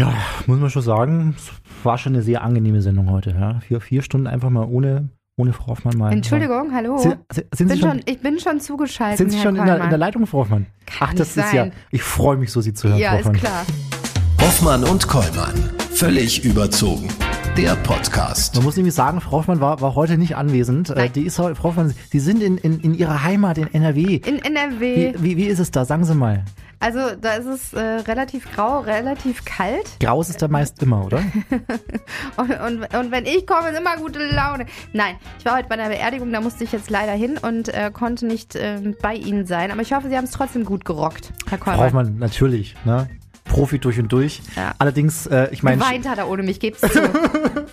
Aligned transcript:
Ja, 0.00 0.14
muss 0.46 0.58
man 0.58 0.70
schon 0.70 0.80
sagen, 0.80 1.34
es 1.36 1.50
war 1.84 1.98
schon 1.98 2.14
eine 2.14 2.22
sehr 2.22 2.40
angenehme 2.42 2.80
Sendung 2.80 3.10
heute. 3.10 3.32
Ja. 3.38 3.60
Vier, 3.60 3.82
vier 3.82 4.00
Stunden 4.00 4.26
einfach 4.26 4.48
mal 4.48 4.64
ohne, 4.64 5.10
ohne 5.36 5.52
Frau 5.52 5.66
Hoffmann 5.66 5.98
mal. 5.98 6.10
Entschuldigung, 6.10 6.72
hallo. 6.72 6.96
Sind, 6.96 7.18
sind 7.30 7.50
bin 7.58 7.68
Sie 7.68 7.78
schon, 7.78 7.90
schon, 7.90 8.00
ich 8.06 8.20
bin 8.22 8.38
schon 8.40 8.60
zugeschaltet. 8.60 9.18
sind 9.18 9.28
Sie 9.30 9.36
Herr 9.36 9.42
schon 9.44 9.56
in 9.56 9.66
der, 9.66 9.78
in 9.84 9.90
der 9.90 9.98
Leitung, 9.98 10.26
Frau 10.26 10.38
Hoffmann? 10.38 10.64
Kann 10.86 11.08
Ach, 11.10 11.14
das 11.14 11.36
nicht 11.36 11.44
ist 11.44 11.52
ja, 11.52 11.64
sein. 11.64 11.72
ich 11.90 12.02
freue 12.02 12.38
mich 12.38 12.50
so, 12.50 12.62
Sie 12.62 12.72
zu 12.72 12.88
hören, 12.88 12.98
Ja, 12.98 13.10
Frau 13.10 13.18
ist 13.18 13.24
Hoffmann. 13.26 13.40
klar. 13.40 13.66
Hoffmann 14.40 14.84
und 14.84 15.06
Kollmann. 15.06 15.52
Völlig 15.92 16.44
überzogen. 16.46 17.08
Der 17.58 17.74
Podcast. 17.76 18.54
Man 18.54 18.64
muss 18.64 18.76
nämlich 18.76 18.94
sagen, 18.94 19.20
Frau 19.20 19.32
Hoffmann 19.38 19.60
war, 19.60 19.82
war 19.82 19.96
heute 19.96 20.16
nicht 20.16 20.34
anwesend. 20.34 20.88
Äh, 20.88 20.94
Nein. 20.94 21.12
Die 21.14 21.24
ist 21.26 21.38
heute, 21.38 21.56
Frau 21.56 21.64
Hoffmann, 21.70 21.92
Sie 22.10 22.20
sind 22.20 22.42
in, 22.42 22.56
in, 22.56 22.80
in 22.80 22.94
Ihrer 22.94 23.22
Heimat 23.22 23.58
in 23.58 23.66
NRW. 23.74 24.14
In 24.16 24.38
NRW. 24.38 25.12
Wie, 25.18 25.22
wie, 25.22 25.36
wie 25.36 25.44
ist 25.44 25.58
es 25.58 25.70
da? 25.70 25.84
Sagen 25.84 26.04
Sie 26.04 26.14
mal. 26.14 26.44
Also 26.80 27.14
da 27.20 27.34
ist 27.34 27.46
es 27.46 27.72
äh, 27.74 27.78
relativ 27.80 28.50
grau, 28.52 28.80
relativ 28.80 29.44
kalt. 29.44 29.98
Grau 30.00 30.22
ist 30.22 30.30
es 30.30 30.38
da 30.38 30.48
meist 30.48 30.82
immer, 30.82 31.04
oder? 31.04 31.22
Und, 32.36 32.50
und, 32.50 32.94
und 32.94 33.10
wenn 33.10 33.26
ich 33.26 33.46
komme, 33.46 33.70
ist 33.70 33.78
immer 33.78 33.96
gute 33.96 34.18
Laune. 34.26 34.66
Nein, 34.92 35.16
ich 35.38 35.44
war 35.44 35.56
heute 35.56 35.68
bei 35.68 35.74
einer 35.74 35.88
Beerdigung, 35.88 36.32
da 36.32 36.40
musste 36.40 36.64
ich 36.64 36.72
jetzt 36.72 36.88
leider 36.90 37.12
hin 37.12 37.38
und 37.38 37.68
äh, 37.68 37.90
konnte 37.92 38.26
nicht 38.26 38.56
ähm, 38.56 38.96
bei 39.02 39.14
Ihnen 39.14 39.46
sein. 39.46 39.70
Aber 39.70 39.82
ich 39.82 39.92
hoffe, 39.92 40.08
Sie 40.08 40.16
haben 40.16 40.24
es 40.24 40.30
trotzdem 40.30 40.64
gut 40.64 40.84
gerockt, 40.84 41.32
Herr 41.48 41.58
Kollmann. 41.58 41.86
Hoffmann, 41.86 42.18
natürlich. 42.18 42.74
Ne? 42.84 43.08
Profi 43.50 43.78
durch 43.80 43.98
und 43.98 44.10
durch. 44.12 44.40
Ja. 44.56 44.72
Allerdings, 44.78 45.26
äh, 45.26 45.48
ich 45.50 45.62
meine, 45.62 45.82
Geweint 45.82 46.08
hat 46.08 46.18
er 46.18 46.28
ohne 46.28 46.42
mich, 46.42 46.60
geb's 46.60 46.80
zu. 46.80 47.00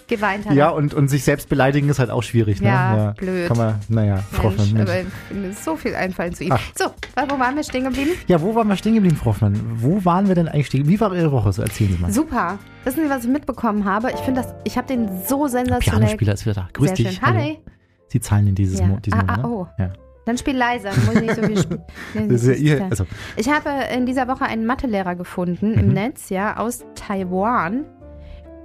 Geweint 0.08 0.46
hat 0.48 0.54
ja, 0.56 0.68
er. 0.70 0.76
und, 0.76 0.94
und 0.94 1.08
sich 1.08 1.24
selbst 1.24 1.50
beleidigen 1.50 1.88
ist 1.90 2.00
halt 2.00 2.10
auch 2.10 2.24
schwierig. 2.24 2.60
Ne? 2.62 2.68
Ja, 2.68 3.14
blöd. 3.16 3.48
Kann 3.48 3.58
man, 3.58 3.76
naja, 3.88 4.18
Frau 4.32 4.50
Mensch, 4.50 4.62
Hoffmann. 4.62 4.82
Aber 4.82 4.94
mir 5.40 5.50
ist 5.50 5.64
so 5.64 5.76
viel 5.76 5.94
einfallen 5.96 6.34
zu 6.34 6.44
ihm. 6.46 6.52
Ach. 6.54 6.62
So, 6.76 6.86
wo 7.30 7.40
waren 7.40 7.56
wir 7.56 7.64
stehen 7.64 7.84
geblieben? 7.84 8.12
Ja, 8.28 8.42
wo 8.42 8.56
waren 8.56 8.68
wir 8.68 8.76
stehen 8.76 8.96
geblieben, 8.96 9.16
Frau 9.16 9.28
Hoffmann? 9.28 9.60
Wo 9.76 10.04
waren 10.04 10.28
wir 10.28 10.36
denn 10.36 10.48
eigentlich 10.48 10.68
stehen? 10.68 10.88
Wie 10.88 11.00
war 11.00 11.14
Ihre 11.14 11.32
Woche? 11.32 11.54
So 11.54 11.62
erzählen 11.62 11.92
Sie 11.94 11.98
mal. 12.02 12.12
Super. 12.12 12.58
Wissen 12.84 13.04
Sie, 13.04 13.10
was 13.10 13.24
ich 13.26 13.30
mitbekommen 13.30 13.86
habe? 13.86 14.10
Ich 14.12 14.20
finde 14.22 14.42
das, 14.42 14.54
ich 14.64 14.78
habe 14.78 14.88
den 14.88 15.08
so 15.28 15.48
sensationell. 15.48 16.00
Pianospieler 16.02 16.34
ist 16.34 16.46
wieder 16.46 16.56
da. 16.56 16.70
Grüß 16.74 16.88
Sehr 16.90 16.96
dich. 16.96 17.16
schön. 17.16 17.22
Hi. 17.26 17.60
Sie 18.08 18.20
zahlen 18.20 18.48
in 18.48 18.56
dieses 18.56 18.80
Ja. 18.80 18.88
Mo 18.88 18.98
diesen 18.98 19.20
Ah, 19.20 19.24
Monat. 19.24 19.40
ah, 19.44 19.48
oh. 19.48 19.68
Ja. 19.78 19.90
Dann 20.28 20.38
spiel 20.38 20.58
leiser, 20.58 20.90
muss 21.06 21.16
ich 21.16 21.22
nicht 21.22 21.36
so 21.36 21.42
viel 21.42 21.58
spielen. 21.58 22.58
Ihr, 22.62 22.84
also, 22.84 23.06
Ich 23.38 23.50
habe 23.50 23.70
in 23.96 24.06
dieser 24.06 24.28
Woche 24.28 24.44
einen 24.44 24.66
Mathelehrer 24.66 25.16
gefunden 25.16 25.74
im 25.76 25.88
Mhm. 25.88 25.94
Netz, 25.94 26.30
ja, 26.30 26.58
aus 26.58 26.84
Taiwan. 26.96 27.86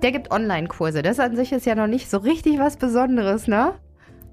Der 0.03 0.11
gibt 0.11 0.33
Online-Kurse. 0.33 1.03
Das 1.03 1.21
an 1.21 1.37
sich 1.37 1.53
ist 1.53 1.65
ja 1.65 1.77
noch 1.77 1.87
nicht 1.87 2.11
so 2.11 2.19
richtig 2.19 2.59
was 2.59 2.77
Besonderes, 2.77 3.47
ne? 3.47 3.75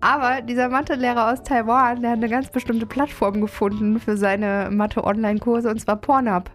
Aber 0.02 0.42
dieser 0.42 0.70
Mathelehrer 0.70 1.32
aus 1.32 1.44
Taiwan, 1.44 2.02
der 2.02 2.12
hat 2.12 2.18
eine 2.18 2.30
ganz 2.30 2.50
bestimmte 2.50 2.88
Plattform 2.88 3.42
gefunden 3.42 4.00
für 4.00 4.18
seine 4.18 4.70
Mathe-Online-Kurse 4.72 5.70
und 5.70 5.80
zwar 5.80 5.98
Pornhub. 5.98 6.50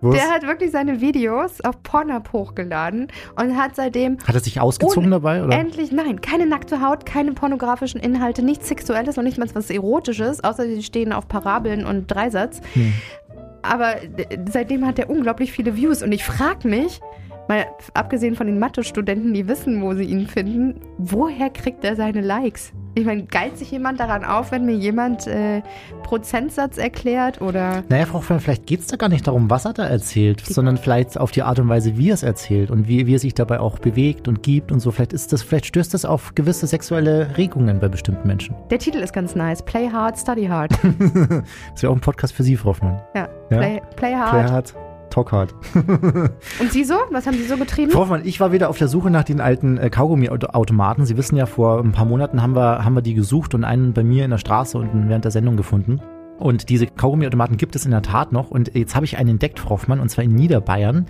Was? 0.00 0.14
Der 0.14 0.28
hat 0.30 0.42
wirklich 0.46 0.70
seine 0.70 1.00
Videos 1.00 1.60
auf 1.62 1.82
Pornhub 1.82 2.32
hochgeladen 2.32 3.08
und 3.40 3.56
hat 3.56 3.76
seitdem 3.76 4.18
Hat 4.26 4.34
er 4.34 4.40
sich 4.40 4.60
ausgezogen 4.60 5.10
dabei? 5.10 5.44
Oder? 5.44 5.56
endlich, 5.58 5.92
nein, 5.92 6.20
keine 6.20 6.46
nackte 6.46 6.80
Haut, 6.80 7.06
keine 7.06 7.32
pornografischen 7.32 8.00
Inhalte, 8.00 8.42
nichts 8.42 8.68
Sexuelles 8.68 9.18
und 9.18 9.24
nicht 9.24 9.38
mal 9.38 9.48
was 9.52 9.70
Erotisches, 9.70 10.42
außer 10.44 10.64
sie 10.64 10.82
stehen 10.82 11.12
auf 11.12 11.28
Parabeln 11.28 11.84
und 11.84 12.06
Dreisatz. 12.06 12.60
Hm. 12.74 12.92
Aber 13.62 13.94
d- 13.96 14.26
seitdem 14.50 14.86
hat 14.86 14.98
er 14.98 15.10
unglaublich 15.10 15.52
viele 15.52 15.76
Views 15.76 16.02
und 16.02 16.12
ich 16.12 16.24
frage 16.24 16.66
mich, 16.66 17.00
mal 17.50 17.66
abgesehen 17.94 18.34
von 18.36 18.46
den 18.46 18.58
Mathe-Studenten, 18.58 19.34
die 19.34 19.46
wissen, 19.48 19.82
wo 19.82 19.92
sie 19.94 20.04
ihn 20.04 20.26
finden, 20.26 20.80
woher 20.98 21.50
kriegt 21.50 21.84
er 21.84 21.96
seine 21.96 22.20
Likes? 22.20 22.72
Ich 22.96 23.04
meine, 23.04 23.22
geilt 23.24 23.56
sich 23.56 23.70
jemand 23.70 24.00
daran 24.00 24.24
auf, 24.24 24.50
wenn 24.50 24.66
mir 24.66 24.74
jemand 24.74 25.26
äh, 25.28 25.62
Prozentsatz 26.02 26.76
erklärt 26.76 27.40
oder 27.40 27.84
Naja, 27.88 28.04
Frau 28.06 28.14
Hoffmann, 28.18 28.40
vielleicht 28.40 28.66
geht 28.66 28.80
es 28.80 28.88
da 28.88 28.96
gar 28.96 29.08
nicht 29.08 29.26
darum, 29.26 29.48
was 29.48 29.64
er 29.64 29.72
da 29.74 29.84
erzählt, 29.86 30.40
sondern 30.44 30.76
vielleicht 30.76 31.18
auf 31.18 31.30
die 31.30 31.42
Art 31.42 31.58
und 31.60 31.68
Weise, 31.68 31.96
wie 31.96 32.10
er 32.10 32.14
es 32.14 32.22
erzählt 32.24 32.70
und 32.70 32.88
wie, 32.88 33.06
wie 33.06 33.14
er 33.14 33.18
sich 33.20 33.34
dabei 33.34 33.60
auch 33.60 33.78
bewegt 33.78 34.26
und 34.26 34.42
gibt 34.42 34.72
und 34.72 34.80
so. 34.80 34.90
Vielleicht 34.90 35.12
ist 35.12 35.32
das, 35.32 35.42
vielleicht 35.42 35.66
stößt 35.66 35.94
das 35.94 36.04
auf 36.04 36.34
gewisse 36.34 36.66
sexuelle 36.66 37.36
Regungen 37.38 37.78
bei 37.78 37.88
bestimmten 37.88 38.26
Menschen. 38.26 38.56
der 38.70 38.78
Titel 38.80 38.98
ist 38.98 39.12
ganz 39.12 39.34
nice. 39.36 39.62
Play 39.62 39.88
hard, 39.88 40.18
study 40.18 40.46
hard. 40.46 40.72
Das 41.72 41.82
wäre 41.82 41.92
auch 41.92 41.96
ein 41.96 42.00
Podcast 42.00 42.32
für 42.34 42.42
Sie, 42.42 42.56
Frau 42.56 42.70
Hoffmann. 42.70 43.00
Ja, 43.14 43.28
Ja. 43.50 43.58
play, 43.58 43.82
play 43.96 44.14
hard. 44.14 44.30
Play 44.30 44.44
hard, 44.52 44.74
talk 45.10 45.32
hard. 45.32 45.54
Und 45.74 46.72
Sie 46.72 46.84
so? 46.84 46.94
Was 47.10 47.26
haben 47.26 47.36
Sie 47.36 47.44
so 47.44 47.56
getrieben? 47.56 47.90
Frau 47.90 48.00
Hoffmann, 48.00 48.22
ich 48.24 48.40
war 48.40 48.52
wieder 48.52 48.68
auf 48.68 48.78
der 48.78 48.88
Suche 48.88 49.10
nach 49.10 49.24
den 49.24 49.40
alten 49.40 49.78
äh, 49.78 49.90
Kaugummi-Automaten. 49.90 51.04
Sie 51.04 51.16
wissen 51.16 51.36
ja, 51.36 51.46
vor 51.46 51.80
ein 51.80 51.92
paar 51.92 52.06
Monaten 52.06 52.42
haben 52.42 52.54
wir, 52.54 52.84
haben 52.84 52.94
wir 52.94 53.02
die 53.02 53.14
gesucht 53.14 53.54
und 53.54 53.64
einen 53.64 53.92
bei 53.92 54.04
mir 54.04 54.24
in 54.24 54.30
der 54.30 54.38
Straße 54.38 54.78
unten 54.78 55.08
während 55.08 55.24
der 55.24 55.32
Sendung 55.32 55.56
gefunden. 55.56 56.00
Und 56.40 56.68
diese 56.68 56.86
Kaugummi-Automaten 56.86 57.56
gibt 57.56 57.76
es 57.76 57.84
in 57.84 57.90
der 57.92 58.02
Tat 58.02 58.32
noch. 58.32 58.50
Und 58.50 58.74
jetzt 58.74 58.94
habe 58.96 59.04
ich 59.04 59.16
einen 59.18 59.30
entdeckt, 59.30 59.60
Frau 59.60 59.70
Hoffmann, 59.70 60.00
und 60.00 60.08
zwar 60.08 60.24
in 60.24 60.34
Niederbayern. 60.34 61.06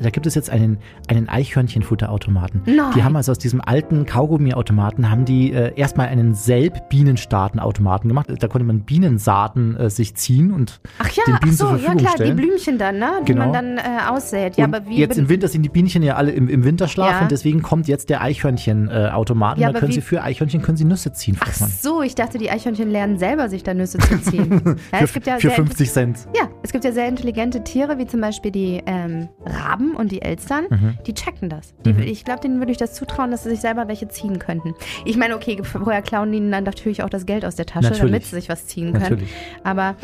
Da 0.00 0.10
gibt 0.10 0.26
es 0.26 0.34
jetzt 0.34 0.50
einen, 0.50 0.78
einen 1.08 1.28
Eichhörnchenfutterautomaten. 1.28 2.62
Nein. 2.66 2.92
Die 2.94 3.02
haben 3.02 3.16
also 3.16 3.32
aus 3.32 3.38
diesem 3.38 3.60
alten 3.60 4.06
Kaugummi-Automaten, 4.06 5.10
haben 5.10 5.24
die 5.24 5.52
äh, 5.52 5.72
erstmal 5.74 6.08
einen 6.08 6.34
Selb-Bienenstarten-Automaten 6.34 8.08
gemacht. 8.08 8.26
Da 8.38 8.48
konnte 8.48 8.66
man 8.66 8.80
Bienensaaten 8.80 9.76
äh, 9.76 9.90
sich 9.90 10.14
ziehen 10.14 10.52
und 10.52 10.80
Ach 10.98 11.10
ja, 11.10 11.22
den 11.26 11.34
ach 11.34 11.40
Bienen 11.40 11.52
so, 11.56 11.64
zur 11.64 11.72
ja 11.72 11.78
Verfügung 11.78 11.98
klar, 11.98 12.12
stellen. 12.14 12.36
die 12.36 12.42
Blümchen 12.42 12.78
dann, 12.78 12.98
ne? 12.98 13.10
Die 13.22 13.32
Genau. 13.32 13.46
man 13.46 13.52
dann 13.52 13.78
äh, 13.78 13.82
aussät. 14.08 14.56
Ja, 14.56 14.66
und 14.66 14.74
aber 14.74 14.86
wie 14.88 14.96
jetzt 14.98 15.18
im 15.18 15.28
Winter 15.28 15.48
sind 15.48 15.62
die 15.62 15.68
Bienchen 15.68 16.02
ja 16.02 16.14
alle 16.16 16.30
im, 16.30 16.48
im 16.48 16.64
Winterschlaf 16.64 17.10
Ja. 17.10 17.20
und 17.22 17.30
deswegen 17.30 17.62
kommt 17.62 17.88
jetzt 17.88 18.10
der 18.10 18.20
Eichhörnchen-Automaten. 18.22 19.60
Ja, 19.60 19.72
da 19.72 19.78
können 19.80 19.92
Sie 19.92 20.00
für 20.00 20.22
Eichhörnchen 20.22 20.62
können 20.62 20.76
Sie 20.76 20.84
Nüsse 20.84 21.12
ziehen, 21.12 21.34
Frau 21.36 21.44
Ach 21.46 21.52
Hoffmann. 21.52 21.70
so, 21.70 22.02
ich 22.02 22.14
dachte, 22.14 22.38
die 22.38 22.50
Eichhörnchen 22.50 22.90
lernen 22.90 23.18
selber, 23.18 23.48
sich 23.48 23.62
da 23.62 23.74
Nüsse 23.74 23.98
zu 23.98 24.20
ziehen. 24.22 24.60
ja, 24.92 24.98
für 24.98 25.04
es 25.04 25.12
gibt 25.12 25.26
ja 25.26 25.34
für 25.36 25.48
sehr 25.48 25.56
50 25.56 25.90
Cent. 25.92 26.18
Ja, 26.36 26.48
es 26.62 26.72
gibt 26.72 26.84
ja 26.84 26.92
sehr 26.92 27.08
intelligente 27.08 27.62
Tiere, 27.64 27.98
wie 27.98 28.06
zum 28.06 28.20
Beispiel 28.20 28.50
die 28.50 28.82
ähm, 28.86 29.28
Raben 29.44 29.94
und 29.96 30.12
die 30.12 30.22
Elstern. 30.22 30.64
Mhm. 30.70 30.98
Die 31.06 31.14
checken 31.14 31.48
das. 31.48 31.74
Die, 31.84 31.90
Ich 32.04 32.24
glaube, 32.24 32.40
denen 32.40 32.58
würde 32.58 32.72
ich 32.72 32.78
das 32.78 32.94
zutrauen, 32.94 33.30
dass 33.30 33.44
sie 33.44 33.50
sich 33.50 33.60
selber 33.60 33.88
welche 33.88 34.08
ziehen 34.08 34.38
könnten. 34.38 34.74
Ich 35.04 35.16
meine, 35.16 35.36
okay, 35.36 35.58
vorher 35.62 36.02
klauen 36.02 36.32
die 36.32 36.38
ihnen 36.38 36.50
dann 36.52 36.64
natürlich 36.64 37.02
auch 37.02 37.10
das 37.10 37.26
Geld 37.26 37.44
aus 37.44 37.56
der 37.56 37.66
Tasche, 37.66 37.88
Natürlich. 37.90 38.00
damit 38.10 38.24
sie 38.24 38.36
sich 38.36 38.48
was 38.48 38.66
ziehen 38.66 38.92
können. 38.92 39.02
Natürlich. 39.02 39.30
Aber 39.62 39.96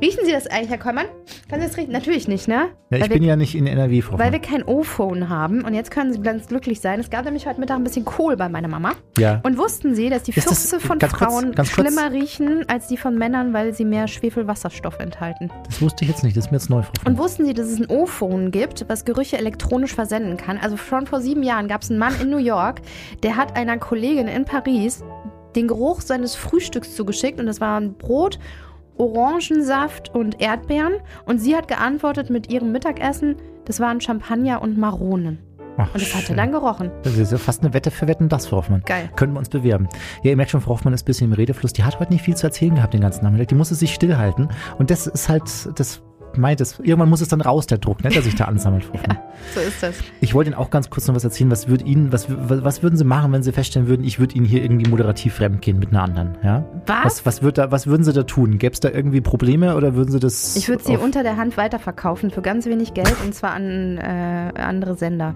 riechen 0.00 0.24
Sie 0.24 0.32
das 0.32 0.46
eigentlich, 0.46 0.70
Herr 0.70 0.78
Kollmann? 0.78 1.06
Können 1.48 1.62
Sie 1.62 1.68
das 1.68 1.76
riechen? 1.76 1.92
Natürlich 1.92 2.28
nicht, 2.28 2.48
ne? 2.48 2.68
Ja, 2.90 2.96
ich 2.96 3.02
Weil 3.02 3.08
bin 3.10 3.22
wir, 3.22 3.28
ja 3.28 3.36
nicht 3.36 3.54
in 3.54 3.66
NRW, 3.66 4.02
Frau 4.02 4.18
weil 4.18 4.32
wir 4.32 4.40
kein 4.40 4.62
O-Phone 4.62 5.28
haben 5.28 5.62
und 5.62 5.74
jetzt 5.74 5.90
können 5.90 6.12
Sie 6.12 6.20
ganz 6.20 6.48
glücklich 6.48 6.80
sein. 6.80 7.00
Es 7.00 7.10
gab 7.10 7.24
nämlich 7.24 7.46
heute 7.46 7.60
Mittag 7.60 7.76
ein 7.76 7.84
bisschen 7.84 8.04
Kohl 8.04 8.36
bei 8.36 8.48
meiner 8.48 8.68
Mama. 8.68 8.92
Ja. 9.18 9.40
Und 9.44 9.58
wussten 9.58 9.94
Sie, 9.94 10.10
dass 10.10 10.24
die 10.24 10.32
Füchse 10.32 10.80
von 10.80 10.98
kurz, 10.98 11.12
Frauen 11.12 11.54
kurz. 11.54 11.68
schlimmer 11.68 12.12
riechen 12.12 12.64
als 12.68 12.88
die 12.88 12.96
von 12.96 13.16
Männern, 13.16 13.52
weil 13.52 13.74
sie 13.74 13.84
mehr 13.84 14.08
Schwefelwasserstoff 14.10 14.98
enthalten? 14.98 15.50
Das 15.66 15.80
wusste 15.80 16.04
ich 16.04 16.10
jetzt 16.10 16.22
nicht, 16.22 16.36
das 16.36 16.46
ist 16.46 16.50
mir 16.50 16.58
jetzt 16.58 16.70
neu, 16.70 16.82
Frau 16.82 16.92
Und 17.06 17.18
wussten 17.18 17.46
Sie, 17.46 17.54
dass 17.54 17.68
es 17.68 17.80
ein 17.80 17.86
O-Phone 17.86 18.50
gibt, 18.50 18.84
was 18.88 19.04
Gerüche 19.04 19.38
elektronisch 19.38 19.94
versenden 19.94 20.36
kann? 20.36 20.58
Also 20.58 20.76
schon 20.76 21.06
vor 21.06 21.20
sieben 21.20 21.42
Jahren 21.42 21.68
gab 21.68 21.82
es 21.82 21.90
einen 21.90 21.98
Mann 21.98 22.14
in 22.20 22.30
New 22.30 22.38
York, 22.38 22.82
der 23.22 23.36
hat 23.36 23.56
einer 23.56 23.78
Kollegin 23.78 24.28
in 24.28 24.44
Paris 24.44 25.02
den 25.56 25.68
Geruch 25.68 26.00
seines 26.00 26.34
Frühstücks 26.34 26.94
zugeschickt 26.94 27.40
und 27.40 27.46
das 27.46 27.60
war 27.60 27.80
ein 27.80 27.94
Brot, 27.94 28.38
Orangensaft 28.96 30.14
und 30.14 30.40
Erdbeeren 30.40 30.94
und 31.24 31.38
sie 31.38 31.56
hat 31.56 31.68
geantwortet 31.68 32.30
mit 32.30 32.52
ihrem 32.52 32.70
Mittagessen, 32.70 33.36
das 33.64 33.80
waren 33.80 34.00
Champagner 34.00 34.62
und 34.62 34.78
Maronen. 34.78 35.38
Ach, 35.76 35.92
Und 35.94 36.02
das 36.02 36.14
hatte 36.14 36.34
dann 36.34 36.52
gerochen. 36.52 36.90
Das 37.02 37.16
ist 37.16 37.32
ja 37.32 37.38
fast 37.38 37.62
eine 37.62 37.72
Wette 37.72 37.90
für 37.90 38.06
Wetten, 38.08 38.28
das, 38.28 38.46
Frau 38.46 38.58
Hoffmann. 38.58 38.82
Geil. 38.84 39.10
Können 39.16 39.32
wir 39.32 39.38
uns 39.38 39.48
bewerben. 39.48 39.88
Ja, 40.22 40.30
ihr 40.30 40.36
merkt 40.36 40.50
schon, 40.50 40.60
Frau 40.60 40.72
Hoffmann 40.72 40.92
ist 40.94 41.02
ein 41.02 41.06
bisschen 41.06 41.28
im 41.28 41.32
Redefluss. 41.32 41.72
Die 41.72 41.84
hat 41.84 41.98
heute 42.00 42.12
nicht 42.12 42.22
viel 42.22 42.36
zu 42.36 42.46
erzählen 42.46 42.74
gehabt 42.74 42.94
den 42.94 43.00
ganzen 43.00 43.24
Nachmittag. 43.24 43.48
Die 43.48 43.54
musste 43.54 43.74
sich 43.74 43.94
stillhalten. 43.94 44.48
Und 44.78 44.90
das 44.90 45.06
ist 45.06 45.28
halt, 45.28 45.44
das 45.78 46.02
meint 46.36 46.60
es. 46.60 46.78
Irgendwann 46.78 47.08
muss 47.08 47.20
es 47.20 47.28
dann 47.28 47.40
raus, 47.40 47.66
der 47.66 47.78
Druck, 47.78 48.02
ne, 48.04 48.10
der 48.10 48.22
sich 48.22 48.34
da 48.34 48.44
ansammelt, 48.46 48.84
Hoffmann. 48.92 49.18
So 49.54 49.60
ist 49.60 49.82
das. 49.82 49.94
Ich 50.20 50.34
wollte 50.34 50.50
Ihnen 50.50 50.58
auch 50.58 50.68
ganz 50.68 50.90
kurz 50.90 51.08
noch 51.08 51.14
was 51.14 51.24
erzählen. 51.24 51.50
Was 51.50 51.66
würde 51.66 51.84
Ihnen, 51.86 52.12
was, 52.12 52.26
was 52.28 52.82
würden 52.82 52.96
Sie 52.96 53.04
machen, 53.04 53.32
wenn 53.32 53.42
Sie 53.42 53.52
feststellen 53.52 53.88
würden, 53.88 54.04
ich 54.04 54.20
würde 54.20 54.34
Ihnen 54.34 54.44
hier 54.44 54.62
irgendwie 54.62 54.88
moderativ 54.88 55.34
fremdgehen 55.34 55.78
mit 55.78 55.88
einer 55.90 56.02
anderen, 56.02 56.36
ja? 56.44 56.64
Was? 56.86 57.04
Was, 57.04 57.26
was, 57.26 57.42
wird 57.42 57.56
da, 57.56 57.70
was 57.70 57.86
würden 57.86 58.04
Sie 58.04 58.12
da 58.12 58.22
tun? 58.24 58.58
Gäbe 58.58 58.74
es 58.74 58.80
da 58.80 58.90
irgendwie 58.90 59.22
Probleme 59.22 59.76
oder 59.76 59.94
würden 59.94 60.12
Sie 60.12 60.20
das. 60.20 60.56
Ich 60.56 60.68
würde 60.68 60.84
sie 60.84 60.98
unter 60.98 61.22
der 61.22 61.38
Hand 61.38 61.56
weiterverkaufen 61.56 62.30
für 62.30 62.42
ganz 62.42 62.66
wenig 62.66 62.92
Geld 62.92 63.16
und 63.24 63.34
zwar 63.34 63.52
an 63.52 63.96
äh, 63.96 64.52
andere 64.60 64.94
Sender. 64.94 65.34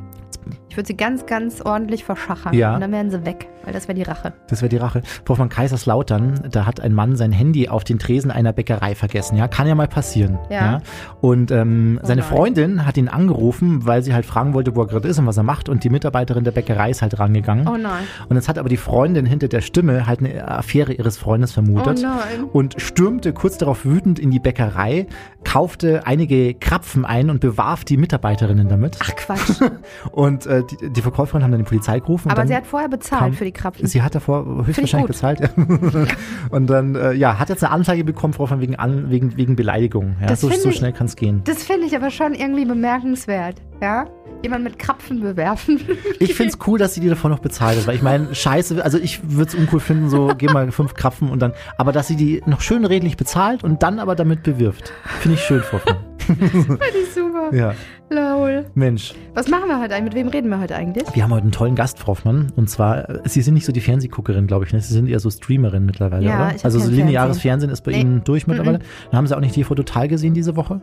Ich 0.68 0.76
würde 0.76 0.88
sie 0.88 0.96
ganz, 0.96 1.24
ganz 1.24 1.60
ordentlich 1.62 2.04
verschachern 2.04 2.52
Ja. 2.52 2.74
und 2.74 2.80
dann 2.82 2.92
wären 2.92 3.10
sie 3.10 3.24
weg, 3.24 3.48
weil 3.64 3.72
das 3.72 3.88
wäre 3.88 3.94
die 3.96 4.02
Rache. 4.02 4.32
Das 4.48 4.60
wäre 4.60 4.68
die 4.68 4.76
Rache. 4.76 5.00
Frau 5.24 5.30
Hoffmann, 5.34 5.48
Kaiserslautern, 5.48 6.48
da 6.50 6.66
hat 6.66 6.80
ein 6.80 6.92
Mann 6.92 7.16
sein 7.16 7.32
Handy 7.32 7.68
auf 7.68 7.84
den 7.84 7.98
Tresen 7.98 8.30
einer 8.30 8.52
Bäckerei 8.52 8.94
vergessen. 8.94 9.36
Ja, 9.36 9.48
kann 9.48 9.66
ja 9.66 9.74
mal 9.74 9.88
passieren. 9.88 10.38
Ja. 10.50 10.80
Und 11.20 11.50
ähm, 11.50 11.98
Oh 12.02 12.06
seine. 12.06 12.22
Freundin 12.22 12.86
hat 12.86 12.96
ihn 12.96 13.08
angerufen, 13.08 13.86
weil 13.86 14.02
sie 14.02 14.14
halt 14.14 14.24
fragen 14.26 14.54
wollte, 14.54 14.74
wo 14.76 14.82
er 14.82 14.86
gerade 14.86 15.08
ist 15.08 15.18
und 15.18 15.26
was 15.26 15.36
er 15.36 15.42
macht. 15.42 15.68
Und 15.68 15.84
die 15.84 15.90
Mitarbeiterin 15.90 16.44
der 16.44 16.52
Bäckerei 16.52 16.90
ist 16.90 17.02
halt 17.02 17.18
rangegangen. 17.18 17.66
Oh 17.68 17.76
nein. 17.76 18.04
Und 18.28 18.36
jetzt 18.36 18.48
hat 18.48 18.58
aber 18.58 18.68
die 18.68 18.76
Freundin 18.76 19.26
hinter 19.26 19.48
der 19.48 19.60
Stimme 19.60 20.06
halt 20.06 20.20
eine 20.20 20.46
Affäre 20.48 20.92
ihres 20.92 21.16
Freundes 21.16 21.52
vermutet. 21.52 21.98
Oh 22.00 22.02
nein. 22.06 22.44
Und 22.52 22.74
stürmte 22.78 23.32
kurz 23.32 23.58
darauf 23.58 23.84
wütend 23.84 24.18
in 24.18 24.30
die 24.30 24.38
Bäckerei, 24.40 25.06
kaufte 25.44 26.06
einige 26.06 26.54
Krapfen 26.54 27.04
ein 27.04 27.30
und 27.30 27.40
bewarf 27.40 27.84
die 27.84 27.96
Mitarbeiterinnen 27.96 28.68
damit. 28.68 28.98
Ach 29.02 29.14
Quatsch. 29.14 29.60
Und 30.12 30.46
äh, 30.46 30.62
die, 30.64 30.90
die 30.92 31.02
Verkäuferin 31.02 31.42
haben 31.42 31.50
dann 31.50 31.60
die 31.60 31.66
Polizei 31.68 31.98
gerufen. 32.00 32.30
Aber 32.30 32.46
sie 32.46 32.54
hat 32.56 32.66
vorher 32.66 32.88
bezahlt 32.88 33.20
kam- 33.22 33.32
für 33.34 33.44
die 33.44 33.52
Krapfen. 33.52 33.86
Sie 33.86 34.02
hat 34.02 34.14
davor 34.14 34.64
höchstwahrscheinlich 34.66 35.08
bezahlt. 35.08 35.40
Und 36.50 36.68
dann, 36.68 36.94
äh, 36.94 37.12
ja, 37.12 37.38
hat 37.38 37.48
jetzt 37.48 37.62
eine 37.64 37.72
Anzeige 37.72 38.04
bekommen, 38.04 38.32
Frau 38.32 38.44
Hoffmann, 38.44 38.60
wegen, 38.60 38.76
An 38.76 39.10
wegen, 39.10 39.36
wegen 39.36 39.56
Beleidigung. 39.56 40.16
Ja, 40.20 40.26
Das 40.28 40.40
so, 40.40 40.50
so 40.50 40.70
schnell 40.74 40.92
kann 40.92 41.06
es 41.06 41.16
gehen. 41.16 41.42
Das 41.44 41.62
finde 41.62 41.86
ich 41.86 41.96
aber 41.96 42.10
schon 42.10 42.34
irgendwie 42.34 42.64
bemerkenswert, 42.64 43.56
ja? 43.80 44.06
Jemand 44.42 44.64
mit 44.64 44.78
Krapfen 44.78 45.20
bewerfen. 45.20 45.80
Ich 46.18 46.34
find's 46.34 46.58
cool, 46.66 46.78
dass 46.78 46.94
sie 46.94 47.00
die 47.00 47.08
davor 47.08 47.30
noch 47.30 47.38
bezahlt 47.38 47.78
hat, 47.78 47.86
weil 47.86 47.96
ich 47.96 48.02
meine, 48.02 48.34
scheiße, 48.34 48.84
also 48.84 48.98
ich 48.98 49.20
würde 49.22 49.48
es 49.48 49.54
uncool 49.54 49.80
finden, 49.80 50.10
so 50.10 50.32
geh 50.36 50.46
mal 50.46 50.70
fünf 50.70 50.94
Krapfen 50.94 51.30
und 51.30 51.40
dann, 51.40 51.54
aber 51.78 51.92
dass 51.92 52.08
sie 52.08 52.16
die 52.16 52.42
noch 52.46 52.60
schön 52.60 52.84
redlich 52.84 53.16
bezahlt 53.16 53.64
und 53.64 53.82
dann 53.82 53.98
aber 53.98 54.14
damit 54.14 54.42
bewirft, 54.42 54.92
finde 55.20 55.36
ich 55.36 55.42
schön, 55.42 55.62
Frau. 55.62 55.80
Finde 56.24 56.78
ich 57.02 57.12
super. 57.14 57.54
Ja, 57.54 57.74
Lol. 58.14 58.64
Mensch. 58.74 59.12
Was 59.34 59.48
machen 59.48 59.68
wir 59.68 59.80
heute 59.80 59.94
eigentlich? 59.94 60.14
Mit 60.14 60.24
wem 60.24 60.28
reden 60.28 60.48
wir 60.48 60.60
heute 60.60 60.76
eigentlich? 60.76 61.04
Wir 61.14 61.22
haben 61.24 61.32
heute 61.32 61.42
einen 61.42 61.52
tollen 61.52 61.74
Gast, 61.74 61.98
Frau 61.98 62.08
Hoffmann, 62.12 62.52
und 62.56 62.70
zwar, 62.70 63.08
äh, 63.10 63.20
Sie 63.24 63.42
sind 63.42 63.54
nicht 63.54 63.66
so 63.66 63.72
die 63.72 63.80
Fernsehguckerin, 63.80 64.46
glaube 64.46 64.64
ich, 64.66 64.72
ne? 64.72 64.80
Sie 64.80 64.92
sind 64.94 65.08
eher 65.08 65.18
so 65.20 65.30
Streamerin 65.30 65.84
mittlerweile, 65.84 66.24
Ja, 66.24 66.46
oder? 66.46 66.54
ich 66.56 66.64
Also 66.64 66.78
so 66.78 66.90
lineares 66.90 67.38
Fernsehen. 67.40 67.40
Fernsehen 67.40 67.70
ist 67.70 67.80
bei 67.82 67.92
Nee. 67.92 68.00
Ihnen 68.00 68.24
durch 68.24 68.46
mittlerweile. 68.46 68.78
Dann 69.10 69.18
haben 69.18 69.26
Sie 69.26 69.36
auch 69.36 69.40
nicht 69.40 69.54
TV 69.54 69.74
Total 69.74 70.06
gesehen 70.08 70.34
diese 70.34 70.54
Woche? 70.56 70.80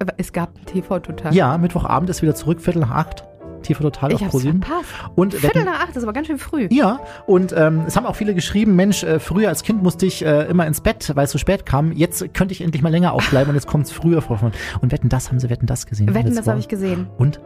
Aber 0.00 0.12
es 0.18 0.32
gab 0.32 0.56
ein 0.58 0.64
TV 0.66 0.98
total. 0.98 1.34
Ja, 1.34 1.56
Mittwochabend 1.56 2.10
ist 2.10 2.20
wieder 2.22 2.34
zurück, 2.34 2.60
Viertel 2.60 2.80
nach 2.80 2.90
acht. 2.90 3.24
TV 3.62 3.82
Total 3.82 4.12
ich 4.12 4.22
auf 4.22 4.30
ProSieben. 4.30 4.64
Und 5.14 5.34
Viertel 5.34 5.64
nach 5.64 5.80
acht, 5.80 5.90
das 5.90 5.98
ist 5.98 6.02
aber 6.02 6.12
ganz 6.12 6.26
schön 6.26 6.38
früh. 6.38 6.68
Ja, 6.70 7.00
und 7.26 7.54
ähm, 7.56 7.84
es 7.86 7.96
haben 7.96 8.06
auch 8.06 8.16
viele 8.16 8.34
geschrieben, 8.34 8.76
Mensch, 8.76 9.02
äh, 9.02 9.18
früher 9.18 9.48
als 9.48 9.62
Kind 9.62 9.82
musste 9.82 10.06
ich 10.06 10.24
äh, 10.24 10.44
immer 10.46 10.66
ins 10.66 10.80
Bett, 10.80 11.12
weil 11.14 11.24
es 11.24 11.30
so 11.30 11.38
spät 11.38 11.66
kam. 11.66 11.92
Jetzt 11.92 12.34
könnte 12.34 12.52
ich 12.52 12.60
endlich 12.60 12.82
mal 12.82 12.90
länger 12.90 13.12
aufbleiben 13.12 13.50
und 13.50 13.54
jetzt 13.54 13.66
kommt's 13.66 13.90
früher, 13.90 14.22
Frau 14.22 14.34
Hoffmann. 14.34 14.52
Und 14.80 14.92
Wetten, 14.92 15.08
das 15.08 15.28
haben 15.28 15.40
Sie 15.40 15.50
Wetten, 15.50 15.66
das 15.66 15.86
gesehen? 15.86 16.14
Wetten, 16.14 16.34
das 16.34 16.46
habe 16.46 16.58
ich 16.58 16.68
gesehen. 16.68 17.08
Und? 17.18 17.40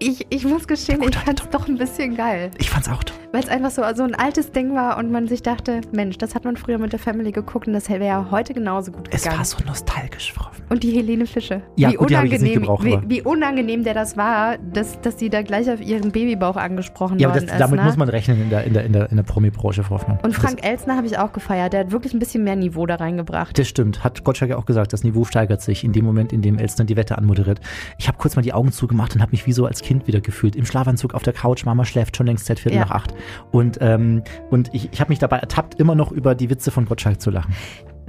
Ich, 0.00 0.26
ich 0.30 0.44
muss 0.44 0.68
gestehen, 0.68 1.02
ich 1.02 1.16
fand 1.16 1.40
es 1.40 1.48
doch 1.50 1.66
ein 1.66 1.76
bisschen 1.76 2.16
geil. 2.16 2.52
Ich 2.58 2.70
fand's 2.70 2.88
auch 2.88 3.02
toll. 3.02 3.16
Weil 3.32 3.42
es 3.42 3.48
einfach 3.48 3.70
so, 3.70 3.82
so 3.96 4.04
ein 4.04 4.14
altes 4.14 4.52
Ding 4.52 4.74
war 4.74 4.96
und 4.96 5.10
man 5.10 5.26
sich 5.26 5.42
dachte, 5.42 5.80
Mensch, 5.92 6.16
das 6.18 6.34
hat 6.36 6.44
man 6.44 6.56
früher 6.56 6.78
mit 6.78 6.92
der 6.92 7.00
Family 7.00 7.32
geguckt 7.32 7.66
und 7.66 7.72
das 7.74 7.88
wäre 7.90 8.06
ja 8.06 8.26
heute 8.30 8.54
genauso 8.54 8.92
gut 8.92 9.08
Es 9.10 9.22
gegangen. 9.22 9.38
war 9.38 9.44
so 9.44 9.58
nostalgisch, 9.66 10.32
Frau. 10.32 10.46
Und 10.70 10.82
die 10.84 10.92
Helene 10.92 11.26
Fische. 11.26 11.62
Ja, 11.76 11.90
wie, 11.90 11.94
gut, 11.94 12.10
die 12.10 12.14
unangenehm, 12.14 12.54
gebraucht, 12.60 12.84
wie, 12.84 12.98
wie 13.06 13.22
unangenehm 13.22 13.82
der 13.82 13.94
das 13.94 14.16
war, 14.16 14.56
dass, 14.58 15.00
dass 15.00 15.18
sie 15.18 15.30
da 15.30 15.42
gleich 15.42 15.68
auf 15.68 15.80
ihren 15.80 16.12
Babybauch 16.12 16.56
angesprochen 16.56 17.18
Ja, 17.18 17.28
aber 17.28 17.34
worden 17.36 17.46
das, 17.46 17.54
ist. 17.56 17.60
damit 17.60 17.80
ne? 17.80 17.86
muss 17.86 17.96
man 17.96 18.08
rechnen 18.08 18.40
in 18.40 18.50
der, 18.50 18.64
in 18.64 18.74
der, 18.74 18.84
in 18.84 18.92
der, 18.92 19.10
in 19.10 19.16
der 19.16 19.24
Promi-Branche, 19.24 19.82
Frau 19.82 19.96
Hoffmann. 19.96 20.18
und 20.22 20.32
Frank 20.34 20.64
Elsner 20.64 20.96
habe 20.96 21.06
ich 21.08 21.18
auch 21.18 21.32
gefeiert. 21.32 21.72
Der 21.72 21.80
hat 21.80 21.90
wirklich 21.90 22.14
ein 22.14 22.18
bisschen 22.20 22.44
mehr 22.44 22.54
Niveau 22.56 22.86
da 22.86 22.94
reingebracht. 22.94 23.58
Das 23.58 23.66
stimmt, 23.68 24.04
hat 24.04 24.22
Gottschalk 24.24 24.50
ja 24.50 24.56
auch 24.58 24.66
gesagt, 24.66 24.92
das 24.92 25.02
Niveau 25.02 25.24
steigert 25.24 25.60
sich 25.60 25.82
in 25.84 25.92
dem 25.92 26.04
Moment, 26.04 26.32
in 26.32 26.40
dem 26.40 26.56
Elstner 26.58 26.84
die 26.84 26.96
Wette 26.96 27.18
anmoderiert. 27.18 27.60
Ich 27.98 28.06
habe 28.06 28.16
kurz 28.16 28.36
mal 28.36 28.42
die 28.42 28.52
Augen 28.52 28.70
zugemacht 28.70 29.14
und 29.16 29.20
habe 29.22 29.32
mich 29.32 29.46
wie 29.46 29.52
so 29.52 29.66
als 29.66 29.80
Kind 29.82 29.87
wieder 29.90 30.20
gefühlt. 30.20 30.54
Im 30.56 30.64
Schlafanzug 30.66 31.14
auf 31.14 31.22
der 31.22 31.32
Couch, 31.32 31.64
Mama 31.64 31.84
schläft 31.84 32.16
schon 32.16 32.26
längst 32.26 32.46
seit 32.46 32.58
Viertel 32.60 32.76
Ja. 32.78 32.84
nach 32.84 32.90
acht. 32.92 33.14
Und, 33.50 33.78
ähm, 33.80 34.22
und 34.50 34.72
ich, 34.74 34.90
ich 34.92 35.00
habe 35.00 35.08
mich 35.10 35.18
dabei 35.18 35.38
ertappt, 35.38 35.80
immer 35.80 35.94
noch 35.94 36.12
über 36.12 36.34
die 36.34 36.50
Witze 36.50 36.70
von 36.70 36.84
Gottschalk 36.84 37.20
zu 37.20 37.30
lachen. 37.30 37.54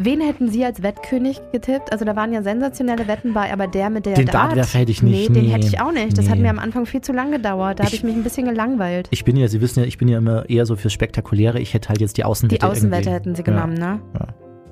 Wen 0.02 0.22
hätten 0.22 0.48
Sie 0.50 0.64
als 0.64 0.82
Wettkönig 0.82 1.42
getippt? 1.52 1.92
Also 1.92 2.06
da 2.06 2.16
waren 2.16 2.32
ja 2.32 2.42
sensationelle 2.42 3.06
Wetten 3.10 3.34
bei, 3.34 3.52
aber 3.52 3.68
der 3.68 3.90
mit 3.90 4.06
der 4.06 4.14
Den 4.14 4.28
Dart, 4.28 4.52
Dartwerfer 4.52 4.80
hätte 4.80 4.92
ich 4.92 5.04
nicht, 5.04 5.28
Nee, 5.30 5.34
den 5.36 5.44
nee, 5.48 5.52
hätte 5.52 5.68
ich 5.68 5.82
auch 5.82 5.92
nicht. 5.92 6.18
Das 6.18 6.30
hat 6.30 6.38
nee. 6.38 6.44
mir 6.44 6.50
am 6.52 6.60
Anfang 6.60 6.86
viel 6.86 7.02
zu 7.02 7.12
lang 7.12 7.32
gedauert. 7.32 7.80
Da 7.80 7.84
habe 7.84 7.94
Ich- 7.94 8.00
ich 8.00 8.04
mich 8.06 8.16
ein 8.16 8.24
bisschen 8.24 8.46
gelangweilt. 8.48 9.10
Ich 9.12 9.26
bin 9.26 9.36
ja, 9.36 9.50
Sie 9.50 9.60
wissen 9.60 9.82
ja, 9.82 9.86
ich 9.86 9.98
bin 9.98 10.08
ja 10.08 10.20
immer 10.20 10.50
eher 10.50 10.66
so 10.66 10.78
fürs 10.78 10.94
Spektakuläre. 10.94 11.60
Ich 11.60 11.74
hätte 11.74 11.90
halt 11.90 12.00
jetzt 12.00 12.16
die 12.16 12.24
Außenwette 12.24 12.60
Die 12.60 12.64
Außenwette 12.72 13.10
irgendwie- 13.10 13.14
hätten 13.14 13.36
sie 13.36 13.42
Ja. 13.42 13.46
genommen, 13.46 13.74
ne? 13.74 14.00
Ja. 14.14 14.28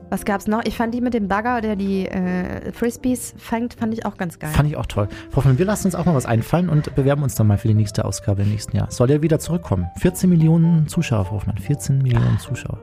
Was 0.09 0.23
gab's 0.23 0.47
noch? 0.47 0.63
Ich 0.65 0.77
fand 0.77 0.93
die 0.93 1.01
mit 1.01 1.13
dem 1.13 1.27
Bagger, 1.27 1.59
der 1.59 1.75
die 1.75 2.07
äh, 2.07 2.71
Frisbees 2.71 3.33
fängt, 3.37 3.73
fand 3.73 3.93
ich 3.93 4.05
auch 4.05 4.17
ganz 4.17 4.39
geil. 4.39 4.51
Fand 4.53 4.69
ich 4.69 4.77
auch 4.77 4.85
toll. 4.85 5.09
Frau 5.31 5.37
Hoffmann, 5.37 5.57
wir 5.57 5.65
lassen 5.65 5.87
uns 5.87 5.95
auch 5.95 6.05
mal 6.05 6.15
was 6.15 6.25
einfallen 6.25 6.69
und 6.69 6.95
bewerben 6.95 7.23
uns 7.23 7.35
dann 7.35 7.47
mal 7.47 7.57
für 7.57 7.67
die 7.67 7.73
nächste 7.73 8.05
Ausgabe 8.05 8.43
im 8.43 8.49
nächsten 8.49 8.77
Jahr. 8.77 8.89
Soll 8.89 9.11
er 9.11 9.21
wieder 9.21 9.39
zurückkommen? 9.39 9.87
14 9.97 10.29
Millionen 10.29 10.87
Zuschauer, 10.87 11.25
Frau 11.25 11.35
Hoffmann. 11.35 11.57
14 11.57 11.97
Millionen 11.97 12.39
Zuschauer. 12.39 12.79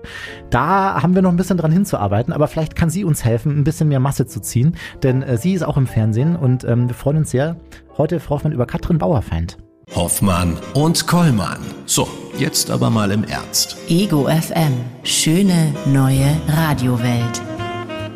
Da 0.50 1.02
haben 1.02 1.14
wir 1.14 1.22
noch 1.22 1.30
ein 1.30 1.36
bisschen 1.36 1.56
dran 1.56 1.72
hinzuarbeiten, 1.72 2.32
aber 2.32 2.46
vielleicht 2.46 2.76
kann 2.76 2.90
sie 2.90 3.04
uns 3.04 3.24
helfen, 3.24 3.58
ein 3.58 3.64
bisschen 3.64 3.88
mehr 3.88 4.00
Masse 4.00 4.26
zu 4.26 4.40
ziehen, 4.40 4.76
denn 5.02 5.22
äh, 5.22 5.38
sie 5.38 5.54
ist 5.54 5.62
auch 5.62 5.78
im 5.78 5.86
Fernsehen 5.86 6.36
und 6.36 6.64
ähm, 6.64 6.88
wir 6.88 6.94
freuen 6.94 7.18
uns 7.18 7.30
sehr. 7.30 7.56
Heute, 7.96 8.20
Frau 8.20 8.34
Hoffmann, 8.34 8.52
über 8.52 8.66
Katrin 8.66 8.98
Bauerfeind. 8.98 9.56
Hoffmann 9.92 10.56
und 10.74 11.06
Kollmann. 11.06 11.60
So, 11.86 12.08
jetzt 12.38 12.70
aber 12.70 12.90
mal 12.90 13.10
im 13.10 13.24
Ernst. 13.24 13.76
Ego 13.88 14.26
FM. 14.28 14.72
Schöne 15.02 15.74
neue 15.86 16.36
Radiowelt. 16.48 17.42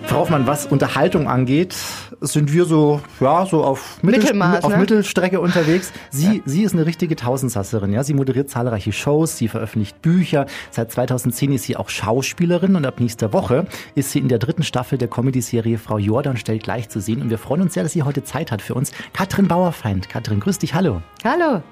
Frau 0.05 0.21
Hoffmann, 0.21 0.47
was 0.47 0.67
Unterhaltung 0.67 1.29
angeht, 1.29 1.77
sind 2.21 2.53
wir 2.53 2.65
so, 2.65 3.01
ja, 3.21 3.47
so 3.47 3.63
auf, 3.63 4.03
Mittel, 4.03 4.41
auf 4.43 4.69
ne? 4.69 4.77
Mittelstrecke 4.79 5.41
unterwegs. 5.41 5.93
Sie, 6.11 6.43
sie 6.45 6.63
ist 6.63 6.75
eine 6.75 6.87
richtige 6.87 7.17
Tausendsasserin, 7.17 7.93
ja. 7.93 8.03
Sie 8.03 8.15
moderiert 8.15 8.51
zahlreiche 8.51 8.93
Shows, 8.93 9.37
sie 9.37 9.49
veröffentlicht 9.49 10.03
Bücher. 10.03 10.47
Seit 10.71 10.91
2010 10.91 11.53
ist 11.53 11.65
sie 11.65 11.77
auch 11.77 11.89
Schauspielerin 11.89 12.77
und 12.77 12.85
ab 12.87 13.01
nächster 13.01 13.33
Woche 13.33 13.67
ist 13.95 14.11
sie 14.13 14.19
in 14.19 14.29
der 14.29 14.39
dritten 14.39 14.63
Staffel 14.63 14.99
der 14.99 15.09
Comedy-Serie 15.09 15.79
Frau 15.79 15.99
Jordan 15.99 16.37
stellt 16.37 16.63
gleich 16.63 16.89
zu 16.89 17.01
sehen. 17.01 17.23
Und 17.23 17.31
wir 17.31 17.39
freuen 17.39 17.63
uns 17.63 17.75
sehr, 17.75 17.85
dass 17.85 17.93
sie 17.93 18.03
heute 18.03 18.25
Zeit 18.25 18.51
hat 18.51 18.63
für 18.63 18.75
uns. 18.75 18.93
Katrin 19.13 19.49
Bauerfeind. 19.49 20.09
Katrin, 20.09 20.41
grüß 20.41 20.59
dich, 20.59 20.75
hallo. 20.75 21.03
Hallo. 21.25 21.63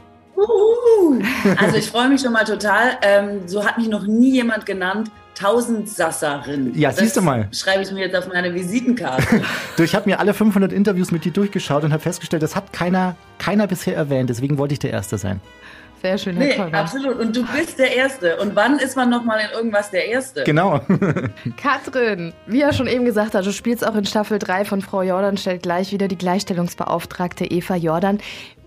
Also 1.56 1.76
ich 1.76 1.90
freue 1.90 2.08
mich 2.08 2.20
schon 2.20 2.32
mal 2.32 2.44
total. 2.44 2.98
Ähm, 3.02 3.46
so 3.46 3.64
hat 3.64 3.78
mich 3.78 3.88
noch 3.88 4.06
nie 4.06 4.32
jemand 4.32 4.66
genannt. 4.66 5.10
Tausendsasserin. 5.36 6.72
Ja, 6.74 6.92
siehst 6.92 7.16
du 7.16 7.20
mal. 7.20 7.46
Das 7.50 7.60
schreibe 7.60 7.82
ich 7.82 7.92
mir 7.92 8.00
jetzt 8.06 8.16
auf 8.16 8.26
meine 8.28 8.54
Visitenkarte. 8.54 9.42
Du, 9.76 9.82
ich 9.82 9.94
habe 9.94 10.08
mir 10.08 10.18
alle 10.18 10.34
500 10.34 10.72
Interviews 10.72 11.12
mit 11.12 11.24
dir 11.24 11.32
durchgeschaut 11.32 11.84
und 11.84 11.92
habe 11.92 12.02
festgestellt, 12.02 12.42
das 12.42 12.56
hat 12.56 12.72
keiner, 12.72 13.16
keiner 13.38 13.66
bisher 13.66 13.94
erwähnt. 13.94 14.30
Deswegen 14.30 14.56
wollte 14.56 14.72
ich 14.72 14.78
der 14.78 14.90
Erste 14.90 15.18
sein. 15.18 15.40
Sehr 16.02 16.18
schön, 16.18 16.36
Herr 16.36 16.66
nee, 16.66 16.72
absolut. 16.72 17.18
Und 17.18 17.34
du 17.36 17.44
bist 17.46 17.78
der 17.78 17.94
Erste. 17.94 18.36
Und 18.38 18.54
wann 18.54 18.78
ist 18.78 18.96
man 18.96 19.10
noch 19.10 19.24
mal 19.24 19.38
in 19.40 19.50
irgendwas 19.50 19.90
der 19.90 20.06
Erste? 20.06 20.44
Genau. 20.44 20.80
Katrin, 21.56 22.32
wie 22.46 22.60
er 22.60 22.72
schon 22.72 22.86
eben 22.86 23.04
gesagt 23.04 23.34
hat, 23.34 23.44
du 23.44 23.52
spielst 23.52 23.86
auch 23.86 23.94
in 23.94 24.04
Staffel 24.04 24.38
3 24.38 24.64
von 24.64 24.82
Frau 24.82 25.02
Jordan 25.02 25.36
stellt 25.36 25.62
gleich 25.62 25.92
wieder 25.92 26.08
die 26.08 26.18
Gleichstellungsbeauftragte 26.18 27.44
Eva 27.46 27.76
Jordan. 27.76 28.18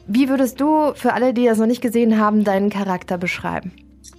Wie 0.07 0.27
würdest 0.27 0.59
du, 0.59 0.93
für 0.95 1.13
alle, 1.13 1.33
die 1.33 1.45
das 1.45 1.59
noch 1.59 1.67
nicht 1.67 1.81
gesehen 1.81 2.19
haben, 2.19 2.43
deinen 2.43 2.69
Charakter 2.69 3.17
beschreiben? 3.17 3.71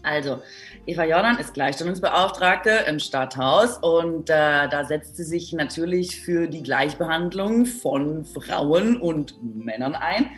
Also, 0.02 0.40
Eva 0.86 1.04
Jordan 1.04 1.38
ist 1.38 1.54
Gleichstellungsbeauftragte 1.54 2.70
im 2.88 2.98
Stadthaus 2.98 3.78
und 3.78 4.30
äh, 4.30 4.68
da 4.68 4.84
setzt 4.84 5.16
sie 5.16 5.24
sich 5.24 5.52
natürlich 5.52 6.20
für 6.20 6.48
die 6.48 6.62
Gleichbehandlung 6.62 7.66
von 7.66 8.24
Frauen 8.24 8.96
und 8.96 9.34
Männern 9.42 9.94
ein. 9.94 10.30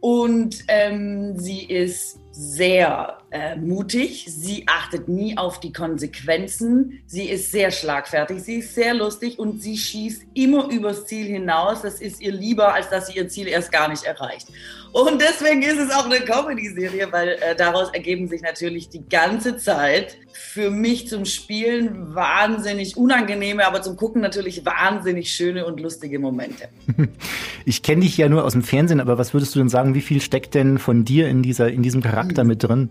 Und 0.00 0.64
ähm, 0.68 1.38
sie 1.38 1.64
ist 1.64 2.20
sehr 2.32 3.18
äh, 3.34 3.56
mutig, 3.56 4.26
sie 4.28 4.64
achtet 4.68 5.08
nie 5.08 5.36
auf 5.36 5.58
die 5.58 5.72
Konsequenzen, 5.72 7.00
sie 7.06 7.28
ist 7.28 7.50
sehr 7.50 7.72
schlagfertig, 7.72 8.40
sie 8.44 8.58
ist 8.60 8.76
sehr 8.76 8.94
lustig 8.94 9.40
und 9.40 9.60
sie 9.60 9.76
schießt 9.76 10.22
immer 10.34 10.70
übers 10.70 11.06
Ziel 11.06 11.26
hinaus. 11.26 11.82
Das 11.82 12.00
ist 12.00 12.20
ihr 12.20 12.30
lieber, 12.30 12.72
als 12.72 12.90
dass 12.90 13.08
sie 13.08 13.16
ihr 13.16 13.28
Ziel 13.28 13.48
erst 13.48 13.72
gar 13.72 13.88
nicht 13.88 14.04
erreicht. 14.04 14.46
Und 14.92 15.20
deswegen 15.20 15.62
ist 15.62 15.80
es 15.80 15.90
auch 15.90 16.06
eine 16.06 16.20
Comedy-Serie, 16.20 17.08
weil 17.10 17.30
äh, 17.30 17.56
daraus 17.56 17.90
ergeben 17.92 18.28
sich 18.28 18.40
natürlich 18.40 18.88
die 18.88 19.02
ganze 19.08 19.56
Zeit 19.56 20.16
für 20.32 20.70
mich 20.70 21.08
zum 21.08 21.24
Spielen 21.24 22.14
wahnsinnig 22.14 22.96
unangenehme, 22.96 23.66
aber 23.66 23.82
zum 23.82 23.96
Gucken 23.96 24.22
natürlich 24.22 24.64
wahnsinnig 24.64 25.32
schöne 25.32 25.66
und 25.66 25.80
lustige 25.80 26.20
Momente. 26.20 26.68
Ich 27.66 27.82
kenne 27.82 28.02
dich 28.02 28.18
ja 28.18 28.28
nur 28.28 28.44
aus 28.44 28.52
dem 28.52 28.62
Fernsehen, 28.62 29.00
aber 29.00 29.16
was 29.16 29.32
würdest 29.32 29.54
du 29.54 29.58
denn 29.58 29.70
sagen, 29.70 29.94
wie 29.94 30.02
viel 30.02 30.20
steckt 30.20 30.52
denn 30.52 30.76
von 30.76 31.06
dir 31.06 31.28
in, 31.28 31.42
dieser, 31.42 31.70
in 31.70 31.82
diesem 31.82 32.02
Charakter 32.02 32.44
mit 32.44 32.62
drin? 32.62 32.90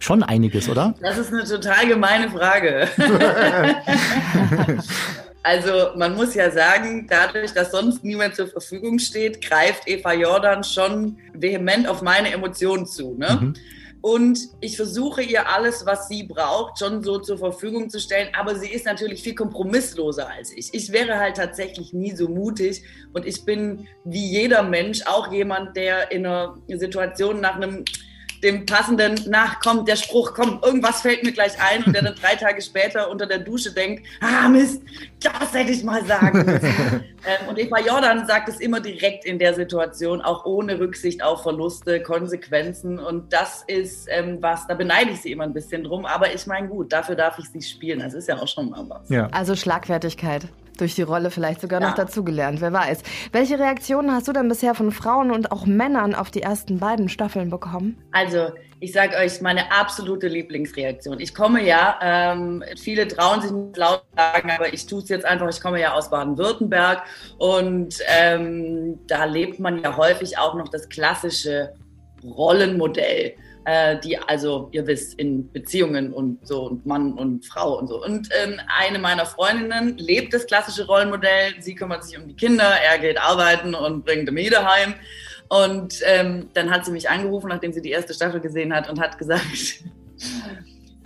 Schon 0.00 0.22
einiges, 0.22 0.68
oder? 0.68 0.94
Das 1.00 1.18
ist 1.18 1.32
eine 1.32 1.44
total 1.44 1.86
gemeine 1.86 2.30
Frage. 2.30 2.88
Also 5.42 5.96
man 5.96 6.14
muss 6.16 6.34
ja 6.34 6.50
sagen, 6.50 7.06
dadurch, 7.08 7.52
dass 7.52 7.70
sonst 7.70 8.04
niemand 8.04 8.36
zur 8.36 8.46
Verfügung 8.46 8.98
steht, 8.98 9.42
greift 9.42 9.88
Eva 9.88 10.12
Jordan 10.12 10.62
schon 10.62 11.16
vehement 11.32 11.88
auf 11.88 12.02
meine 12.02 12.30
Emotionen 12.30 12.86
zu. 12.86 13.14
Ne? 13.14 13.38
Mhm. 13.40 13.54
Und 14.02 14.38
ich 14.60 14.76
versuche 14.76 15.22
ihr 15.22 15.48
alles, 15.48 15.84
was 15.84 16.08
sie 16.08 16.24
braucht, 16.24 16.78
schon 16.78 17.02
so 17.02 17.18
zur 17.18 17.38
Verfügung 17.38 17.90
zu 17.90 18.00
stellen. 18.00 18.28
Aber 18.38 18.54
sie 18.54 18.68
ist 18.68 18.86
natürlich 18.86 19.22
viel 19.22 19.34
kompromissloser 19.34 20.28
als 20.28 20.52
ich. 20.56 20.72
Ich 20.72 20.92
wäre 20.92 21.18
halt 21.18 21.36
tatsächlich 21.36 21.92
nie 21.92 22.14
so 22.14 22.28
mutig. 22.28 22.82
Und 23.12 23.26
ich 23.26 23.44
bin 23.44 23.86
wie 24.04 24.26
jeder 24.26 24.62
Mensch 24.62 25.02
auch 25.06 25.30
jemand, 25.32 25.76
der 25.76 26.12
in 26.12 26.24
einer 26.24 26.56
Situation 26.68 27.40
nach 27.40 27.56
einem 27.56 27.84
dem 28.42 28.66
passenden 28.66 29.20
nachkommt, 29.28 29.88
der 29.88 29.96
Spruch, 29.96 30.32
komm, 30.34 30.60
irgendwas 30.64 31.02
fällt 31.02 31.22
mir 31.24 31.32
gleich 31.32 31.52
ein 31.60 31.84
und 31.84 31.94
der 31.94 32.02
dann 32.02 32.14
drei 32.14 32.36
Tage 32.36 32.62
später 32.62 33.10
unter 33.10 33.26
der 33.26 33.38
Dusche 33.38 33.72
denkt, 33.72 34.06
ah 34.20 34.48
Mist, 34.48 34.82
das 35.20 35.52
hätte 35.52 35.72
ich 35.72 35.84
mal 35.84 36.04
sagen 36.04 36.44
müssen. 36.44 36.64
ähm, 37.24 37.48
und 37.48 37.58
Eva 37.58 37.80
Jordan 37.80 38.26
sagt 38.26 38.48
es 38.48 38.60
immer 38.60 38.80
direkt 38.80 39.24
in 39.24 39.38
der 39.38 39.54
Situation, 39.54 40.20
auch 40.20 40.44
ohne 40.44 40.78
Rücksicht 40.78 41.22
auf 41.22 41.42
Verluste, 41.42 42.02
Konsequenzen 42.02 42.98
und 42.98 43.32
das 43.32 43.64
ist 43.66 44.08
ähm, 44.10 44.38
was, 44.40 44.66
da 44.66 44.74
beneide 44.74 45.10
ich 45.10 45.20
sie 45.20 45.32
immer 45.32 45.44
ein 45.44 45.52
bisschen 45.52 45.84
drum, 45.84 46.06
aber 46.06 46.34
ich 46.34 46.46
meine 46.46 46.68
gut, 46.68 46.92
dafür 46.92 47.14
darf 47.14 47.38
ich 47.38 47.46
sie 47.50 47.62
spielen, 47.62 48.00
das 48.00 48.14
ist 48.14 48.28
ja 48.28 48.38
auch 48.38 48.48
schon 48.48 48.70
mal 48.70 48.84
was. 48.88 49.08
Ja. 49.08 49.28
Also 49.32 49.54
Schlagfertigkeit. 49.54 50.48
Durch 50.78 50.94
die 50.94 51.02
Rolle 51.02 51.30
vielleicht 51.30 51.60
sogar 51.60 51.80
Ja. 51.80 51.88
noch 51.88 51.94
dazugelernt, 51.94 52.60
wer 52.60 52.72
weiß. 52.72 53.02
Welche 53.32 53.58
Reaktionen 53.58 54.12
hast 54.12 54.28
du 54.28 54.32
denn 54.32 54.48
bisher 54.48 54.74
von 54.74 54.92
Frauen 54.92 55.30
und 55.30 55.52
auch 55.52 55.66
Männern 55.66 56.14
auf 56.14 56.30
die 56.30 56.42
ersten 56.42 56.78
beiden 56.78 57.08
Staffeln 57.08 57.50
bekommen? 57.50 57.96
Also, 58.12 58.48
ich 58.80 58.92
sage 58.92 59.16
euch 59.16 59.40
meine 59.42 59.70
absolute 59.72 60.28
Lieblingsreaktion. 60.28 61.20
Ich 61.20 61.34
komme 61.34 61.62
ja, 61.62 61.98
ähm, 62.02 62.64
viele 62.80 63.06
trauen 63.06 63.42
sich 63.42 63.50
nicht 63.50 63.76
laut 63.76 64.02
zu 64.10 64.16
sagen, 64.16 64.50
aber 64.50 64.72
ich 64.72 64.86
tue 64.86 65.00
es 65.00 65.08
jetzt 65.10 65.26
einfach. 65.26 65.48
Ich 65.50 65.60
komme 65.60 65.80
ja 65.80 65.92
aus 65.92 66.08
Baden-Württemberg 66.10 67.02
und 67.38 67.98
ähm, 68.08 68.98
da 69.06 69.24
lebt 69.24 69.60
man 69.60 69.82
ja 69.82 69.96
häufig 69.96 70.38
auch 70.38 70.54
noch 70.54 70.68
das 70.68 70.88
klassische 70.88 71.74
Rollenmodell. 72.24 73.34
Äh, 73.66 74.00
die 74.00 74.16
also, 74.18 74.68
ihr 74.72 74.86
wisst, 74.86 75.18
in 75.18 75.50
Beziehungen 75.52 76.14
und 76.14 76.46
so 76.46 76.62
und 76.62 76.86
Mann 76.86 77.12
und 77.12 77.44
Frau 77.44 77.78
und 77.78 77.88
so. 77.88 78.02
Und 78.02 78.28
ähm, 78.42 78.58
eine 78.78 78.98
meiner 78.98 79.26
Freundinnen 79.26 79.98
lebt 79.98 80.32
das 80.32 80.46
klassische 80.46 80.86
Rollenmodell. 80.86 81.54
Sie 81.60 81.74
kümmert 81.74 82.04
sich 82.04 82.18
um 82.18 82.26
die 82.26 82.34
Kinder, 82.34 82.64
er 82.64 82.98
geht 82.98 83.20
arbeiten 83.20 83.74
und 83.74 84.04
bringt 84.04 84.26
die 84.26 84.32
Miete 84.32 84.64
heim. 84.64 84.94
Und 85.48 86.00
ähm, 86.04 86.48
dann 86.54 86.70
hat 86.70 86.86
sie 86.86 86.92
mich 86.92 87.10
angerufen, 87.10 87.48
nachdem 87.48 87.72
sie 87.72 87.82
die 87.82 87.90
erste 87.90 88.14
Staffel 88.14 88.40
gesehen 88.40 88.74
hat 88.74 88.88
und 88.88 88.98
hat 88.98 89.18
gesagt, 89.18 89.44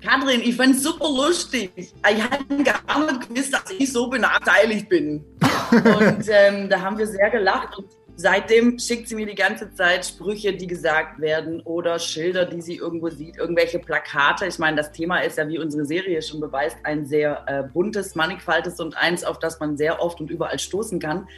Katrin, 0.01 0.43
ich 0.43 0.55
fand's 0.55 0.83
super 0.83 1.09
lustig. 1.09 1.73
Ich 1.77 2.23
hatte 2.23 2.45
gar 2.63 3.11
nicht 3.11 3.29
gewusst, 3.29 3.55
dass 3.55 3.65
ich 3.77 3.91
so 3.91 4.09
benachteiligt 4.09 4.89
bin. 4.89 5.25
und 5.71 6.25
ähm, 6.29 6.69
da 6.69 6.81
haben 6.81 6.99
wir 6.99 7.07
sehr 7.07 7.31
gelacht. 7.31 7.79
Und 7.79 7.87
seitdem 8.17 8.79
schickt 8.79 9.09
sie 9.09 9.15
mir 9.15 9.27
die 9.27 9.35
ganze 9.35 9.73
Zeit 9.75 10.07
Sprüche, 10.07 10.53
die 10.55 10.67
gesagt 10.67 11.21
werden 11.21 11.61
oder 11.63 11.99
Schilder, 11.99 12.45
die 12.45 12.63
sie 12.63 12.77
irgendwo 12.77 13.11
sieht, 13.11 13.37
irgendwelche 13.37 13.79
Plakate. 13.79 14.47
Ich 14.47 14.59
meine, 14.59 14.77
das 14.77 14.93
Thema 14.93 15.19
ist 15.19 15.39
ja, 15.39 15.49
wie 15.49 15.59
unsere 15.59 15.85
Serie 15.85 16.23
schon 16.23 16.41
beweist, 16.41 16.77
ein 16.85 17.07
sehr 17.07 17.45
äh, 17.47 17.63
buntes, 17.63 18.15
mannigfaltes 18.15 18.81
und 18.81 18.97
eins, 18.97 19.25
auf 19.25 19.39
das 19.39 19.59
man 19.61 19.77
sehr 19.77 20.01
oft 20.01 20.21
und 20.21 20.31
überall 20.31 20.59
stoßen 20.59 21.01
kann. 21.01 21.29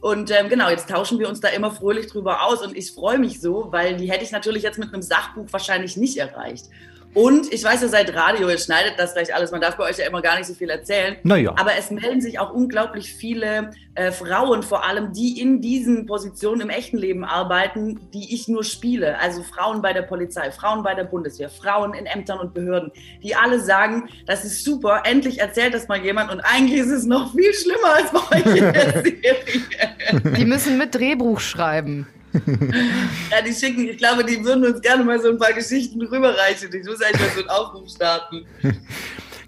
Und 0.00 0.30
ähm, 0.30 0.48
genau, 0.48 0.70
jetzt 0.70 0.88
tauschen 0.88 1.18
wir 1.18 1.28
uns 1.28 1.40
da 1.40 1.48
immer 1.48 1.70
fröhlich 1.70 2.06
drüber 2.06 2.46
aus 2.46 2.64
und 2.64 2.76
ich 2.76 2.92
freue 2.92 3.18
mich 3.18 3.40
so, 3.40 3.70
weil 3.70 3.96
die 3.96 4.10
hätte 4.10 4.24
ich 4.24 4.32
natürlich 4.32 4.62
jetzt 4.62 4.78
mit 4.78 4.92
einem 4.92 5.02
Sachbuch 5.02 5.46
wahrscheinlich 5.50 5.96
nicht 5.96 6.16
erreicht. 6.16 6.66
Und 7.12 7.52
ich 7.52 7.64
weiß, 7.64 7.82
ihr 7.82 7.88
seid 7.88 8.14
Radio, 8.14 8.48
ihr 8.48 8.58
schneidet 8.58 8.94
das 8.96 9.14
gleich 9.14 9.34
alles, 9.34 9.50
man 9.50 9.60
darf 9.60 9.76
bei 9.76 9.84
euch 9.84 9.98
ja 9.98 10.06
immer 10.06 10.22
gar 10.22 10.38
nicht 10.38 10.46
so 10.46 10.54
viel 10.54 10.70
erzählen. 10.70 11.16
Naja. 11.24 11.52
Aber 11.56 11.72
es 11.76 11.90
melden 11.90 12.20
sich 12.20 12.38
auch 12.38 12.52
unglaublich 12.52 13.12
viele 13.12 13.70
äh, 13.96 14.12
Frauen, 14.12 14.62
vor 14.62 14.84
allem 14.84 15.12
die 15.12 15.40
in 15.40 15.60
diesen 15.60 16.06
Positionen 16.06 16.60
im 16.60 16.70
echten 16.70 16.98
Leben 16.98 17.24
arbeiten, 17.24 17.98
die 18.14 18.32
ich 18.32 18.46
nur 18.46 18.62
spiele. 18.62 19.18
Also 19.18 19.42
Frauen 19.42 19.82
bei 19.82 19.92
der 19.92 20.02
Polizei, 20.02 20.52
Frauen 20.52 20.84
bei 20.84 20.94
der 20.94 21.04
Bundeswehr, 21.04 21.48
Frauen 21.48 21.94
in 21.94 22.06
Ämtern 22.06 22.38
und 22.38 22.54
Behörden, 22.54 22.92
die 23.24 23.34
alle 23.34 23.58
sagen, 23.58 24.08
das 24.26 24.44
ist 24.44 24.64
super, 24.64 25.02
endlich 25.04 25.40
erzählt 25.40 25.74
das 25.74 25.88
mal 25.88 26.00
jemand 26.00 26.30
und 26.30 26.40
eigentlich 26.40 26.78
ist 26.80 26.90
es 26.90 27.06
noch 27.06 27.32
viel 27.32 27.52
schlimmer 27.52 27.94
als 27.96 28.10
bei 28.12 28.36
euch 28.36 28.56
in 28.56 28.72
der 28.72 28.92
Serie. 29.02 30.36
Die 30.36 30.44
müssen 30.44 30.78
mit 30.78 30.94
Drehbuch 30.94 31.40
schreiben. 31.40 32.06
Ja, 32.32 33.42
die 33.42 33.52
schicken, 33.52 33.88
ich 33.88 33.98
glaube, 33.98 34.24
die 34.24 34.44
würden 34.44 34.64
uns 34.64 34.80
gerne 34.80 35.02
mal 35.04 35.20
so 35.20 35.30
ein 35.30 35.38
paar 35.38 35.52
Geschichten 35.52 36.00
rüberreichen. 36.02 36.72
Ich 36.74 36.86
muss 36.86 37.02
eigentlich 37.02 37.20
mal 37.20 37.30
so 37.34 37.40
einen 37.40 37.48
Aufruf 37.50 37.90
starten. 37.90 38.46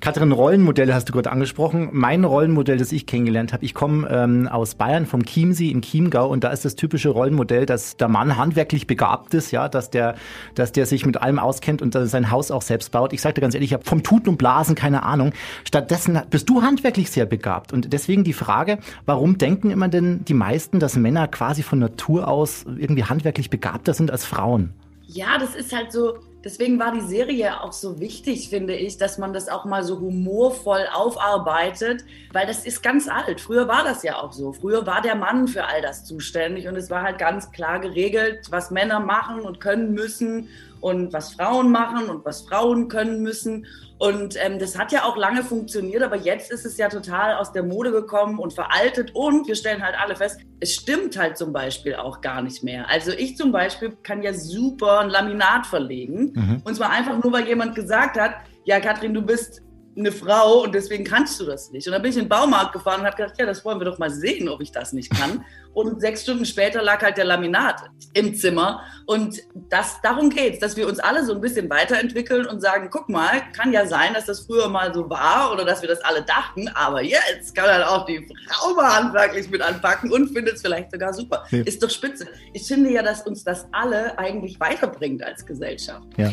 Katrin, 0.02 0.32
Rollenmodelle 0.32 0.92
hast 0.92 1.09
du 1.09 1.12
gerade 1.12 1.30
angesprochen. 1.30 1.90
Mein 1.92 2.25
Rollenmodell, 2.25 2.76
das 2.76 2.90
ich 2.90 3.06
kennengelernt 3.06 3.52
habe, 3.52 3.64
ich 3.64 3.73
komme 3.73 4.09
ähm, 4.11 4.49
aus 4.49 4.75
Bayern, 4.75 5.06
vom 5.06 5.25
Chiemsee 5.25 5.71
im 5.71 5.80
Chiemgau 5.80 6.28
und 6.28 6.42
da 6.42 6.49
ist 6.49 6.64
das 6.64 6.75
typische 6.75 7.11
Rollenmodell, 7.11 7.66
dass 7.66 7.97
der 7.99 8.09
Mann 8.09 8.37
handwerklich 8.37 8.88
begabt 8.88 9.32
ist, 9.32 9.52
ja, 9.52 9.68
dass 9.68 9.90
der, 9.90 10.16
dass 10.56 10.73
der 10.73 10.87
sich 10.87 11.06
mit 11.06 11.23
allem 11.23 11.38
auskennt 11.38 11.82
und 11.82 11.94
dass 11.94 12.02
er 12.02 12.09
sein 12.09 12.32
Haus 12.32 12.50
auch 12.50 12.62
selbst 12.62 12.90
baut. 12.90 13.12
Ich 13.12 13.21
sagte 13.21 13.40
ganz 13.40 13.54
ehrlich, 13.54 13.71
ich 13.71 13.75
habe 13.75 13.85
vom 13.85 14.02
Tuten 14.02 14.30
und 14.30 14.38
Blasen 14.38 14.75
keine 14.75 15.04
Ahnung. 15.04 15.35
Stattdessen 15.64 16.21
bist 16.30 16.50
du 16.50 16.62
handwerklich 16.62 17.09
sehr 17.09 17.25
begabt 17.25 17.73
und 17.73 17.92
deswegen 17.92 18.25
die 18.25 18.32
Frage, 18.32 18.78
warum 19.06 19.38
denken 19.38 19.71
immer 19.71 19.87
denn 19.87 20.25
die 20.25 20.35
meisten, 20.35 20.80
dass 20.80 20.97
Männer 20.97 21.28
quasi 21.28 21.62
von 21.62 21.78
Natur 21.78 22.26
aus 22.26 22.64
irgendwie 22.76 23.04
handwerklich 23.04 23.50
begabter 23.50 23.94
sind 23.94 24.11
als 24.11 24.25
Frauen? 24.25 24.75
Ja, 25.06 25.38
das 25.38 25.54
ist 25.54 25.73
halt 25.73 25.92
so, 25.92 26.14
deswegen 26.45 26.79
war 26.79 26.93
die 26.93 27.01
Serie 27.01 27.61
auch 27.63 27.73
so 27.73 28.01
wichtig, 28.01 28.49
finde 28.49 28.75
ich, 28.75 28.99
dass 28.99 29.19
man 29.19 29.33
das 29.33 29.49
auch 29.49 29.65
mal 29.65 29.85
so 29.85 30.01
humorvoll 30.01 30.87
aufarbeitet, 30.93 32.05
weil 32.33 32.47
das 32.47 32.65
ist 32.65 32.83
ganz 32.83 33.09
alt. 33.09 33.41
Früher 33.41 33.69
war 33.69 33.85
das 33.85 34.03
ja 34.03 34.21
auch 34.21 34.33
so. 34.33 34.53
Früher 34.53 34.87
war 34.87 35.03
der 35.03 35.15
Mann 35.15 35.49
für 35.49 35.65
all 35.65 35.83
das 35.83 36.05
zuständig 36.05 36.69
und 36.69 36.77
es 36.77 36.91
war 36.91 37.03
halt 37.03 37.19
ganz 37.19 37.53
klar 37.53 37.81
geregelt, 37.81 38.47
was 38.51 38.71
Männer 38.71 39.01
machen 39.01 39.41
und 39.41 39.61
können 39.61 39.93
müssen 39.93 40.49
und 40.81 41.13
was 41.13 41.35
Frauen 41.35 41.71
machen 41.71 42.11
und 42.11 42.25
was 42.25 42.43
Frauen 42.43 42.89
können 42.89 43.23
müssen. 43.23 43.67
Und 44.02 44.35
ähm, 44.44 44.59
das 44.59 44.76
hat 44.76 44.90
ja 44.90 45.04
auch 45.04 45.16
lange 45.16 45.44
funktioniert, 45.44 46.02
aber 46.02 46.16
jetzt 46.16 46.50
ist 46.50 46.66
es 46.66 46.76
ja 46.76 46.88
total 46.88 47.37
aus 47.37 47.52
der 47.52 47.62
Mode 47.62 47.92
gekommen 47.92 48.40
und 48.40 48.52
veraltet. 48.52 49.14
Und 49.14 49.47
wir 49.47 49.54
stellen 49.54 49.80
halt 49.80 49.94
alle 49.97 50.16
fest, 50.16 50.40
es 50.59 50.75
stimmt 50.75 51.16
halt 51.16 51.38
zum 51.38 51.52
Beispiel 51.52 51.94
auch 51.94 52.21
gar 52.21 52.42
nicht 52.42 52.64
mehr. 52.64 52.90
Also 52.90 53.12
ich 53.12 53.37
zum 53.37 53.52
Beispiel 53.52 53.97
kann 54.02 54.25
ja 54.25 54.35
super 54.35 54.99
ein 54.99 55.09
Laminat 55.09 55.66
verlegen. 55.68 56.32
Mhm. 56.35 56.62
Und 56.64 56.75
zwar 56.75 56.90
einfach 56.90 57.23
nur, 57.23 57.32
weil 57.32 57.47
jemand 57.47 57.76
gesagt 57.76 58.18
hat, 58.18 58.35
ja, 58.64 58.80
Katrin, 58.80 59.14
du 59.14 59.23
bist 59.23 59.62
eine 59.97 60.13
Frau 60.13 60.63
und 60.63 60.75
deswegen 60.75 61.05
kannst 61.05 61.39
du 61.41 61.45
das 61.45 61.71
nicht. 61.71 61.87
Und 61.87 61.93
dann 61.93 62.03
bin 62.03 62.11
ich 62.11 62.17
in 62.17 62.25
den 62.25 62.29
Baumarkt 62.29 62.73
gefahren 62.73 63.01
und 63.01 63.07
habe 63.07 63.17
gedacht, 63.17 63.35
ja, 63.39 63.47
das 63.47 63.65
wollen 63.65 63.79
wir 63.79 63.85
doch 63.85 63.99
mal 63.99 64.11
sehen, 64.11 64.49
ob 64.49 64.61
ich 64.61 64.73
das 64.73 64.93
nicht 64.93 65.11
kann. 65.11 65.45
Und 65.75 66.03
sechs 66.03 66.23
Stunden 66.23 66.45
später 66.45 66.83
lag 66.83 67.03
halt 67.03 67.17
der 67.17 67.25
Laminat 67.25 67.85
im 68.13 68.35
Zimmer. 68.35 68.83
Und 69.07 69.41
das, 69.71 70.03
darum 70.03 70.29
geht's, 70.29 70.59
dass 70.59 70.77
wir 70.77 70.87
uns 70.87 70.99
alle 70.99 71.25
so 71.25 71.33
ein 71.33 71.41
bisschen 71.41 71.71
weiterentwickeln 71.71 72.45
und 72.45 72.61
sagen, 72.61 72.89
guck 72.91 73.09
mal, 73.09 73.41
kann 73.57 73.73
ja 73.73 73.87
sein, 73.87 74.13
dass 74.13 74.27
das 74.27 74.41
früher 74.41 74.69
mal 74.69 74.93
so 74.93 75.09
war 75.09 75.51
oder 75.51 75.65
dass 75.65 75.81
wir 75.81 75.89
das 75.89 76.03
alle 76.03 76.23
dachten, 76.23 76.69
aber 76.69 77.03
jetzt 77.03 77.55
kann 77.55 77.71
halt 77.71 77.87
auch 77.87 78.05
die 78.05 78.29
Frau 78.49 78.75
mal 78.75 78.97
handwerklich 78.97 79.49
mit 79.49 79.63
anpacken 79.63 80.13
und 80.13 80.29
findet 80.29 80.57
es 80.57 80.61
vielleicht 80.61 80.91
sogar 80.91 81.15
super. 81.15 81.47
Ja. 81.51 81.63
Ist 81.63 81.83
doch 81.83 81.89
spitze. 81.89 82.27
Ich 82.53 82.69
finde 82.69 82.91
ja, 82.91 83.03
dass 83.03 83.27
uns 83.27 83.43
das 83.43 83.67
alle 83.73 84.19
eigentlich 84.19 84.61
weiterbringt 84.61 85.23
als 85.23 85.47
Gesellschaft. 85.47 86.07
Ja. 86.19 86.31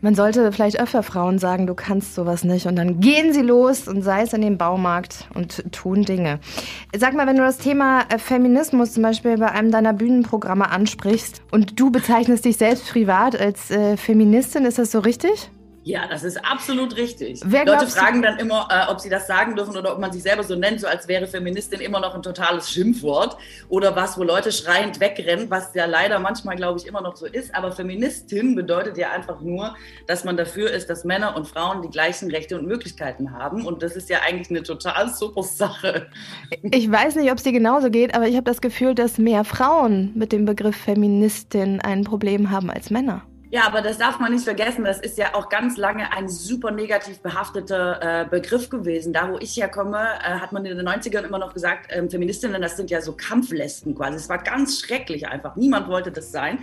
Man 0.00 0.14
sollte 0.14 0.52
vielleicht 0.52 0.80
öfter 0.80 1.02
Frauen 1.02 1.38
sagen, 1.38 1.66
du 1.66 1.74
kannst 1.74 2.14
sowas 2.14 2.44
nicht. 2.44 2.66
Und 2.66 2.76
dann 2.76 3.00
gehen 3.00 3.32
sie 3.32 3.42
los 3.42 3.88
und 3.88 4.02
sei 4.02 4.22
es 4.22 4.32
in 4.32 4.42
den 4.42 4.58
Baumarkt 4.58 5.28
und 5.34 5.72
tun 5.72 6.02
Dinge. 6.02 6.38
Sag 6.96 7.14
mal, 7.14 7.26
wenn 7.26 7.36
du 7.36 7.42
das 7.42 7.58
Thema 7.58 8.02
äh, 8.08 8.18
Feminismus 8.18 8.92
zum 8.92 9.02
Beispiel 9.02 9.38
bei 9.38 9.50
einem 9.50 9.70
deiner 9.70 9.92
Bühnenprogramme 9.92 10.70
ansprichst 10.70 11.42
und 11.50 11.80
du 11.80 11.90
bezeichnest 11.90 12.44
dich 12.44 12.56
selbst 12.56 12.88
privat 12.90 13.38
als 13.38 13.70
äh, 13.70 13.96
Feministin, 13.96 14.64
ist 14.64 14.78
das 14.78 14.92
so 14.92 15.00
richtig? 15.00 15.50
Ja, 15.86 16.08
das 16.08 16.24
ist 16.24 16.44
absolut 16.44 16.96
richtig. 16.96 17.40
Wer 17.44 17.64
Leute 17.64 17.86
fragen 17.86 18.20
dann 18.20 18.40
immer, 18.40 18.66
äh, 18.72 18.90
ob 18.90 18.98
sie 18.98 19.08
das 19.08 19.28
sagen 19.28 19.54
dürfen 19.54 19.76
oder 19.76 19.92
ob 19.92 20.00
man 20.00 20.10
sich 20.10 20.20
selber 20.20 20.42
so 20.42 20.56
nennt, 20.56 20.80
so 20.80 20.88
als 20.88 21.06
wäre 21.06 21.28
Feministin 21.28 21.78
immer 21.78 22.00
noch 22.00 22.16
ein 22.16 22.22
totales 22.22 22.68
Schimpfwort 22.68 23.36
oder 23.68 23.94
was, 23.94 24.18
wo 24.18 24.24
Leute 24.24 24.50
schreiend 24.50 24.98
wegrennen, 24.98 25.48
was 25.48 25.72
ja 25.74 25.84
leider 25.84 26.18
manchmal, 26.18 26.56
glaube 26.56 26.80
ich, 26.80 26.88
immer 26.88 27.02
noch 27.02 27.14
so 27.14 27.26
ist. 27.26 27.54
Aber 27.54 27.70
Feministin 27.70 28.56
bedeutet 28.56 28.98
ja 28.98 29.12
einfach 29.12 29.40
nur, 29.40 29.76
dass 30.08 30.24
man 30.24 30.36
dafür 30.36 30.72
ist, 30.72 30.90
dass 30.90 31.04
Männer 31.04 31.36
und 31.36 31.46
Frauen 31.46 31.82
die 31.82 31.90
gleichen 31.90 32.32
Rechte 32.32 32.58
und 32.58 32.66
Möglichkeiten 32.66 33.30
haben. 33.30 33.64
Und 33.64 33.84
das 33.84 33.94
ist 33.94 34.10
ja 34.10 34.22
eigentlich 34.26 34.50
eine 34.50 34.64
total 34.64 35.14
super 35.14 35.44
Sache. 35.44 36.08
Ich 36.62 36.90
weiß 36.90 37.14
nicht, 37.14 37.30
ob 37.30 37.38
es 37.38 37.44
dir 37.44 37.52
genauso 37.52 37.90
geht, 37.90 38.12
aber 38.16 38.26
ich 38.26 38.34
habe 38.34 38.42
das 38.42 38.60
Gefühl, 38.60 38.96
dass 38.96 39.18
mehr 39.18 39.44
Frauen 39.44 40.10
mit 40.16 40.32
dem 40.32 40.46
Begriff 40.46 40.76
Feministin 40.76 41.80
ein 41.80 42.02
Problem 42.02 42.50
haben 42.50 42.72
als 42.72 42.90
Männer. 42.90 43.22
Ja, 43.50 43.64
aber 43.66 43.80
das 43.80 43.98
darf 43.98 44.18
man 44.18 44.32
nicht 44.32 44.44
vergessen. 44.44 44.84
Das 44.84 44.98
ist 44.98 45.16
ja 45.18 45.34
auch 45.34 45.48
ganz 45.48 45.76
lange 45.76 46.12
ein 46.12 46.28
super 46.28 46.72
negativ 46.72 47.20
behafteter 47.20 48.22
äh, 48.22 48.24
Begriff 48.28 48.68
gewesen. 48.70 49.12
Da, 49.12 49.30
wo 49.30 49.38
ich 49.38 49.56
herkomme, 49.56 49.98
äh, 49.98 50.40
hat 50.40 50.52
man 50.52 50.64
in 50.66 50.76
den 50.76 50.88
90ern 50.88 51.22
immer 51.22 51.38
noch 51.38 51.54
gesagt, 51.54 51.86
ähm, 51.90 52.10
Feministinnen, 52.10 52.60
das 52.60 52.76
sind 52.76 52.90
ja 52.90 53.00
so 53.00 53.12
Kampflesken 53.12 53.94
quasi. 53.94 54.16
Es 54.16 54.28
war 54.28 54.42
ganz 54.42 54.80
schrecklich 54.80 55.28
einfach. 55.28 55.54
Niemand 55.54 55.88
wollte 55.88 56.10
das 56.10 56.32
sein. 56.32 56.58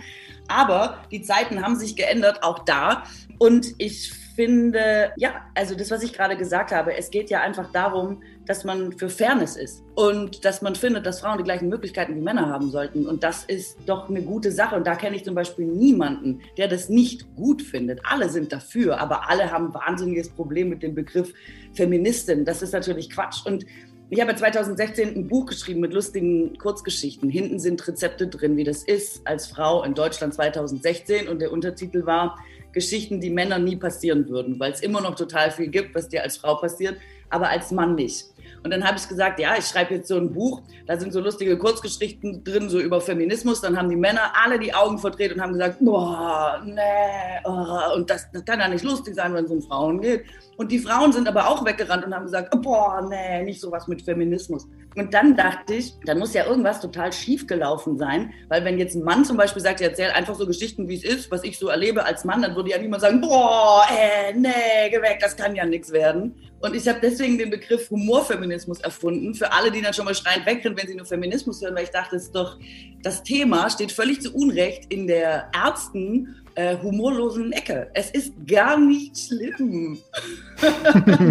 Aber 0.46 0.98
die 1.10 1.22
Zeiten 1.22 1.62
haben 1.62 1.76
sich 1.76 1.96
geändert, 1.96 2.42
auch 2.42 2.58
da. 2.60 3.04
Und 3.38 3.74
ich 3.78 4.12
finde, 4.34 5.12
ja, 5.16 5.46
also 5.54 5.74
das, 5.74 5.90
was 5.90 6.02
ich 6.02 6.12
gerade 6.12 6.36
gesagt 6.36 6.72
habe, 6.72 6.96
es 6.96 7.10
geht 7.10 7.30
ja 7.30 7.40
einfach 7.40 7.70
darum, 7.72 8.22
dass 8.46 8.64
man 8.64 8.92
für 8.92 9.08
Fairness 9.08 9.56
ist 9.56 9.82
und 9.94 10.44
dass 10.44 10.60
man 10.60 10.74
findet, 10.74 11.06
dass 11.06 11.20
Frauen 11.20 11.38
die 11.38 11.44
gleichen 11.44 11.68
Möglichkeiten 11.68 12.16
wie 12.16 12.20
Männer 12.20 12.48
haben 12.48 12.70
sollten. 12.70 13.06
Und 13.06 13.22
das 13.22 13.44
ist 13.44 13.78
doch 13.86 14.08
eine 14.08 14.22
gute 14.22 14.50
Sache. 14.52 14.76
Und 14.76 14.86
da 14.86 14.96
kenne 14.96 15.16
ich 15.16 15.24
zum 15.24 15.34
Beispiel 15.34 15.66
niemanden, 15.66 16.40
der 16.58 16.68
das 16.68 16.88
nicht 16.88 17.34
gut 17.36 17.62
findet. 17.62 18.00
Alle 18.04 18.28
sind 18.28 18.52
dafür, 18.52 19.00
aber 19.00 19.30
alle 19.30 19.50
haben 19.50 19.68
ein 19.68 19.74
wahnsinniges 19.74 20.28
Problem 20.28 20.68
mit 20.68 20.82
dem 20.82 20.94
Begriff 20.94 21.32
Feministin. 21.72 22.44
Das 22.44 22.60
ist 22.60 22.72
natürlich 22.72 23.10
Quatsch. 23.10 23.46
Und 23.46 23.64
ich 24.10 24.20
habe 24.20 24.34
2016 24.34 25.16
ein 25.16 25.28
Buch 25.28 25.46
geschrieben 25.46 25.80
mit 25.80 25.92
lustigen 25.92 26.58
Kurzgeschichten. 26.58 27.30
Hinten 27.30 27.58
sind 27.58 27.86
Rezepte 27.86 28.26
drin, 28.26 28.56
wie 28.56 28.64
das 28.64 28.82
ist 28.82 29.26
als 29.26 29.46
Frau 29.46 29.82
in 29.84 29.94
Deutschland 29.94 30.34
2016. 30.34 31.28
Und 31.28 31.40
der 31.40 31.52
Untertitel 31.52 32.04
war 32.04 32.38
Geschichten, 32.74 33.20
die 33.20 33.30
Männern 33.30 33.64
nie 33.64 33.76
passieren 33.76 34.28
würden, 34.28 34.60
weil 34.60 34.72
es 34.72 34.80
immer 34.80 35.00
noch 35.00 35.14
total 35.14 35.50
viel 35.50 35.68
gibt, 35.68 35.94
was 35.94 36.08
dir 36.08 36.22
als 36.22 36.36
Frau 36.36 36.56
passiert. 36.56 36.98
Aber 37.30 37.48
als 37.48 37.70
Mann 37.70 37.94
nicht. 37.94 38.26
Und 38.64 38.70
dann 38.70 38.82
habe 38.82 38.96
ich 38.96 39.06
gesagt, 39.06 39.38
ja, 39.38 39.56
ich 39.58 39.66
schreibe 39.66 39.94
jetzt 39.94 40.08
so 40.08 40.16
ein 40.16 40.32
Buch, 40.32 40.62
da 40.86 40.98
sind 40.98 41.12
so 41.12 41.20
lustige 41.20 41.58
Kurzgeschichten 41.58 42.42
drin, 42.44 42.70
so 42.70 42.80
über 42.80 42.98
Feminismus. 42.98 43.60
Dann 43.60 43.76
haben 43.76 43.90
die 43.90 43.96
Männer 43.96 44.32
alle 44.42 44.58
die 44.58 44.74
Augen 44.74 44.98
verdreht 44.98 45.34
und 45.34 45.40
haben 45.42 45.52
gesagt, 45.52 45.76
boah, 45.80 46.62
nee, 46.64 46.80
oh, 47.44 47.94
und 47.94 48.08
das, 48.08 48.30
das 48.32 48.42
kann 48.46 48.60
ja 48.60 48.68
nicht 48.68 48.82
lustig 48.82 49.16
sein, 49.16 49.34
wenn 49.34 49.44
es 49.44 49.50
um 49.50 49.60
Frauen 49.60 50.00
geht. 50.00 50.24
Und 50.56 50.72
die 50.72 50.78
Frauen 50.78 51.12
sind 51.12 51.28
aber 51.28 51.48
auch 51.48 51.62
weggerannt 51.66 52.06
und 52.06 52.14
haben 52.14 52.24
gesagt, 52.24 52.58
boah, 52.62 53.06
nee, 53.06 53.42
nicht 53.42 53.60
sowas 53.60 53.86
mit 53.86 54.00
Feminismus. 54.00 54.66
Und 54.96 55.12
dann 55.12 55.36
dachte 55.36 55.74
ich, 55.74 55.92
dann 56.06 56.18
muss 56.18 56.32
ja 56.32 56.46
irgendwas 56.46 56.80
total 56.80 57.12
schief 57.12 57.46
gelaufen 57.46 57.98
sein, 57.98 58.32
weil 58.48 58.64
wenn 58.64 58.78
jetzt 58.78 58.94
ein 58.94 59.02
Mann 59.02 59.24
zum 59.24 59.36
Beispiel 59.36 59.60
sagt, 59.60 59.80
ich 59.80 59.86
erzähle 59.86 60.14
einfach 60.14 60.36
so 60.36 60.46
Geschichten, 60.46 60.88
wie 60.88 60.94
es 60.94 61.04
ist, 61.04 61.30
was 61.30 61.42
ich 61.44 61.58
so 61.58 61.68
erlebe 61.68 62.04
als 62.04 62.24
Mann, 62.24 62.40
dann 62.40 62.54
würde 62.54 62.70
ja 62.70 62.78
niemand 62.78 63.02
sagen, 63.02 63.20
boah, 63.20 63.82
äh, 63.90 64.32
nee, 64.34 64.88
geh 64.90 65.02
weg, 65.02 65.18
das 65.20 65.36
kann 65.36 65.54
ja 65.56 65.66
nichts 65.66 65.92
werden. 65.92 66.36
Und 66.64 66.74
ich 66.74 66.88
habe 66.88 66.98
deswegen 67.02 67.36
den 67.36 67.50
Begriff 67.50 67.90
Humorfeminismus 67.90 68.80
erfunden, 68.80 69.34
für 69.34 69.52
alle, 69.52 69.70
die 69.70 69.82
dann 69.82 69.92
schon 69.92 70.06
mal 70.06 70.14
schreiend 70.14 70.46
wegrennen, 70.46 70.78
wenn 70.78 70.88
sie 70.88 70.94
nur 70.94 71.04
Feminismus 71.04 71.60
hören, 71.60 71.74
weil 71.74 71.84
ich 71.84 71.90
dachte, 71.90 72.16
es 72.16 72.24
ist 72.24 72.34
doch, 72.34 72.58
das 73.02 73.22
Thema 73.22 73.68
steht 73.68 73.92
völlig 73.92 74.22
zu 74.22 74.34
Unrecht 74.34 74.90
in 74.90 75.06
der 75.06 75.50
Ärzten- 75.54 76.36
äh, 76.54 76.76
humorlosen 76.82 77.52
Ecke. 77.52 77.88
Es 77.94 78.10
ist 78.10 78.32
gar 78.46 78.78
nicht 78.78 79.16
schlimm. 79.18 79.98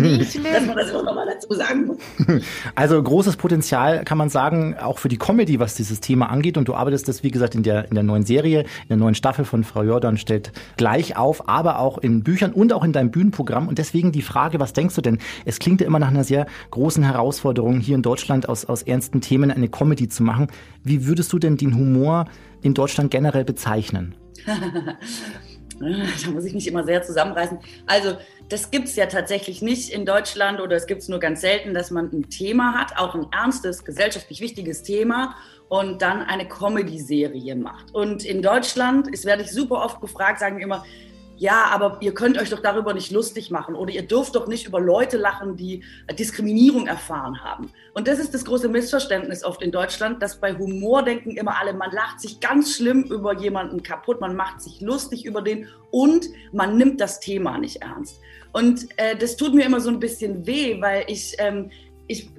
Nicht 0.02 0.32
schlimm. 0.32 0.54
Dass 0.54 0.66
man 0.66 0.78
das 0.78 0.94
auch 0.94 1.04
nochmal 1.04 1.28
dazu 1.28 1.54
sagen 1.54 1.86
muss. 1.88 1.98
Also 2.76 3.02
großes 3.02 3.38
Potenzial 3.38 4.04
kann 4.04 4.18
man 4.18 4.30
sagen, 4.30 4.76
auch 4.78 4.98
für 4.98 5.10
die 5.10 5.18
Comedy, 5.18 5.60
was 5.60 5.76
dieses 5.76 6.00
Thema 6.00 6.30
angeht. 6.30 6.58
Und 6.58 6.68
du 6.68 6.74
arbeitest 6.74 7.08
das, 7.08 7.24
wie 7.24 7.32
gesagt, 7.32 7.56
in 7.56 7.64
der, 7.64 7.88
in 7.88 7.96
der 7.96 8.04
neuen 8.04 8.24
Serie, 8.26 8.62
in 8.62 8.88
der 8.90 8.98
neuen 8.98 9.16
Staffel 9.16 9.46
von 9.46 9.64
Frau 9.64 9.84
Jordan 9.84 10.18
stellt 10.18 10.52
gleich 10.78 11.18
auf, 11.18 11.48
aber 11.48 11.80
auch 11.80 11.98
in 11.98 12.24
Büchern 12.24 12.52
und 12.52 12.74
auch 12.74 12.84
in 12.84 12.94
deinem 12.94 13.12
Bühnenprogramm. 13.12 13.68
Und 13.68 13.78
deswegen 13.78 14.12
die 14.12 14.22
Frage, 14.22 14.60
was 14.60 14.74
denkst 14.74 14.96
du 14.96 15.02
denn? 15.02 15.20
Es 15.46 15.60
klingt 15.60 15.82
ja 15.82 15.88
immer 15.88 16.00
nach 16.00 16.10
einer 16.10 16.24
sehr 16.24 16.48
großen 16.72 17.04
Herausforderung, 17.04 17.80
hier 17.80 17.96
in 17.96 18.02
Deutschland 18.02 18.50
aus, 18.50 18.66
aus 18.66 18.82
ernsten 18.84 19.22
Themen 19.22 19.52
eine 19.52 19.70
Comedy 19.70 20.10
zu 20.10 20.24
machen. 20.24 20.48
Wie 20.84 21.06
würdest 21.06 21.32
du 21.34 21.40
denn 21.40 21.58
den 21.58 21.76
Humor 21.76 22.26
in 22.62 22.74
Deutschland 22.74 23.12
generell 23.12 23.46
bezeichnen? 23.46 24.16
da 25.80 26.32
muss 26.32 26.46
ich 26.46 26.54
mich 26.54 26.68
immer 26.68 26.84
sehr 26.84 27.04
zusammenreißen. 27.04 27.60
Also, 27.86 28.18
das 28.50 28.72
gibt 28.72 28.88
es 28.88 28.96
ja 28.96 29.06
tatsächlich 29.06 29.62
nicht 29.62 29.90
in 29.90 30.06
Deutschland 30.06 30.60
oder 30.60 30.76
es 30.76 30.86
gibt 30.86 31.02
es 31.02 31.10
nur 31.10 31.20
ganz 31.20 31.42
selten, 31.42 31.74
dass 31.74 31.92
man 31.92 32.10
ein 32.12 32.30
Thema 32.30 32.78
hat, 32.78 32.98
auch 32.98 33.16
ein 33.16 33.28
ernstes, 33.32 33.84
gesellschaftlich 33.84 34.42
wichtiges 34.42 34.84
Thema 34.84 35.36
und 35.70 36.02
dann 36.02 36.22
eine 36.22 36.48
Comedy-Serie 36.48 37.56
macht. 37.56 37.94
Und 37.96 38.24
in 38.26 38.42
Deutschland, 38.42 39.08
es 39.14 39.26
werde 39.26 39.44
ich 39.44 39.52
super 39.52 39.84
oft 39.84 40.02
gefragt, 40.02 40.40
sagen 40.40 40.60
immer, 40.60 40.86
ja, 41.38 41.66
aber 41.72 41.98
ihr 42.02 42.14
könnt 42.14 42.38
euch 42.38 42.50
doch 42.50 42.62
darüber 42.62 42.94
nicht 42.94 43.12
lustig 43.12 43.52
machen 43.52 43.76
oder 43.76 43.92
ihr 43.92 44.04
dürft 44.04 44.36
doch 44.36 44.48
nicht 44.48 44.68
über 44.68 44.80
Leute 44.80 45.18
lachen, 45.18 45.58
die 45.58 45.84
Diskriminierung 46.18 46.88
erfahren 46.88 47.44
haben. 47.44 47.72
Und 47.94 48.08
das 48.08 48.20
ist 48.20 48.34
das 48.34 48.46
große 48.46 48.70
Missverständnis 48.70 49.44
oft 49.44 49.62
in 49.62 49.72
Deutschland, 49.72 50.22
dass 50.22 50.40
bei 50.40 50.56
Humor 50.58 51.04
denken 51.04 51.32
immer 51.32 51.60
alle, 51.60 51.74
man 51.74 51.92
lacht 51.92 52.22
sich 52.22 52.40
ganz 52.40 52.76
schlimm 52.76 53.04
über 53.04 53.38
jemanden 53.38 53.84
kaputt, 53.84 54.22
man 54.22 54.36
macht 54.36 54.62
sich 54.62 54.82
lustig 54.82 55.26
über 55.26 55.42
den 55.42 55.68
und 55.92 56.28
man 56.52 56.78
nimmt 56.78 57.02
das 57.02 57.20
Thema 57.20 57.58
nicht 57.58 57.82
ernst. 57.82 58.20
Und 58.52 58.88
äh, 58.98 59.16
das 59.16 59.36
tut 59.36 59.56
mir 59.56 59.66
immer 59.66 59.82
so 59.82 59.90
ein 59.90 60.00
bisschen 60.00 60.46
weh, 60.46 60.80
weil 60.80 61.06
ich 61.08 61.36
ähm, 61.40 61.72
ich 61.72 61.83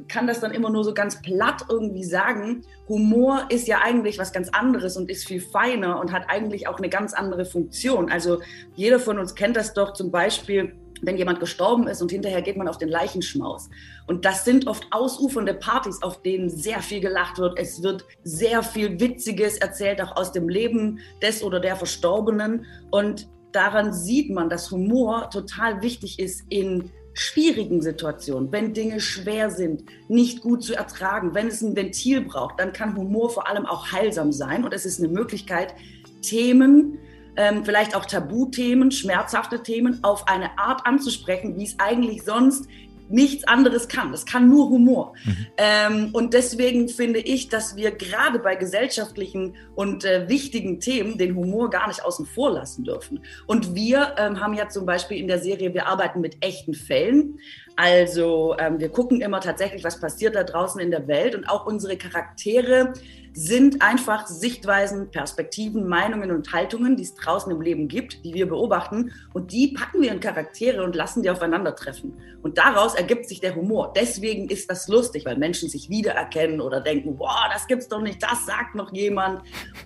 kann 0.08 0.26
das 0.26 0.40
dann 0.40 0.52
immer 0.52 0.70
nur 0.70 0.84
so 0.84 0.94
ganz 0.94 1.20
platt 1.22 1.64
irgendwie 1.68 2.04
sagen. 2.04 2.62
Humor 2.88 3.46
ist 3.48 3.66
ja 3.66 3.80
eigentlich 3.82 4.18
was 4.18 4.32
ganz 4.32 4.48
anderes 4.50 4.96
und 4.96 5.10
ist 5.10 5.26
viel 5.26 5.40
feiner 5.40 6.00
und 6.00 6.12
hat 6.12 6.24
eigentlich 6.28 6.68
auch 6.68 6.78
eine 6.78 6.88
ganz 6.88 7.14
andere 7.14 7.44
Funktion. 7.44 8.10
Also 8.10 8.40
jeder 8.74 9.00
von 9.00 9.18
uns 9.18 9.34
kennt 9.34 9.56
das 9.56 9.74
doch 9.74 9.92
zum 9.92 10.10
Beispiel, 10.10 10.74
wenn 11.02 11.16
jemand 11.16 11.40
gestorben 11.40 11.86
ist 11.86 12.02
und 12.02 12.10
hinterher 12.10 12.42
geht 12.42 12.56
man 12.56 12.68
auf 12.68 12.78
den 12.78 12.88
Leichenschmaus. 12.88 13.68
Und 14.06 14.24
das 14.24 14.44
sind 14.44 14.66
oft 14.66 14.86
ausufernde 14.90 15.54
Partys, 15.54 16.02
auf 16.02 16.22
denen 16.22 16.48
sehr 16.48 16.80
viel 16.80 17.00
gelacht 17.00 17.38
wird. 17.38 17.58
Es 17.58 17.82
wird 17.82 18.04
sehr 18.22 18.62
viel 18.62 19.00
Witziges 19.00 19.58
erzählt, 19.58 20.00
auch 20.00 20.16
aus 20.16 20.32
dem 20.32 20.48
Leben 20.48 21.00
des 21.22 21.42
oder 21.42 21.60
der 21.60 21.76
Verstorbenen. 21.76 22.66
Und 22.90 23.28
daran 23.52 23.92
sieht 23.92 24.30
man, 24.30 24.48
dass 24.48 24.70
Humor 24.70 25.30
total 25.30 25.82
wichtig 25.82 26.18
ist 26.18 26.44
in 26.48 26.90
schwierigen 27.14 27.80
Situationen, 27.80 28.52
wenn 28.52 28.74
Dinge 28.74 29.00
schwer 29.00 29.50
sind, 29.50 29.84
nicht 30.08 30.42
gut 30.42 30.62
zu 30.62 30.74
ertragen, 30.74 31.34
wenn 31.34 31.46
es 31.46 31.62
ein 31.62 31.76
Ventil 31.76 32.20
braucht, 32.20 32.60
dann 32.60 32.72
kann 32.72 32.96
Humor 32.96 33.30
vor 33.30 33.48
allem 33.48 33.66
auch 33.66 33.92
heilsam 33.92 34.32
sein. 34.32 34.64
Und 34.64 34.74
es 34.74 34.84
ist 34.84 34.98
eine 34.98 35.08
Möglichkeit, 35.08 35.74
Themen, 36.20 36.98
ähm, 37.36 37.64
vielleicht 37.64 37.96
auch 37.96 38.04
Tabuthemen, 38.04 38.90
schmerzhafte 38.90 39.62
Themen 39.62 40.02
auf 40.02 40.28
eine 40.28 40.58
Art 40.58 40.86
anzusprechen, 40.86 41.56
wie 41.56 41.64
es 41.64 41.78
eigentlich 41.78 42.22
sonst 42.22 42.66
nichts 43.08 43.44
anderes 43.44 43.88
kann. 43.88 44.12
Das 44.12 44.26
kann 44.26 44.48
nur 44.48 44.68
Humor. 44.70 45.14
Mhm. 45.24 45.46
Ähm, 45.56 46.08
und 46.12 46.34
deswegen 46.34 46.88
finde 46.88 47.20
ich, 47.20 47.48
dass 47.48 47.76
wir 47.76 47.90
gerade 47.90 48.38
bei 48.38 48.54
gesellschaftlichen 48.56 49.56
und 49.74 50.04
äh, 50.04 50.28
wichtigen 50.28 50.80
Themen 50.80 51.18
den 51.18 51.34
Humor 51.36 51.70
gar 51.70 51.88
nicht 51.88 52.04
außen 52.04 52.26
vor 52.26 52.52
lassen 52.52 52.84
dürfen. 52.84 53.20
Und 53.46 53.74
wir 53.74 54.14
ähm, 54.18 54.40
haben 54.40 54.54
ja 54.54 54.68
zum 54.68 54.86
Beispiel 54.86 55.18
in 55.18 55.28
der 55.28 55.38
Serie, 55.38 55.74
wir 55.74 55.86
arbeiten 55.86 56.20
mit 56.20 56.44
echten 56.44 56.74
Fällen. 56.74 57.38
Also 57.76 58.54
ähm, 58.58 58.78
wir 58.78 58.88
gucken 58.88 59.20
immer 59.20 59.40
tatsächlich, 59.40 59.82
was 59.82 60.00
passiert 60.00 60.36
da 60.36 60.44
draußen 60.44 60.80
in 60.80 60.90
der 60.90 61.08
Welt 61.08 61.34
und 61.34 61.48
auch 61.48 61.66
unsere 61.66 61.96
Charaktere 61.96 62.92
sind 63.36 63.82
einfach 63.82 64.28
Sichtweisen, 64.28 65.10
Perspektiven, 65.10 65.88
Meinungen 65.88 66.30
und 66.30 66.52
Haltungen, 66.52 66.96
die 66.96 67.02
es 67.02 67.16
draußen 67.16 67.50
im 67.50 67.60
Leben 67.60 67.88
gibt, 67.88 68.24
die 68.24 68.32
wir 68.32 68.46
beobachten 68.46 69.10
und 69.32 69.50
die 69.50 69.74
packen 69.76 70.02
wir 70.02 70.12
in 70.12 70.20
Charaktere 70.20 70.84
und 70.84 70.94
lassen 70.94 71.24
die 71.24 71.30
aufeinandertreffen. 71.30 72.16
Und 72.42 72.58
daraus 72.58 72.94
ergibt 72.94 73.26
sich 73.26 73.40
der 73.40 73.56
Humor. 73.56 73.92
Deswegen 73.96 74.48
ist 74.48 74.70
das 74.70 74.86
lustig, 74.86 75.24
weil 75.24 75.36
Menschen 75.36 75.68
sich 75.68 75.90
wiedererkennen 75.90 76.60
oder 76.60 76.80
denken, 76.80 77.16
boah, 77.16 77.50
das 77.52 77.66
gibt's 77.66 77.88
doch 77.88 78.02
nicht, 78.02 78.22
das 78.22 78.46
sagt 78.46 78.76
noch 78.76 78.92
jemand. 78.92 79.42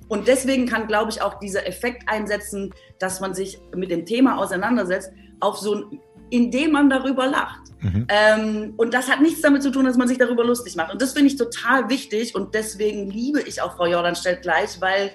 Und 0.09 0.29
deswegen 0.29 0.67
kann, 0.67 0.87
glaube 0.87 1.11
ich, 1.11 1.23
auch 1.23 1.39
dieser 1.39 1.67
Effekt 1.67 2.03
einsetzen, 2.07 2.75
dass 2.99 3.21
man 3.21 3.33
sich 3.33 3.59
mit 3.75 3.91
dem 3.91 4.05
Thema 4.05 4.37
auseinandersetzt, 4.37 5.11
auf 5.41 5.57
so 5.57 5.75
ein 5.75 6.01
indem 6.31 6.73
man 6.73 6.91
darüber 6.91 7.27
lacht. 7.27 7.61
Mhm. 7.81 8.07
Ähm, 8.09 8.75
und 8.77 8.93
das 8.95 9.09
hat 9.09 9.21
nichts 9.21 9.41
damit 9.41 9.63
zu 9.63 9.71
tun, 9.71 9.85
dass 9.85 9.97
man 9.97 10.09
sich 10.09 10.19
darüber 10.19 10.45
lustig 10.45 10.77
macht. 10.77 10.93
Und 10.93 11.01
das 11.01 11.13
finde 11.13 11.29
ich 11.29 11.37
total 11.37 11.89
wichtig 11.89 12.35
und 12.35 12.55
deswegen 12.55 13.11
liebe 13.11 13.41
ich 13.41 13.63
auch 13.63 13.77
Frau 13.77 13.87
Jordan 13.87 14.17
stellt 14.17 14.43
gleich, 14.43 14.81
weil 14.81 15.11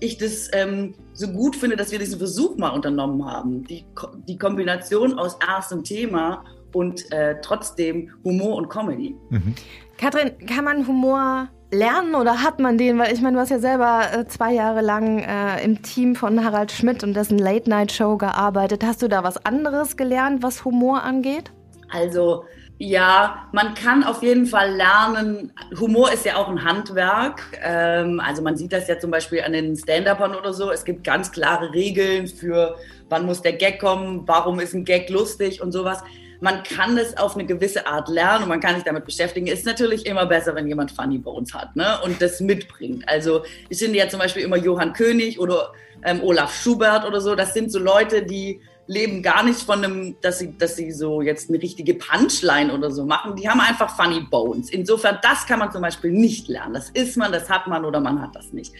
ich 0.00 0.18
das 0.18 0.48
ähm, 0.52 0.94
so 1.14 1.28
gut 1.28 1.56
finde, 1.56 1.76
dass 1.76 1.90
wir 1.90 1.98
diesen 1.98 2.18
Versuch 2.18 2.56
mal 2.56 2.70
unternommen 2.70 3.24
haben. 3.24 3.64
Die, 3.64 3.84
die 4.26 4.36
Kombination 4.36 5.18
aus 5.18 5.36
erstem 5.46 5.84
Thema 5.84 6.44
und 6.72 7.10
äh, 7.12 7.36
trotzdem 7.40 8.10
Humor 8.24 8.56
und 8.56 8.68
Comedy. 8.68 9.14
Mhm. 9.30 9.54
Katrin, 9.96 10.32
kann 10.46 10.64
man 10.64 10.86
Humor 10.86 11.48
lernen 11.70 12.14
oder 12.14 12.42
hat 12.42 12.58
man 12.58 12.78
den? 12.78 12.98
Weil 12.98 13.12
ich 13.12 13.20
meine, 13.20 13.36
du 13.36 13.40
hast 13.40 13.50
ja 13.50 13.58
selber 13.58 14.02
äh, 14.12 14.26
zwei 14.26 14.52
Jahre 14.52 14.80
lang 14.80 15.18
äh, 15.18 15.62
im 15.62 15.82
Team 15.82 16.16
von 16.16 16.44
Harald 16.44 16.72
Schmidt 16.72 17.02
und 17.04 17.14
dessen 17.14 17.38
Late-Night-Show 17.38 18.16
gearbeitet. 18.16 18.84
Hast 18.84 19.02
du 19.02 19.08
da 19.08 19.22
was 19.22 19.44
anderes 19.44 19.96
gelernt, 19.96 20.42
was 20.42 20.64
Humor 20.64 21.02
angeht? 21.02 21.50
Also 21.90 22.44
ja, 22.80 23.48
man 23.52 23.74
kann 23.74 24.04
auf 24.04 24.22
jeden 24.22 24.46
Fall 24.46 24.72
lernen. 24.72 25.52
Humor 25.80 26.12
ist 26.12 26.24
ja 26.24 26.36
auch 26.36 26.48
ein 26.48 26.62
Handwerk. 26.62 27.42
Ähm, 27.60 28.20
also 28.20 28.40
man 28.40 28.56
sieht 28.56 28.72
das 28.72 28.86
ja 28.86 28.98
zum 28.98 29.10
Beispiel 29.10 29.42
an 29.42 29.52
den 29.52 29.76
Stand-Upern 29.76 30.34
oder 30.34 30.52
so. 30.52 30.70
Es 30.70 30.84
gibt 30.84 31.02
ganz 31.02 31.32
klare 31.32 31.72
Regeln 31.72 32.28
für, 32.28 32.76
wann 33.08 33.26
muss 33.26 33.42
der 33.42 33.54
Gag 33.54 33.80
kommen, 33.80 34.22
warum 34.26 34.60
ist 34.60 34.74
ein 34.74 34.84
Gag 34.84 35.10
lustig 35.10 35.60
und 35.60 35.72
sowas 35.72 36.04
man 36.40 36.62
kann 36.62 36.96
es 36.96 37.16
auf 37.16 37.34
eine 37.34 37.46
gewisse 37.46 37.86
Art 37.86 38.08
lernen 38.08 38.44
und 38.44 38.48
man 38.48 38.60
kann 38.60 38.76
sich 38.76 38.84
damit 38.84 39.04
beschäftigen. 39.04 39.46
Ist 39.46 39.66
natürlich 39.66 40.06
immer 40.06 40.26
besser, 40.26 40.54
wenn 40.54 40.66
jemand 40.68 40.92
Funny 40.92 41.18
Bones 41.18 41.52
hat 41.52 41.74
ne? 41.74 41.98
und 42.04 42.20
das 42.22 42.40
mitbringt. 42.40 43.08
Also 43.08 43.42
ich 43.68 43.78
finde 43.78 43.98
ja 43.98 44.08
zum 44.08 44.20
Beispiel 44.20 44.42
immer 44.42 44.56
Johann 44.56 44.92
König 44.92 45.40
oder 45.40 45.72
ähm, 46.04 46.22
Olaf 46.22 46.54
Schubert 46.54 47.04
oder 47.04 47.20
so. 47.20 47.34
Das 47.34 47.54
sind 47.54 47.72
so 47.72 47.78
Leute, 47.78 48.22
die 48.22 48.60
leben 48.86 49.22
gar 49.22 49.42
nicht 49.42 49.60
von 49.60 49.84
einem, 49.84 50.16
dass 50.22 50.38
sie, 50.38 50.56
dass 50.56 50.76
sie 50.76 50.92
so 50.92 51.20
jetzt 51.20 51.50
eine 51.50 51.60
richtige 51.60 51.94
Punchline 51.94 52.72
oder 52.72 52.90
so 52.90 53.04
machen. 53.04 53.36
Die 53.36 53.48
haben 53.48 53.60
einfach 53.60 53.94
Funny 53.94 54.20
Bones. 54.20 54.70
Insofern, 54.70 55.18
das 55.22 55.46
kann 55.46 55.58
man 55.58 55.70
zum 55.70 55.82
Beispiel 55.82 56.10
nicht 56.10 56.48
lernen. 56.48 56.74
Das 56.74 56.88
ist 56.90 57.16
man, 57.16 57.30
das 57.30 57.50
hat 57.50 57.66
man 57.66 57.84
oder 57.84 58.00
man 58.00 58.20
hat 58.22 58.34
das 58.34 58.52
nicht. 58.52 58.72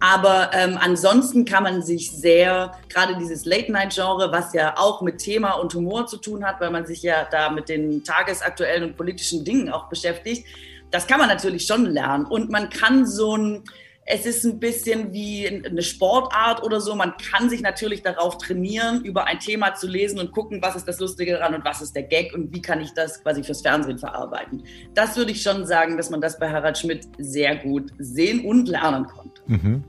Aber 0.00 0.50
ähm, 0.54 0.78
ansonsten 0.80 1.44
kann 1.44 1.64
man 1.64 1.82
sich 1.82 2.10
sehr, 2.10 2.72
gerade 2.88 3.16
dieses 3.16 3.44
Late-Night-Genre, 3.44 4.30
was 4.30 4.52
ja 4.52 4.76
auch 4.76 5.02
mit 5.02 5.18
Thema 5.18 5.52
und 5.52 5.74
Humor 5.74 6.06
zu 6.06 6.18
tun 6.18 6.44
hat, 6.44 6.60
weil 6.60 6.70
man 6.70 6.86
sich 6.86 7.02
ja 7.02 7.26
da 7.30 7.50
mit 7.50 7.68
den 7.68 8.04
tagesaktuellen 8.04 8.84
und 8.84 8.96
politischen 8.96 9.44
Dingen 9.44 9.70
auch 9.70 9.88
beschäftigt, 9.88 10.46
das 10.90 11.06
kann 11.06 11.18
man 11.18 11.28
natürlich 11.28 11.66
schon 11.66 11.84
lernen. 11.86 12.24
Und 12.26 12.50
man 12.50 12.70
kann 12.70 13.06
so 13.06 13.36
ein, 13.36 13.64
es 14.10 14.24
ist 14.24 14.44
ein 14.44 14.58
bisschen 14.58 15.12
wie 15.12 15.46
eine 15.46 15.82
Sportart 15.82 16.62
oder 16.62 16.80
so. 16.80 16.94
Man 16.94 17.12
kann 17.30 17.50
sich 17.50 17.60
natürlich 17.60 18.02
darauf 18.02 18.38
trainieren, 18.38 19.04
über 19.04 19.26
ein 19.26 19.38
Thema 19.38 19.74
zu 19.74 19.86
lesen 19.86 20.18
und 20.18 20.32
gucken, 20.32 20.62
was 20.62 20.76
ist 20.76 20.88
das 20.88 20.98
Lustige 20.98 21.32
daran 21.32 21.54
und 21.54 21.64
was 21.64 21.82
ist 21.82 21.94
der 21.94 22.04
Gag 22.04 22.32
und 22.32 22.54
wie 22.54 22.62
kann 22.62 22.80
ich 22.80 22.92
das 22.94 23.22
quasi 23.22 23.44
fürs 23.44 23.60
Fernsehen 23.60 23.98
verarbeiten. 23.98 24.64
Das 24.94 25.16
würde 25.18 25.32
ich 25.32 25.42
schon 25.42 25.66
sagen, 25.66 25.98
dass 25.98 26.08
man 26.08 26.22
das 26.22 26.38
bei 26.38 26.50
Harald 26.50 26.78
Schmidt 26.78 27.06
sehr 27.18 27.56
gut 27.56 27.92
sehen 27.98 28.46
und 28.46 28.68
lernen 28.68 29.06
konnte. 29.06 29.42
Mhm. 29.46 29.84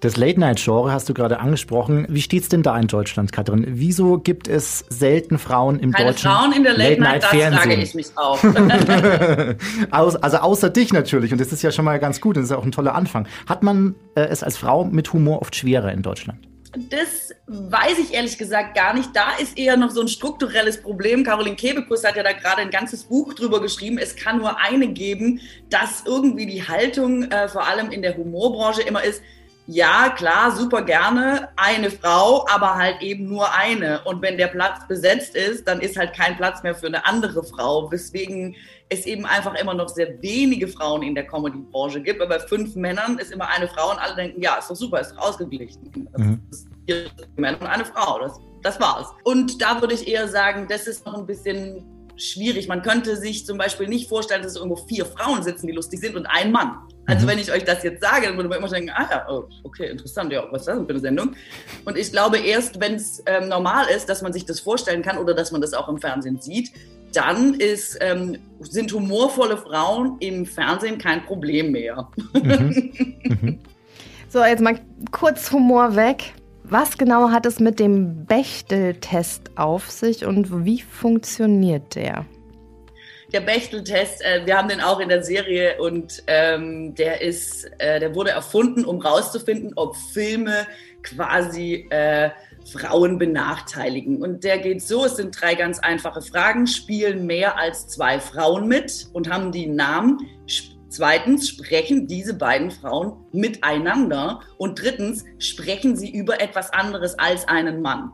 Das 0.00 0.16
Late-Night-Genre 0.16 0.92
hast 0.92 1.08
du 1.08 1.14
gerade 1.14 1.40
angesprochen. 1.40 2.06
Wie 2.08 2.22
steht's 2.22 2.48
denn 2.48 2.62
da 2.62 2.78
in 2.78 2.86
Deutschland, 2.86 3.32
Katrin? 3.32 3.64
Wieso 3.68 4.18
gibt 4.18 4.48
es 4.48 4.84
selten 4.88 5.38
Frauen 5.38 5.78
im 5.78 5.92
Keine 5.92 6.10
deutschen 6.10 6.30
Frauen 6.30 6.52
in 6.52 6.62
der 6.62 6.72
Late 6.72 7.00
Late-Night-Fernsehen? 7.00 7.58
frage 7.58 7.82
ich 7.82 7.94
mich 7.94 8.06
auch. 8.16 8.38
Also 9.90 10.18
außer 10.18 10.70
dich 10.70 10.92
natürlich. 10.92 11.32
Und 11.32 11.40
das 11.40 11.52
ist 11.52 11.62
ja 11.62 11.70
schon 11.70 11.84
mal 11.84 11.98
ganz 11.98 12.20
gut. 12.20 12.36
Das 12.36 12.44
ist 12.44 12.52
auch 12.52 12.64
ein 12.64 12.72
toller 12.72 12.94
Anfang. 12.94 13.26
Hat 13.46 13.62
man 13.62 13.94
äh, 14.14 14.22
es 14.22 14.42
als 14.42 14.56
Frau 14.56 14.84
mit 14.84 15.12
Humor 15.12 15.42
oft 15.42 15.54
schwerer 15.54 15.92
in 15.92 16.02
Deutschland? 16.02 16.38
Das 16.76 17.32
weiß 17.46 17.98
ich 18.00 18.14
ehrlich 18.14 18.36
gesagt 18.36 18.74
gar 18.74 18.94
nicht. 18.94 19.10
Da 19.14 19.36
ist 19.40 19.56
eher 19.56 19.76
noch 19.76 19.90
so 19.90 20.00
ein 20.00 20.08
strukturelles 20.08 20.82
Problem. 20.82 21.22
Caroline 21.22 21.54
Kebekus 21.54 22.04
hat 22.04 22.16
ja 22.16 22.22
da 22.22 22.32
gerade 22.32 22.62
ein 22.62 22.70
ganzes 22.70 23.04
Buch 23.04 23.32
drüber 23.34 23.60
geschrieben. 23.60 23.98
Es 23.98 24.16
kann 24.16 24.38
nur 24.38 24.58
eine 24.58 24.88
geben, 24.88 25.40
dass 25.70 26.02
irgendwie 26.04 26.46
die 26.46 26.66
Haltung 26.66 27.30
äh, 27.30 27.48
vor 27.48 27.66
allem 27.66 27.90
in 27.90 28.02
der 28.02 28.16
Humorbranche 28.16 28.82
immer 28.82 29.04
ist, 29.04 29.22
ja, 29.66 30.10
klar, 30.10 30.54
super 30.54 30.82
gerne 30.82 31.48
eine 31.56 31.90
Frau, 31.90 32.46
aber 32.48 32.74
halt 32.74 33.00
eben 33.00 33.28
nur 33.28 33.50
eine. 33.54 34.02
Und 34.04 34.20
wenn 34.20 34.36
der 34.36 34.48
Platz 34.48 34.86
besetzt 34.86 35.34
ist, 35.34 35.66
dann 35.66 35.80
ist 35.80 35.96
halt 35.96 36.14
kein 36.14 36.36
Platz 36.36 36.62
mehr 36.62 36.74
für 36.74 36.86
eine 36.86 37.06
andere 37.06 37.42
Frau, 37.42 37.90
weswegen 37.90 38.54
es 38.90 39.06
eben 39.06 39.24
einfach 39.24 39.54
immer 39.54 39.72
noch 39.72 39.88
sehr 39.88 40.20
wenige 40.22 40.68
Frauen 40.68 41.02
in 41.02 41.14
der 41.14 41.26
Comedy-Branche 41.26 42.02
gibt. 42.02 42.20
Aber 42.20 42.38
bei 42.38 42.46
fünf 42.46 42.76
Männern 42.76 43.18
ist 43.18 43.32
immer 43.32 43.48
eine 43.48 43.66
Frau 43.68 43.90
und 43.90 43.98
alle 43.98 44.14
denken, 44.14 44.42
ja, 44.42 44.56
ist 44.56 44.70
doch 44.70 44.76
super, 44.76 45.00
ist 45.00 45.12
doch 45.12 45.28
ausgeglichen. 45.28 46.10
Mhm. 46.16 46.42
ist 46.50 46.68
vier 46.86 47.06
Männer 47.36 47.60
und 47.60 47.66
eine 47.66 47.86
Frau. 47.86 48.18
Das, 48.18 48.38
das 48.62 48.78
war's. 48.80 49.08
Und 49.24 49.62
da 49.62 49.80
würde 49.80 49.94
ich 49.94 50.06
eher 50.06 50.28
sagen, 50.28 50.66
das 50.68 50.86
ist 50.86 51.06
noch 51.06 51.16
ein 51.16 51.24
bisschen 51.24 51.82
schwierig. 52.16 52.68
Man 52.68 52.82
könnte 52.82 53.16
sich 53.16 53.46
zum 53.46 53.56
Beispiel 53.56 53.88
nicht 53.88 54.10
vorstellen, 54.10 54.42
dass 54.42 54.56
irgendwo 54.56 54.76
vier 54.76 55.06
Frauen 55.06 55.42
sitzen, 55.42 55.66
die 55.66 55.72
lustig 55.72 56.00
sind 56.00 56.16
und 56.16 56.26
ein 56.26 56.52
Mann. 56.52 56.76
Also 57.06 57.26
Mhm. 57.26 57.30
wenn 57.30 57.38
ich 57.38 57.52
euch 57.52 57.64
das 57.64 57.82
jetzt 57.82 58.02
sage, 58.02 58.26
dann 58.26 58.36
würde 58.36 58.48
man 58.48 58.58
immer 58.58 58.68
denken, 58.68 58.90
ah 58.94 59.06
ja, 59.10 59.26
oh, 59.28 59.44
okay, 59.62 59.90
interessant, 59.90 60.32
ja, 60.32 60.44
was 60.50 60.62
ist 60.62 60.68
das 60.68 60.76
denn 60.76 60.86
für 60.86 60.92
eine 60.92 61.00
Sendung? 61.00 61.36
Und 61.84 61.98
ich 61.98 62.10
glaube, 62.10 62.38
erst 62.38 62.80
wenn 62.80 62.94
es 62.94 63.22
ähm, 63.26 63.48
normal 63.48 63.86
ist, 63.94 64.08
dass 64.08 64.22
man 64.22 64.32
sich 64.32 64.44
das 64.44 64.60
vorstellen 64.60 65.02
kann 65.02 65.18
oder 65.18 65.34
dass 65.34 65.52
man 65.52 65.60
das 65.60 65.74
auch 65.74 65.88
im 65.88 65.98
Fernsehen 65.98 66.40
sieht, 66.40 66.72
dann 67.12 67.54
ist, 67.54 67.98
ähm, 68.00 68.38
sind 68.60 68.92
humorvolle 68.92 69.56
Frauen 69.56 70.16
im 70.20 70.46
Fernsehen 70.46 70.98
kein 70.98 71.24
Problem 71.24 71.72
mehr. 71.72 72.08
Mhm. 72.32 72.92
Mhm. 73.24 73.58
So, 74.28 74.44
jetzt 74.44 74.60
mal 74.60 74.78
kurz 75.12 75.50
Humor 75.50 75.96
weg. 75.96 76.34
Was 76.64 76.98
genau 76.98 77.30
hat 77.30 77.46
es 77.46 77.58
mit 77.60 77.78
dem 77.78 78.26
Bechtel-Test 78.26 79.52
auf 79.56 79.90
sich 79.90 80.26
und 80.26 80.64
wie 80.64 80.82
funktioniert 80.82 81.94
der? 81.94 82.26
Der 83.34 83.40
Bechtel-Test, 83.40 84.24
äh, 84.24 84.46
wir 84.46 84.56
haben 84.56 84.68
den 84.68 84.80
auch 84.80 85.00
in 85.00 85.08
der 85.08 85.24
Serie 85.24 85.82
und 85.82 86.22
ähm, 86.28 86.94
der 86.94 87.20
ist, 87.20 87.68
äh, 87.78 87.98
der 87.98 88.14
wurde 88.14 88.30
erfunden, 88.30 88.84
um 88.84 89.00
rauszufinden, 89.00 89.72
ob 89.74 89.96
Filme 89.96 90.68
quasi 91.02 91.88
äh, 91.90 92.30
Frauen 92.72 93.18
benachteiligen. 93.18 94.22
Und 94.22 94.44
der 94.44 94.58
geht 94.58 94.82
so: 94.82 95.04
Es 95.04 95.16
sind 95.16 95.38
drei 95.40 95.56
ganz 95.56 95.80
einfache 95.80 96.22
Fragen. 96.22 96.68
Spielen 96.68 97.26
mehr 97.26 97.58
als 97.58 97.88
zwei 97.88 98.20
Frauen 98.20 98.68
mit 98.68 99.08
und 99.12 99.28
haben 99.28 99.50
die 99.50 99.66
Namen? 99.66 100.20
Zweitens 100.88 101.48
sprechen 101.48 102.06
diese 102.06 102.34
beiden 102.34 102.70
Frauen 102.70 103.16
miteinander 103.32 104.42
und 104.58 104.80
drittens 104.80 105.24
sprechen 105.40 105.96
sie 105.96 106.08
über 106.08 106.40
etwas 106.40 106.72
anderes 106.72 107.18
als 107.18 107.48
einen 107.48 107.82
Mann. 107.82 108.12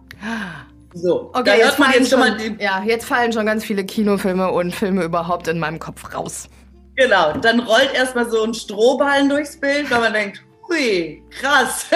So, 0.92 1.30
da 1.32 1.44
hört 1.44 1.78
man 1.78 1.90
fallen 1.90 2.02
jetzt 2.02 2.10
schon 2.10 2.20
mal 2.20 2.36
die 2.36 2.56
ja, 2.62 2.82
jetzt 2.84 3.04
fallen 3.04 3.32
schon 3.32 3.46
ganz 3.46 3.64
viele 3.64 3.84
Kinofilme 3.84 4.50
und 4.50 4.74
Filme 4.74 5.04
überhaupt 5.04 5.46
in 5.48 5.58
meinem 5.58 5.78
Kopf 5.78 6.14
raus. 6.14 6.48
Genau, 6.96 7.32
dann 7.32 7.60
rollt 7.60 7.94
erstmal 7.94 8.28
so 8.28 8.42
ein 8.42 8.52
Strohballen 8.52 9.28
durchs 9.28 9.58
Bild, 9.58 9.90
weil 9.90 10.00
man 10.00 10.12
denkt, 10.12 10.42
hui, 10.68 11.22
krass. 11.30 11.86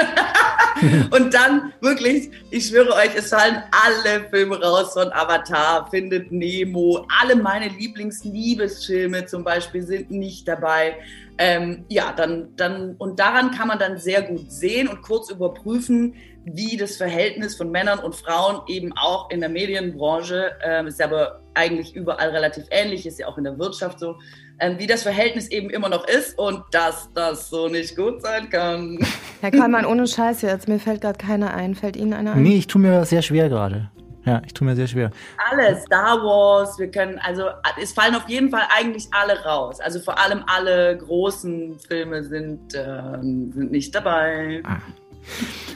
und 1.11 1.35
dann 1.35 1.73
wirklich, 1.81 2.31
ich 2.51 2.69
schwöre 2.69 2.93
euch, 2.95 3.11
es 3.17 3.31
fallen 3.31 3.63
alle 3.71 4.29
Filme 4.31 4.61
raus 4.61 4.93
von 4.93 5.13
Avatar, 5.13 5.89
Findet 5.91 6.33
Nemo, 6.33 7.07
alle 7.21 7.37
meine 7.37 7.69
Lieblingsliebesfilme 7.69 9.27
zum 9.27 9.45
Beispiel 9.45 9.83
sind 9.83 10.11
nicht 10.11 10.47
dabei. 10.49 10.97
Ähm, 11.37 11.85
ja, 11.89 12.13
dann, 12.13 12.55
dann, 12.57 12.95
und 12.99 13.19
daran 13.19 13.51
kann 13.51 13.69
man 13.69 13.79
dann 13.79 13.99
sehr 13.99 14.23
gut 14.23 14.53
sehen 14.53 14.87
und 14.87 15.03
kurz 15.03 15.31
überprüfen, 15.31 16.15
wie 16.45 16.77
das 16.77 16.97
Verhältnis 16.97 17.57
von 17.57 17.71
Männern 17.71 17.99
und 17.99 18.15
Frauen 18.15 18.61
eben 18.69 18.93
auch 18.97 19.31
in 19.31 19.41
der 19.41 19.49
Medienbranche, 19.49 20.53
ähm, 20.63 20.87
ist 20.87 21.01
ja 21.01 21.07
aber 21.07 21.41
eigentlich 21.55 21.95
überall 21.95 22.31
relativ 22.31 22.65
ähnlich, 22.71 23.07
ist 23.07 23.19
ja 23.19 23.27
auch 23.27 23.39
in 23.39 23.45
der 23.45 23.59
Wirtschaft 23.59 23.99
so, 23.99 24.17
ähm, 24.61 24.79
wie 24.79 24.87
das 24.87 25.03
Verhältnis 25.03 25.49
eben 25.51 25.71
immer 25.71 25.89
noch 25.89 26.07
ist 26.07 26.39
und 26.39 26.63
dass 26.71 27.11
das 27.15 27.49
so 27.49 27.69
nicht 27.69 27.97
gut 27.97 28.23
sein 28.23 28.51
kann. 28.51 28.99
Herr 29.41 29.51
Kollmann, 29.51 29.87
ohne 29.87 30.07
Scheiß 30.07 30.43
jetzt, 30.43 30.69
mir 30.69 30.79
fällt 30.79 31.01
gerade 31.01 31.19
keiner 31.19 31.55
ein. 31.55 31.75
Fällt 31.75 31.97
Ihnen 31.97 32.13
einer 32.13 32.33
ein? 32.33 32.43
Nee, 32.43 32.57
ich 32.57 32.67
tue 32.67 32.81
mir 32.81 33.05
sehr 33.05 33.23
schwer 33.23 33.49
gerade. 33.49 33.91
Ja, 34.25 34.41
ich 34.47 34.55
tue 34.55 34.67
mir 34.67 34.75
sehr 34.75 34.87
schwer. 34.87 35.11
Alle, 35.51 35.77
Star 35.83 36.17
Wars, 36.23 36.79
wir 36.79 36.91
können, 36.91 37.19
also 37.19 37.49
es 37.81 37.93
fallen 37.93 38.15
auf 38.15 38.27
jeden 38.27 38.51
Fall 38.51 38.63
eigentlich 38.75 39.07
alle 39.11 39.39
raus. 39.45 39.81
Also 39.81 40.01
vor 40.01 40.19
allem 40.19 40.43
alle 40.47 40.97
großen 40.97 41.79
Filme 41.79 42.25
sind, 42.25 42.75
ähm, 42.75 43.53
sind 43.53 43.71
nicht 43.71 43.95
dabei. 43.95 44.63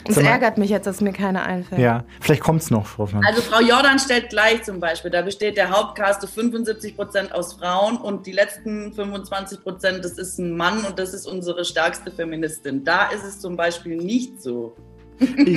Es 0.06 0.16
ärgert 0.16 0.58
mich 0.58 0.70
jetzt, 0.70 0.86
dass 0.86 1.00
mir 1.00 1.12
keiner 1.12 1.44
einfällt. 1.44 1.80
Ja, 1.80 2.04
vielleicht 2.20 2.42
kommt's 2.42 2.70
noch, 2.70 2.86
Frau 2.86 3.06
Flank. 3.06 3.26
Also 3.26 3.42
Frau 3.42 3.60
Jordan 3.60 3.98
stellt 3.98 4.30
gleich 4.30 4.62
zum 4.62 4.80
Beispiel, 4.80 5.10
da 5.10 5.22
besteht 5.22 5.56
der 5.56 5.70
Hauptcast 5.70 6.20
zu 6.20 6.26
75 6.26 6.96
Prozent 6.96 7.34
aus 7.34 7.54
Frauen 7.54 7.96
und 7.96 8.26
die 8.26 8.32
letzten 8.32 8.92
25 8.92 9.62
Prozent, 9.62 10.04
das 10.04 10.18
ist 10.18 10.38
ein 10.38 10.56
Mann 10.56 10.84
und 10.84 10.98
das 10.98 11.14
ist 11.14 11.26
unsere 11.26 11.64
stärkste 11.64 12.10
Feministin. 12.10 12.84
Da 12.84 13.06
ist 13.06 13.24
es 13.24 13.40
zum 13.40 13.56
Beispiel 13.56 13.96
nicht 13.96 14.42
so. 14.42 14.74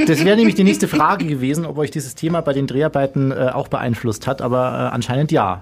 Das 0.08 0.26
wäre 0.26 0.36
nämlich 0.36 0.56
die 0.56 0.64
nächste 0.64 0.88
Frage 0.88 1.26
gewesen, 1.26 1.66
ob 1.66 1.78
euch 1.78 1.92
dieses 1.92 2.16
Thema 2.16 2.42
bei 2.42 2.54
den 2.54 2.66
Dreharbeiten 2.66 3.32
äh, 3.32 3.52
auch 3.54 3.68
beeinflusst 3.68 4.26
hat, 4.26 4.42
aber 4.42 4.58
äh, 4.58 4.96
anscheinend 4.96 5.32
ja. 5.32 5.60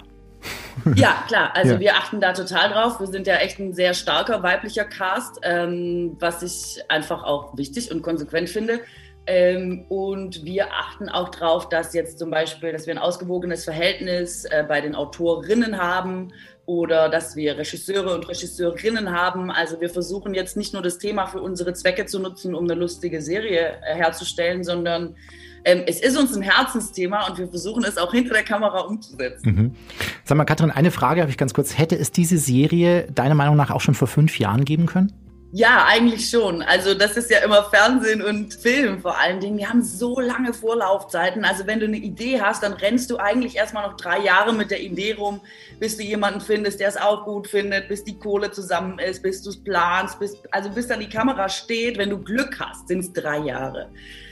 Ja, 0.94 1.24
klar. 1.28 1.50
Also 1.54 1.74
Ja. 1.74 1.80
wir 1.80 1.94
achten 1.96 2.20
da 2.20 2.32
total 2.32 2.70
drauf. 2.70 3.00
Wir 3.00 3.06
sind 3.06 3.26
ja 3.26 3.36
echt 3.36 3.58
ein 3.58 3.74
sehr 3.74 3.94
starker 3.94 4.42
weiblicher 4.42 4.84
Cast, 4.84 5.38
ähm, 5.42 6.16
was 6.18 6.42
ich 6.42 6.82
einfach 6.88 7.22
auch 7.24 7.56
wichtig 7.56 7.90
und 7.90 8.02
konsequent 8.02 8.48
finde. 8.48 8.80
Ähm, 9.26 9.84
und 9.88 10.44
wir 10.44 10.72
achten 10.72 11.08
auch 11.08 11.28
drauf, 11.28 11.68
dass 11.68 11.92
jetzt 11.92 12.18
zum 12.18 12.30
Beispiel, 12.30 12.72
dass 12.72 12.86
wir 12.86 12.94
ein 12.94 12.98
ausgewogenes 12.98 13.64
Verhältnis 13.64 14.44
äh, 14.46 14.64
bei 14.66 14.80
den 14.80 14.94
Autorinnen 14.94 15.76
haben 15.80 16.32
oder 16.66 17.08
dass 17.08 17.36
wir 17.36 17.58
Regisseure 17.58 18.14
und 18.14 18.28
Regisseurinnen 18.28 19.10
haben. 19.12 19.50
Also 19.50 19.80
wir 19.80 19.90
versuchen 19.90 20.34
jetzt 20.34 20.56
nicht 20.56 20.72
nur 20.72 20.82
das 20.82 20.98
Thema 20.98 21.26
für 21.26 21.42
unsere 21.42 21.74
Zwecke 21.74 22.06
zu 22.06 22.18
nutzen, 22.18 22.54
um 22.54 22.64
eine 22.64 22.74
lustige 22.74 23.20
Serie 23.20 23.74
äh, 23.82 23.94
herzustellen, 23.94 24.64
sondern 24.64 25.16
ähm, 25.64 25.82
es 25.86 26.00
ist 26.00 26.16
uns 26.16 26.34
ein 26.36 26.42
Herzensthema 26.42 27.28
und 27.28 27.38
wir 27.38 27.48
versuchen 27.48 27.84
es 27.84 27.98
auch 27.98 28.12
hinter 28.12 28.34
der 28.34 28.44
Kamera 28.44 28.80
umzusetzen. 28.80 29.54
Mhm. 29.54 29.76
Sag 30.24 30.38
mal, 30.38 30.44
Katrin, 30.44 30.70
eine 30.70 30.90
Frage 30.90 31.20
habe 31.20 31.30
ich 31.30 31.38
ganz 31.38 31.54
kurz. 31.54 31.76
Hätte 31.78 31.96
es 31.96 32.10
diese 32.10 32.38
Serie 32.38 33.10
deiner 33.12 33.34
Meinung 33.34 33.56
nach 33.56 33.70
auch 33.70 33.80
schon 33.80 33.94
vor 33.94 34.08
fünf 34.08 34.38
Jahren 34.38 34.64
geben 34.64 34.86
können? 34.86 35.12
Ja, 35.52 35.86
eigentlich 35.88 36.30
schon. 36.30 36.62
Also 36.62 36.94
das 36.94 37.16
ist 37.16 37.28
ja 37.28 37.40
immer 37.40 37.64
Fernsehen 37.64 38.22
und 38.22 38.54
Film 38.54 39.00
vor 39.00 39.18
allen 39.18 39.40
Dingen. 39.40 39.58
Die 39.58 39.66
haben 39.66 39.82
so 39.82 40.20
lange 40.20 40.54
Vorlaufzeiten. 40.54 41.44
Also 41.44 41.66
wenn 41.66 41.80
du 41.80 41.86
eine 41.86 41.96
Idee 41.96 42.40
hast, 42.40 42.62
dann 42.62 42.72
rennst 42.72 43.10
du 43.10 43.16
eigentlich 43.16 43.56
erstmal 43.56 43.88
noch 43.88 43.96
drei 43.96 44.20
Jahre 44.20 44.52
mit 44.52 44.70
der 44.70 44.80
Idee 44.80 45.14
rum, 45.14 45.40
bis 45.80 45.96
du 45.96 46.04
jemanden 46.04 46.40
findest, 46.40 46.78
der 46.78 46.88
es 46.88 46.96
auch 46.96 47.24
gut 47.24 47.48
findet, 47.48 47.88
bis 47.88 48.04
die 48.04 48.16
Kohle 48.16 48.52
zusammen 48.52 49.00
ist, 49.00 49.24
bis 49.24 49.42
du 49.42 49.50
es 49.50 49.56
planst, 49.56 50.20
bis, 50.20 50.36
also 50.52 50.70
bis 50.70 50.86
dann 50.86 51.00
die 51.00 51.08
Kamera 51.08 51.48
steht. 51.48 51.98
Wenn 51.98 52.10
du 52.10 52.18
Glück 52.18 52.60
hast, 52.60 52.86
sind 52.86 53.00
es 53.00 53.12
drei 53.12 53.38
Jahre. 53.38 53.88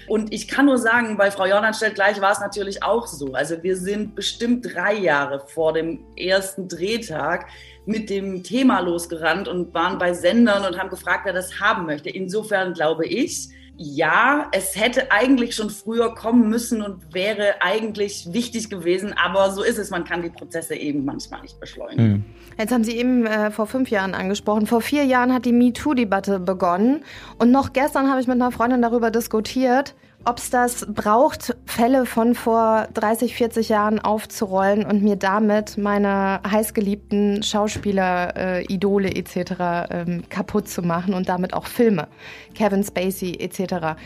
Und 0.09 0.33
ich 0.33 0.49
kann 0.49 0.67
nur 0.67 0.79
sagen, 0.79 1.17
bei 1.17 1.31
Frau 1.31 1.47
Jordan 1.47 1.75
stellt 1.75 1.95
gleich 1.95 2.21
war 2.21 2.33
es 2.33 2.41
natürlich 2.41 2.83
auch 2.83 3.07
so. 3.07 3.35
Also 3.35 3.63
wir 3.63 3.77
sind 3.77 4.15
bestimmt 4.15 4.75
drei 4.75 4.95
Jahre 4.95 5.41
vor 5.47 5.73
dem 5.73 6.05
ersten 6.17 6.69
Drehtag 6.69 7.47
mit 7.85 8.11
dem 8.11 8.43
Thema 8.43 8.81
losgerannt 8.81 9.49
und 9.49 9.73
waren 9.75 9.99
bei 9.99 10.13
Sendern 10.15 10.65
und 10.65 10.79
haben 10.79 10.91
gefragt, 10.91 11.23
wer 11.25 11.33
das 11.33 11.61
haben 11.61 11.87
möchte. 11.87 12.11
Insofern 12.11 12.73
glaube 12.73 13.07
ich, 13.07 13.49
ja, 13.81 14.49
es 14.51 14.75
hätte 14.75 15.13
eigentlich 15.13 15.55
schon 15.55 15.71
früher 15.71 16.13
kommen 16.13 16.49
müssen 16.49 16.83
und 16.83 17.15
wäre 17.15 17.63
eigentlich 17.63 18.29
wichtig 18.33 18.71
gewesen, 18.71 19.13
aber 19.13 19.53
so 19.53 19.63
ist 19.63 19.79
es. 19.79 19.91
Man 19.91 20.03
kann 20.03 20.21
die 20.21 20.31
Prozesse 20.31 20.75
eben 20.75 21.05
manchmal 21.05 21.43
nicht 21.43 21.61
beschleunigen. 21.61 22.05
Hm. 22.05 22.25
Jetzt 22.59 22.73
haben 22.73 22.83
Sie 22.83 22.97
eben 22.97 23.25
äh, 23.25 23.53
vor 23.53 23.69
fünf 23.69 23.89
Jahren 23.91 24.15
angesprochen. 24.15 24.67
Vor 24.67 24.81
vier 24.81 25.05
Jahren 25.05 25.33
hat 25.33 25.45
die 25.45 25.53
MeToo-Debatte 25.53 26.41
begonnen. 26.41 27.05
Und 27.39 27.53
noch 27.53 27.73
gestern 27.73 28.11
habe 28.11 28.21
ich 28.21 28.27
mit 28.27 28.35
einer 28.35 28.51
Freundin 28.51 28.83
darüber 28.83 29.13
diskutiert, 29.13 29.95
ob 30.25 30.39
es 30.39 30.51
das 30.51 30.87
braucht, 30.93 31.57
Fälle 31.65 32.05
von 32.05 32.35
vor 32.35 32.89
30, 32.95 33.35
40 33.35 33.69
Jahren 33.69 33.99
aufzurollen 33.99 34.85
und 34.85 35.03
mir 35.03 35.17
damit 35.17 35.79
meine 35.79 36.41
heißgeliebten 36.49 37.43
Schauspieler, 37.43 38.37
äh, 38.37 38.65
Idole 38.65 39.11
etc. 39.15 39.89
Ähm, 39.91 40.25
kaputt 40.29 40.69
zu 40.69 40.83
machen 40.83 41.15
und 41.15 41.29
damit 41.29 41.55
auch 41.55 41.67
Filme, 41.67 42.09
Kevin 42.55 42.85
Spacey 42.85 43.39
etc. 43.41 43.97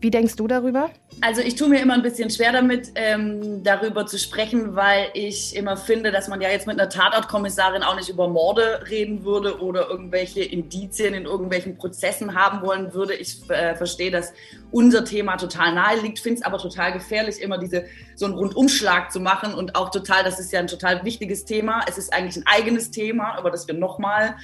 Wie 0.00 0.10
denkst 0.10 0.36
du 0.36 0.46
darüber? 0.46 0.90
Also 1.20 1.40
ich 1.42 1.56
tue 1.56 1.68
mir 1.68 1.80
immer 1.80 1.94
ein 1.94 2.02
bisschen 2.02 2.30
schwer 2.30 2.52
damit, 2.52 2.92
ähm, 2.94 3.64
darüber 3.64 4.06
zu 4.06 4.18
sprechen, 4.18 4.76
weil 4.76 5.08
ich 5.14 5.56
immer 5.56 5.76
finde, 5.76 6.12
dass 6.12 6.28
man 6.28 6.40
ja 6.40 6.48
jetzt 6.48 6.68
mit 6.68 6.78
einer 6.78 6.88
Tatortkommissarin 6.88 7.82
auch 7.82 7.96
nicht 7.96 8.08
über 8.08 8.28
Morde 8.28 8.88
reden 8.88 9.24
würde 9.24 9.60
oder 9.60 9.88
irgendwelche 9.90 10.42
Indizien 10.42 11.14
in 11.14 11.24
irgendwelchen 11.24 11.76
Prozessen 11.76 12.36
haben 12.36 12.64
wollen 12.64 12.94
würde. 12.94 13.14
Ich 13.14 13.50
äh, 13.50 13.74
verstehe, 13.74 14.12
dass 14.12 14.32
unser 14.70 15.04
Thema 15.04 15.36
total 15.36 15.57
nahe 15.58 16.00
liegt, 16.00 16.18
finde 16.18 16.40
es 16.40 16.46
aber 16.46 16.58
total 16.58 16.92
gefährlich, 16.92 17.40
immer 17.40 17.58
diese 17.58 17.84
so 18.14 18.26
einen 18.26 18.34
Rundumschlag 18.34 19.12
zu 19.12 19.20
machen 19.20 19.54
und 19.54 19.74
auch 19.74 19.90
total, 19.90 20.24
das 20.24 20.40
ist 20.40 20.52
ja 20.52 20.60
ein 20.60 20.66
total 20.66 21.04
wichtiges 21.04 21.44
Thema. 21.44 21.84
Es 21.88 21.98
ist 21.98 22.12
eigentlich 22.12 22.36
ein 22.36 22.46
eigenes 22.46 22.90
Thema, 22.90 23.38
über 23.38 23.50
das 23.50 23.66
wir 23.66 23.74
nochmal 23.74 24.36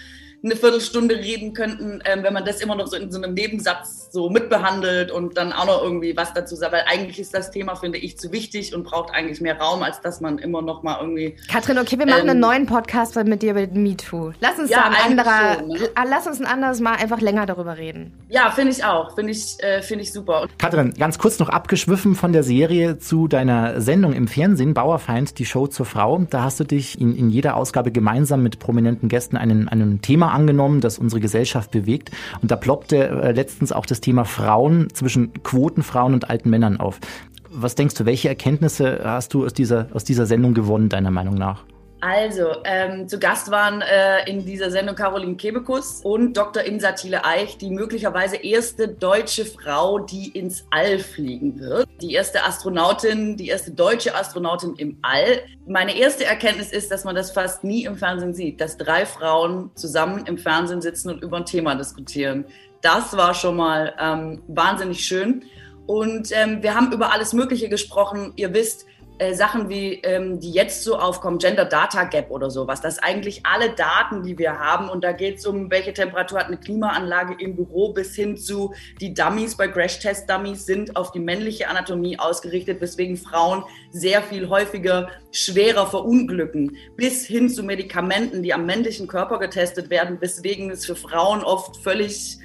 eine 0.43 0.57
Viertelstunde 0.57 1.17
reden 1.17 1.55
könnten, 1.55 2.03
ähm, 2.05 2.23
wenn 2.23 2.35
man 2.35 2.45
das 2.45 2.61
immer 2.61 2.75
noch 2.75 2.87
so 2.87 2.97
in 2.97 3.11
so 3.11 3.17
einem 3.21 3.35
Nebensatz 3.35 4.04
so 4.15 4.31
mitbehandelt 4.31 5.11
und 5.11 5.37
dann 5.37 5.53
auch 5.53 5.67
noch 5.67 5.83
irgendwie 5.83 6.17
was 6.17 6.33
dazu 6.33 6.55
sagt. 6.55 6.73
Weil 6.73 6.85
eigentlich 6.87 7.19
ist 7.19 7.35
das 7.35 7.51
Thema, 7.51 7.75
finde 7.75 7.99
ich, 7.99 8.17
zu 8.17 8.33
wichtig 8.33 8.75
und 8.75 8.85
braucht 8.85 9.13
eigentlich 9.13 9.41
mehr 9.41 9.59
Raum, 9.59 9.83
als 9.83 10.01
dass 10.01 10.21
man 10.21 10.39
immer 10.39 10.63
noch 10.63 10.83
mal 10.83 10.99
irgendwie. 11.01 11.37
Katrin, 11.51 11.79
okay, 11.79 11.99
wir 11.99 12.07
machen 12.07 12.23
ähm, 12.23 12.31
einen 12.31 12.41
neuen 12.41 12.67
Podcast 12.67 13.17
mit 13.17 13.43
dir 13.43 13.55
mit 13.55 13.75
MeToo. 13.75 14.33
Lass 14.41 14.59
uns 14.59 14.71
ja, 14.71 14.85
da 14.85 14.85
ein 14.87 15.11
anderer, 15.11 15.55
schon, 15.59 15.69
ne? 15.69 15.89
lass 16.09 16.27
uns 16.27 16.41
ein 16.41 16.47
anderes 16.47 16.81
Mal 16.81 16.95
einfach 16.95 17.21
länger 17.21 17.45
darüber 17.45 17.77
reden. 17.77 18.13
Ja, 18.29 18.51
finde 18.51 18.71
ich 18.73 18.85
auch. 18.85 19.15
Finde 19.15 19.33
ich, 19.33 19.63
äh, 19.63 19.83
finde 19.83 20.05
ich 20.05 20.13
super. 20.13 20.47
Katrin, 20.59 20.95
ganz 20.95 21.19
kurz 21.19 21.39
noch 21.41 21.49
abgeschwiffen 21.49 22.15
von 22.15 22.33
der 22.33 22.45
Serie 22.45 22.99
zu 22.99 23.27
deiner 23.27 23.81
Sendung 23.81 24.13
im 24.13 24.29
Fernsehen, 24.29 24.75
Bauerfeind, 24.75 25.39
die 25.39 25.45
Show 25.45 25.67
zur 25.67 25.87
Frau. 25.87 26.25
Da 26.31 26.45
hast 26.45 26.61
du 26.61 26.65
dich 26.65 27.01
in, 27.01 27.17
in 27.17 27.31
jeder 27.31 27.57
Ausgabe 27.57 27.91
gemeinsam 27.91 28.43
mit 28.45 28.61
prominenten 28.61 29.09
Gästen 29.09 29.37
einem, 29.37 29.69
einem 29.69 30.03
Thema 30.03 30.33
angenommen, 30.33 30.81
das 30.81 30.99
unsere 30.99 31.21
Gesellschaft 31.21 31.73
bewegt. 31.73 32.13
Und 32.41 32.53
da 32.53 32.57
ploppte 32.57 33.09
äh, 33.09 33.33
letztens 33.33 33.73
auch 33.73 33.87
das 33.87 34.01
Thema 34.05 34.27
Frauen 34.27 34.89
zwischen 34.93 35.33
Quotenfrauen 35.43 36.13
und 36.13 36.29
alten 36.29 36.51
Männern 36.51 36.79
auf. 36.79 37.01
Was 37.49 37.75
denkst 37.75 37.95
du, 37.95 38.05
welche 38.05 38.29
Erkenntnisse 38.29 39.01
hast 39.03 39.33
du 39.33 39.47
aus 39.47 39.55
dieser, 39.55 39.89
aus 39.95 40.05
dieser 40.05 40.27
Sendung 40.27 40.53
gewonnen, 40.53 40.91
deiner 40.91 41.11
Meinung 41.11 41.37
nach? 41.37 41.65
Also, 42.07 42.57
ähm, 42.65 43.09
zu 43.09 43.19
Gast 43.19 43.51
waren 43.51 43.81
äh, 43.81 44.29
in 44.29 44.45
dieser 44.45 44.71
Sendung 44.71 44.95
Caroline 44.95 45.37
Kebekus 45.37 46.03
und 46.03 46.37
Dr. 46.37 46.63
Insa 46.63 46.93
Thiele 46.93 47.25
Eich, 47.25 47.57
die 47.57 47.71
möglicherweise 47.71 48.37
erste 48.37 48.89
deutsche 48.89 49.47
Frau, 49.47 50.01
die 50.01 50.29
ins 50.29 50.67
All 50.69 50.99
fliegen 50.99 51.59
wird. 51.59 51.89
Die 52.03 52.13
erste 52.13 52.45
Astronautin, 52.45 53.39
die 53.39 53.49
erste 53.49 53.71
deutsche 53.71 54.15
Astronautin 54.15 54.75
im 54.77 54.99
All. 55.01 55.41
Meine 55.67 55.97
erste 55.97 56.27
Erkenntnis 56.27 56.73
ist, 56.73 56.91
dass 56.91 57.05
man 57.05 57.15
das 57.15 57.31
fast 57.31 57.65
nie 57.65 57.85
im 57.85 57.97
Fernsehen 57.97 58.35
sieht, 58.35 58.61
dass 58.61 58.77
drei 58.77 59.07
Frauen 59.07 59.71
zusammen 59.75 60.27
im 60.27 60.37
Fernsehen 60.37 60.83
sitzen 60.83 61.09
und 61.09 61.23
über 61.23 61.39
ein 61.39 61.47
Thema 61.47 61.75
diskutieren. 61.75 62.45
Das 62.85 63.17
war 63.17 63.33
schon 63.33 63.57
mal 63.57 63.95
ähm, 63.99 64.43
wahnsinnig 64.47 65.07
schön. 65.07 65.45
Und 65.87 66.29
ähm, 66.33 66.63
wir 66.63 66.75
haben 66.75 66.93
über 66.93 67.15
alles 67.15 67.33
Mögliche 67.33 67.71
gesprochen. 67.71 68.35
Ihr 68.37 68.53
wisst, 68.53 68.85
äh, 69.17 69.33
Sachen 69.33 69.71
wie, 69.71 69.95
ähm, 70.03 70.39
die 70.39 70.51
jetzt 70.51 70.85
so 70.85 70.99
aufkommen, 70.99 71.39
Gender 71.39 71.65
Data 71.65 72.05
Gap 72.05 72.31
oder 72.31 72.51
sowas. 72.51 72.83
Das 72.83 72.95
ist 72.95 73.03
eigentlich 73.03 73.47
alle 73.47 73.71
Daten, 73.71 74.23
die 74.23 74.37
wir 74.37 74.59
haben. 74.59 74.91
Und 74.91 75.03
da 75.03 75.13
geht 75.13 75.39
es 75.39 75.47
um, 75.47 75.71
welche 75.71 75.95
Temperatur 75.95 76.41
hat 76.41 76.49
eine 76.49 76.59
Klimaanlage 76.59 77.37
im 77.39 77.57
Büro, 77.57 77.95
bis 77.95 78.15
hin 78.15 78.37
zu 78.37 78.75
die 79.01 79.15
Dummies 79.15 79.57
bei 79.57 79.67
Crash 79.67 80.01
Test 80.01 80.29
Dummies 80.29 80.67
sind 80.67 80.95
auf 80.95 81.11
die 81.11 81.21
männliche 81.21 81.69
Anatomie 81.69 82.19
ausgerichtet, 82.19 82.83
weswegen 82.83 83.17
Frauen 83.17 83.65
sehr 83.93 84.21
viel 84.21 84.51
häufiger 84.51 85.09
schwerer 85.33 85.87
verunglücken, 85.87 86.77
bis 86.97 87.25
hin 87.25 87.49
zu 87.49 87.63
Medikamenten, 87.63 88.43
die 88.43 88.53
am 88.53 88.67
männlichen 88.67 89.09
Körper 89.09 89.39
getestet 89.39 89.89
werden, 89.89 90.21
weswegen 90.21 90.71
es 90.71 90.85
für 90.85 90.97
Frauen 90.97 91.43
oft 91.43 91.79
völlig 91.79 92.41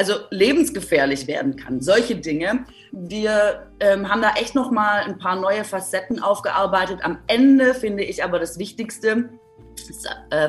also 0.00 0.14
lebensgefährlich 0.30 1.26
werden 1.26 1.56
kann. 1.56 1.82
Solche 1.82 2.16
Dinge. 2.16 2.64
Wir 2.90 3.70
ähm, 3.80 4.08
haben 4.08 4.22
da 4.22 4.32
echt 4.32 4.54
noch 4.54 4.70
mal 4.70 5.02
ein 5.02 5.18
paar 5.18 5.38
neue 5.38 5.62
Facetten 5.62 6.22
aufgearbeitet. 6.22 7.00
Am 7.02 7.18
Ende 7.26 7.74
finde 7.74 8.02
ich 8.02 8.24
aber 8.24 8.38
das 8.38 8.58
Wichtigste, 8.58 9.28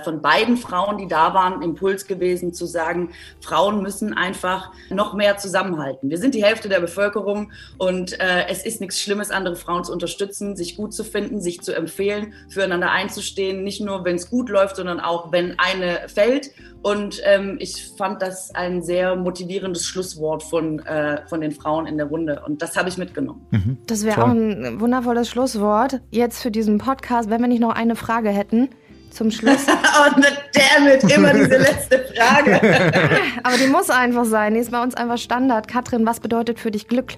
von 0.04 0.22
beiden 0.22 0.58
Frauen, 0.58 0.98
die 0.98 1.08
da 1.08 1.34
waren, 1.34 1.62
Impuls 1.62 2.08
gewesen 2.08 2.54
zu 2.54 2.66
sagen, 2.66 3.12
Frauen 3.42 3.82
müssen 3.82 4.14
einfach 4.14 4.72
noch 4.90 5.14
mehr 5.14 5.38
zusammenhalten. 5.38 6.10
Wir 6.10 6.18
sind 6.18 6.36
die 6.36 6.44
Hälfte 6.44 6.70
der 6.70 6.80
Bevölkerung 6.80 7.52
und 7.78 8.20
äh, 8.20 8.48
es 8.50 8.66
ist 8.66 8.82
nichts 8.82 9.00
Schlimmes, 9.00 9.32
andere 9.32 9.56
Frauen 9.56 9.84
zu 9.84 9.92
unterstützen, 9.92 10.56
sich 10.56 10.78
gut 10.78 10.94
zu 10.94 11.04
finden, 11.04 11.42
sich 11.42 11.62
zu 11.62 11.76
empfehlen, 11.76 12.34
füreinander 12.50 12.92
einzustehen, 12.92 13.64
nicht 13.64 13.82
nur, 13.82 14.06
wenn 14.06 14.16
es 14.16 14.30
gut 14.30 14.50
läuft, 14.50 14.76
sondern 14.76 15.00
auch, 15.00 15.32
wenn 15.32 15.58
eine 15.60 16.08
fällt. 16.08 16.52
Und 16.82 17.22
ähm, 17.26 17.58
ich 17.60 17.92
fand 17.98 18.22
das 18.22 18.54
ein 18.56 18.82
sehr 18.82 19.16
motivierendes 19.16 19.86
Schlusswort 19.86 20.42
von, 20.42 20.80
äh, 20.80 21.22
von 21.28 21.42
den 21.42 21.52
Frauen 21.52 21.86
in 21.86 21.98
der 21.98 22.08
Runde. 22.08 22.42
Und 22.46 22.62
das 22.62 22.76
habe 22.76 22.90
ich 22.90 22.98
mitgenommen. 22.98 23.46
Mhm. 23.52 23.78
Das 23.86 24.04
wäre 24.04 24.24
auch 24.24 24.30
ein 24.30 24.80
wundervolles 24.80 25.30
Schlusswort 25.30 26.02
jetzt 26.10 26.42
für 26.42 26.50
diesen 26.50 26.80
Podcast, 26.80 27.30
wenn 27.30 27.42
wir 27.42 27.48
nicht 27.48 27.62
noch 27.62 27.76
eine 27.76 27.96
Frage 27.96 28.30
hätten 28.30 28.70
zum 29.12 29.32
Schluss. 29.32 29.66
oh, 29.68 30.20
ne, 30.20 30.28
damit 30.54 31.04
immer 31.16 31.34
diese 31.34 31.58
letzte 31.58 32.00
Frage. 32.00 32.60
Aber 33.44 33.58
die 33.58 33.68
muss 33.68 33.90
einfach 33.90 34.26
sein. 34.26 34.54
Die 34.54 34.60
ist 34.60 34.72
bei 34.72 34.82
uns 34.82 34.96
einfach 34.96 35.18
Standard. 35.18 35.68
Katrin, 35.68 36.06
was 36.06 36.20
bedeutet 36.20 36.60
für 36.60 36.72
dich 36.72 36.88
Glück? 36.88 37.14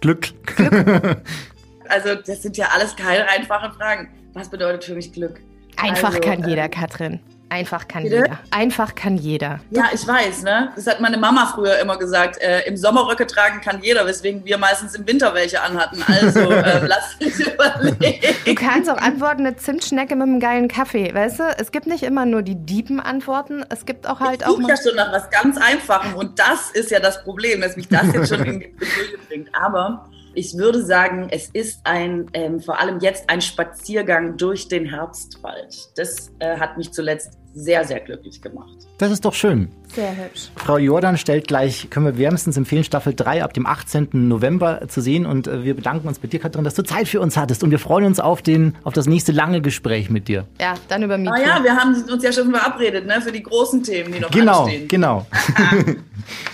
Glück. 0.00 0.28
Glück. 0.46 1.16
also, 1.88 2.14
das 2.14 2.42
sind 2.42 2.56
ja 2.56 2.68
alles 2.74 2.96
keine 2.96 3.28
einfachen 3.28 3.72
Fragen. 3.72 4.08
Was 4.34 4.48
bedeutet 4.48 4.84
für 4.84 4.94
mich 4.94 5.12
Glück? 5.12 5.40
Einfach 5.76 6.16
also, 6.16 6.20
kann 6.20 6.48
jeder, 6.48 6.64
äh, 6.64 6.68
Katrin. 6.68 7.20
Einfach 7.52 7.86
kann 7.86 8.04
Bitte? 8.04 8.16
jeder. 8.16 8.38
Einfach 8.50 8.94
kann 8.94 9.18
jeder. 9.18 9.60
Ja, 9.68 9.90
ich 9.92 10.08
weiß, 10.08 10.42
ne? 10.42 10.72
Das 10.74 10.86
hat 10.86 11.00
meine 11.00 11.18
Mama 11.18 11.52
früher 11.54 11.78
immer 11.80 11.98
gesagt. 11.98 12.40
Äh, 12.40 12.62
Im 12.62 12.78
Sommer 12.78 13.06
Röcke 13.06 13.26
tragen 13.26 13.60
kann 13.60 13.82
jeder, 13.82 14.06
weswegen 14.06 14.42
wir 14.46 14.56
meistens 14.56 14.94
im 14.94 15.06
Winter 15.06 15.34
welche 15.34 15.60
anhatten. 15.60 16.02
Also 16.06 16.40
äh, 16.50 16.86
lass 16.86 17.14
uns 17.20 17.40
überlegen. 17.40 18.34
Du 18.46 18.54
kannst 18.54 18.88
auch 18.88 18.96
antworten, 18.96 19.46
eine 19.46 19.54
Zimtschnecke 19.54 20.16
mit 20.16 20.28
einem 20.28 20.40
geilen 20.40 20.68
Kaffee. 20.68 21.12
Weißt 21.12 21.40
du, 21.40 21.42
es 21.58 21.72
gibt 21.72 21.86
nicht 21.86 22.04
immer 22.04 22.24
nur 22.24 22.40
die 22.40 22.54
diepen 22.54 23.00
Antworten, 23.00 23.66
es 23.68 23.84
gibt 23.84 24.06
auch 24.06 24.20
halt 24.20 24.40
ich 24.40 24.46
auch. 24.46 24.58
Ich 24.58 24.66
ja 24.66 24.76
schon 24.76 24.96
nach 24.96 25.12
was 25.12 25.28
ganz 25.28 25.58
Einfachem 25.58 26.14
und 26.14 26.38
das 26.38 26.70
ist 26.70 26.90
ja 26.90 27.00
das 27.00 27.22
Problem, 27.22 27.60
dass 27.60 27.76
mich 27.76 27.86
das 27.86 28.14
jetzt 28.14 28.30
schon 28.30 28.46
in 28.46 28.60
die 28.60 28.68
Brille 28.68 29.18
bringt. 29.28 29.50
Aber 29.54 30.08
ich 30.34 30.56
würde 30.56 30.84
sagen, 30.84 31.28
es 31.30 31.48
ist 31.52 31.80
ein, 31.84 32.26
ähm, 32.32 32.60
vor 32.60 32.80
allem 32.80 33.00
jetzt 33.00 33.28
ein 33.28 33.40
Spaziergang 33.40 34.36
durch 34.36 34.68
den 34.68 34.86
Herbstwald. 34.86 35.90
Das 35.96 36.30
äh, 36.38 36.56
hat 36.58 36.76
mich 36.78 36.92
zuletzt 36.92 37.38
sehr, 37.54 37.84
sehr 37.84 38.00
glücklich 38.00 38.40
gemacht. 38.40 38.86
Das 38.98 39.10
ist 39.10 39.24
doch 39.24 39.34
schön. 39.34 39.68
Sehr 39.94 40.16
hübsch. 40.16 40.50
Frau 40.56 40.78
Jordan 40.78 41.18
stellt 41.18 41.48
gleich, 41.48 41.90
können 41.90 42.06
wir 42.06 42.16
wärmstens 42.16 42.56
empfehlen, 42.56 42.84
Staffel 42.84 43.14
3 43.14 43.44
ab 43.44 43.52
dem 43.52 43.66
18. 43.66 44.08
November 44.12 44.88
zu 44.88 45.00
sehen. 45.00 45.26
Und 45.26 45.48
äh, 45.48 45.64
wir 45.64 45.74
bedanken 45.74 46.08
uns 46.08 46.18
bei 46.18 46.28
dir, 46.28 46.40
Katrin, 46.40 46.64
dass 46.64 46.74
du 46.74 46.82
Zeit 46.82 47.08
für 47.08 47.20
uns 47.20 47.36
hattest. 47.36 47.62
Und 47.62 47.70
wir 47.70 47.78
freuen 47.78 48.06
uns 48.06 48.20
auf, 48.20 48.42
den, 48.42 48.76
auf 48.84 48.94
das 48.94 49.06
nächste 49.06 49.32
lange 49.32 49.60
Gespräch 49.60 50.08
mit 50.08 50.28
dir. 50.28 50.46
Ja, 50.60 50.74
dann 50.88 51.02
über 51.02 51.18
MeToo. 51.18 51.34
Ah 51.34 51.40
ja, 51.40 51.62
wir 51.62 51.76
haben 51.76 51.94
uns 52.10 52.22
ja 52.22 52.32
schon 52.32 52.50
verabredet, 52.50 53.06
ne, 53.06 53.20
für 53.20 53.32
die 53.32 53.42
großen 53.42 53.82
Themen, 53.82 54.12
die 54.12 54.20
noch 54.20 54.30
genau, 54.30 54.64
anstehen. 54.64 54.88
Genau, 54.88 55.26
genau. 55.56 55.92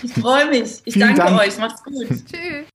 ich 0.03 0.13
freue 0.13 0.49
mich. 0.49 0.81
Ich 0.83 0.93
Vielen 0.93 1.15
danke 1.15 1.21
Dank. 1.21 1.39
euch. 1.39 1.57
Macht's 1.57 1.83
gut. 1.83 2.07
Tschüss. 2.09 2.68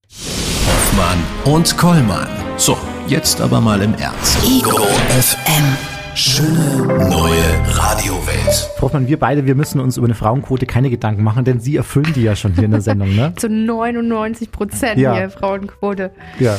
Hoffmann 0.94 1.54
und 1.54 1.76
Kollmann. 1.76 2.28
So, 2.56 2.78
jetzt 3.08 3.40
aber 3.40 3.60
mal 3.60 3.82
im 3.82 3.94
Ernst. 3.94 4.38
Ego 4.44 4.78
FM. 5.08 5.76
Schöne 6.14 6.86
neue 7.10 7.42
Radiowelt. 7.66 8.70
Frau 8.76 8.82
Hoffmann, 8.82 9.08
wir 9.08 9.18
beide, 9.18 9.44
wir 9.44 9.56
müssen 9.56 9.80
uns 9.80 9.96
über 9.96 10.06
eine 10.06 10.14
Frauenquote 10.14 10.66
keine 10.66 10.90
Gedanken 10.90 11.24
machen, 11.24 11.44
denn 11.44 11.58
Sie 11.58 11.74
erfüllen 11.74 12.12
die 12.14 12.22
ja 12.22 12.36
schon 12.36 12.52
hier 12.52 12.64
in 12.64 12.70
der 12.70 12.80
Sendung, 12.80 13.12
ne? 13.16 13.32
Zu 13.36 13.48
99 13.48 14.52
Prozent 14.52 15.00
ja. 15.00 15.16
hier 15.16 15.30
Frauenquote. 15.30 16.12
Ja. 16.38 16.58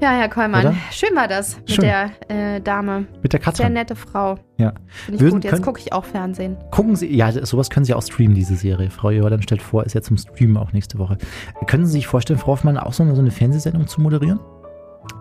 Ja, 0.00 0.12
Herr 0.12 0.30
Kollmann, 0.30 0.66
Oder? 0.66 0.76
schön 0.90 1.14
war 1.14 1.28
das 1.28 1.58
mit 1.58 1.72
schön. 1.72 1.84
der 1.84 2.10
äh, 2.28 2.60
Dame. 2.62 3.06
Mit 3.22 3.34
der 3.34 3.40
Katrin. 3.40 3.56
Sehr 3.56 3.68
nette 3.68 3.94
Frau. 3.94 4.38
Ja. 4.56 4.72
Finde 4.86 5.16
ich 5.16 5.20
Würden, 5.20 5.40
gut. 5.40 5.44
Jetzt 5.44 5.62
gucke 5.62 5.78
ich 5.78 5.92
auch 5.92 6.06
Fernsehen. 6.06 6.56
Gucken 6.70 6.96
Sie, 6.96 7.14
ja, 7.14 7.30
sowas 7.32 7.68
können 7.68 7.84
Sie 7.84 7.92
auch 7.92 8.02
streamen, 8.02 8.34
diese 8.34 8.56
Serie. 8.56 8.88
Frau 8.88 9.10
Jordan 9.10 9.42
stellt 9.42 9.60
vor, 9.60 9.84
ist 9.84 9.94
ja 9.94 10.00
zum 10.00 10.16
Streamen 10.16 10.56
auch 10.56 10.72
nächste 10.72 10.98
Woche. 10.98 11.18
Können 11.66 11.84
Sie 11.84 11.92
sich 11.92 12.06
vorstellen, 12.06 12.38
Frau 12.38 12.52
Hoffmann, 12.52 12.78
auch 12.78 12.94
so 12.94 13.02
eine, 13.02 13.14
so 13.14 13.20
eine 13.20 13.30
Fernsehsendung 13.30 13.86
zu 13.86 14.00
moderieren? 14.00 14.40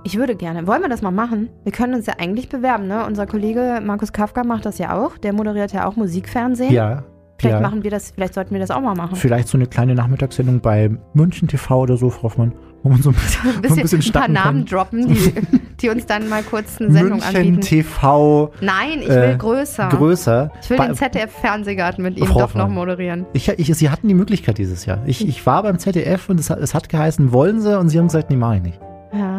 Ich 0.06 0.18
würde 0.18 0.36
gerne. 0.36 0.66
Wollen 0.66 0.82
wir 0.82 0.90
das 0.90 1.02
mal 1.02 1.12
machen? 1.12 1.50
Wir 1.64 1.74
können 1.74 1.94
uns 1.94 2.06
ja 2.06 2.14
eigentlich 2.18 2.48
bewerben, 2.48 2.88
ne? 2.88 3.06
Unser 3.06 3.28
Kollege 3.28 3.82
Markus 3.84 4.14
Kafka 4.14 4.44
macht 4.44 4.66
das 4.66 4.78
ja 4.78 4.98
auch. 4.98 5.18
Der 5.18 5.34
moderiert 5.34 5.74
ja 5.74 5.88
auch 5.88 5.98
Musikfernsehen. 5.98 6.72
Ja. 6.72 7.04
Vielleicht 7.38 7.56
ja. 7.56 7.62
machen 7.62 7.84
wir 7.84 7.92
das, 7.92 8.12
vielleicht 8.12 8.34
sollten 8.34 8.52
wir 8.52 8.60
das 8.60 8.70
auch 8.70 8.82
mal 8.82 8.96
machen. 8.96 9.16
Vielleicht 9.16 9.48
so 9.48 9.58
eine 9.58 9.66
kleine 9.66 9.96
Nachmittagssendung 9.96 10.60
bei 10.60 10.92
München 11.14 11.48
TV 11.48 11.80
oder 11.80 11.96
so, 11.96 12.10
Frau 12.10 12.24
Hoffmann, 12.24 12.54
man 12.84 13.02
so 13.02 13.10
ein 13.10 13.16
bisschen, 13.16 13.50
ein, 13.50 13.62
bisschen, 13.62 13.78
ein, 13.80 13.82
bisschen 13.84 14.02
ein 14.02 14.12
paar 14.12 14.28
Namen 14.28 14.66
droppen, 14.66 15.08
die, 15.08 15.34
die, 15.82 15.90
uns 15.90 16.06
dann 16.06 16.30
mal 16.30 16.44
kurz 16.44 16.80
eine 16.80 16.92
Sendung 16.92 17.20
München 17.20 17.36
anbieten. 17.36 17.62
TV. 17.62 18.54
Nein, 18.62 19.02
ich 19.02 19.10
will 19.10 19.18
äh, 19.18 19.36
größer. 19.38 19.90
Größer. 19.90 20.52
Ich 20.62 20.70
will 20.70 20.78
bei, 20.78 20.88
den 20.88 20.96
ZDF-Fernsehgarten 20.96 22.04
mit 22.04 22.20
Frau 22.20 22.40
doch 22.40 22.54
noch 22.54 22.70
moderieren. 22.70 23.26
Ich, 23.34 23.50
ich, 23.50 23.76
Sie 23.76 23.90
hatten 23.90 24.08
die 24.08 24.14
Möglichkeit 24.14 24.58
dieses 24.58 24.86
Jahr. 24.86 25.02
Ich, 25.06 25.28
ich 25.28 25.46
war 25.46 25.64
beim 25.64 25.80
ZDF 25.80 26.30
und 26.30 26.40
es, 26.40 26.50
es 26.50 26.74
hat 26.74 26.90
geheißen, 26.90 27.32
wollen 27.32 27.62
Sie? 27.62 27.78
Und 27.78 27.90
Sie 27.90 27.98
haben 27.98 28.08
gesagt, 28.08 28.30
nee, 28.30 28.38
mach 28.38 28.56
ich 28.56 28.62
nicht. 28.62 28.80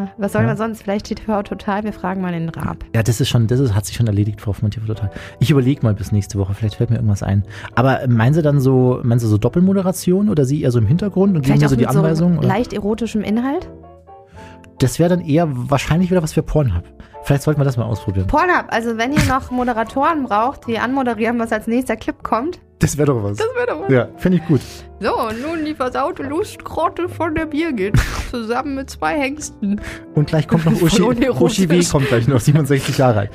Ja, 0.06 0.12
was 0.18 0.32
soll 0.32 0.42
Ja. 0.42 0.48
man 0.48 0.56
sonst? 0.56 0.82
Vielleicht 0.82 1.06
TV 1.06 1.42
total, 1.42 1.84
wir 1.84 1.92
fragen 1.92 2.20
mal 2.20 2.32
den 2.32 2.48
Raab. 2.48 2.84
Ja, 2.94 3.02
das 3.02 3.20
ist 3.20 3.28
schon, 3.28 3.46
das 3.46 3.60
ist, 3.60 3.74
hat 3.74 3.86
sich 3.86 3.96
schon 3.96 4.06
erledigt, 4.06 4.40
Frau 4.40 4.48
Hoffmann, 4.50 4.70
TV 4.70 4.86
total. 4.86 5.10
Ich 5.38 5.50
überlege 5.50 5.82
mal 5.82 5.94
bis 5.94 6.12
nächste 6.12 6.38
Woche, 6.38 6.54
vielleicht 6.54 6.76
fällt 6.76 6.90
mir 6.90 6.96
irgendwas 6.96 7.22
ein. 7.22 7.44
Aber 7.74 8.00
meinen 8.08 8.34
Sie 8.34 8.42
dann 8.42 8.60
so, 8.60 9.00
meinen 9.02 9.18
Sie 9.18 9.26
so 9.28 9.38
Doppelmoderation 9.38 10.28
oder 10.28 10.44
Sie 10.44 10.62
eher 10.62 10.70
so 10.70 10.78
im 10.78 10.86
Hintergrund 10.86 11.36
und 11.36 11.42
geben 11.42 11.44
Vielleicht 11.44 11.60
mir 11.60 11.66
auch 11.66 11.70
so 11.70 11.76
die 11.76 11.84
so 11.84 11.98
Anweisungen? 12.00 12.38
oder? 12.38 12.48
leicht 12.48 12.72
erotischem 12.72 13.22
Inhalt? 13.22 13.68
Das 14.78 14.98
wäre 14.98 15.10
dann 15.10 15.20
eher 15.20 15.46
wahrscheinlich 15.50 16.10
wieder 16.10 16.22
was 16.22 16.32
für 16.32 16.42
Pornhub. 16.42 16.84
Vielleicht 17.22 17.42
sollten 17.42 17.60
wir 17.60 17.64
das 17.66 17.76
mal 17.76 17.84
ausprobieren. 17.84 18.26
Pornhub, 18.26 18.64
also 18.68 18.96
wenn 18.96 19.12
ihr 19.12 19.22
noch 19.28 19.50
Moderatoren 19.50 20.24
braucht, 20.24 20.66
die 20.66 20.78
anmoderieren, 20.78 21.38
was 21.38 21.52
als 21.52 21.66
nächster 21.66 21.96
Clip 21.96 22.22
kommt. 22.22 22.60
Das 22.80 22.96
wäre 22.98 23.06
doch 23.06 23.22
was. 23.22 23.36
Das 23.36 23.46
wäre 23.54 23.66
doch 23.66 23.82
was. 23.82 23.92
Ja, 23.92 24.08
finde 24.16 24.38
ich 24.38 24.46
gut. 24.46 24.60
So, 25.00 25.08
nun 25.46 25.64
die 25.64 25.74
versaute 25.74 26.22
Lustgrotte 26.24 27.08
von 27.08 27.34
der 27.34 27.46
Birgit. 27.46 27.94
zusammen 28.30 28.74
mit 28.76 28.90
zwei 28.90 29.18
Hengsten. 29.18 29.80
Und 30.14 30.26
gleich 30.28 30.46
kommt 30.48 30.64
noch 30.66 30.80
Uschi. 30.82 31.02
Uschi 31.02 31.68
W. 31.68 31.82
kommt 31.84 32.08
gleich 32.08 32.26
noch, 32.28 32.38
67 32.40 32.96
Jahre 32.98 33.20
alt. 33.20 33.30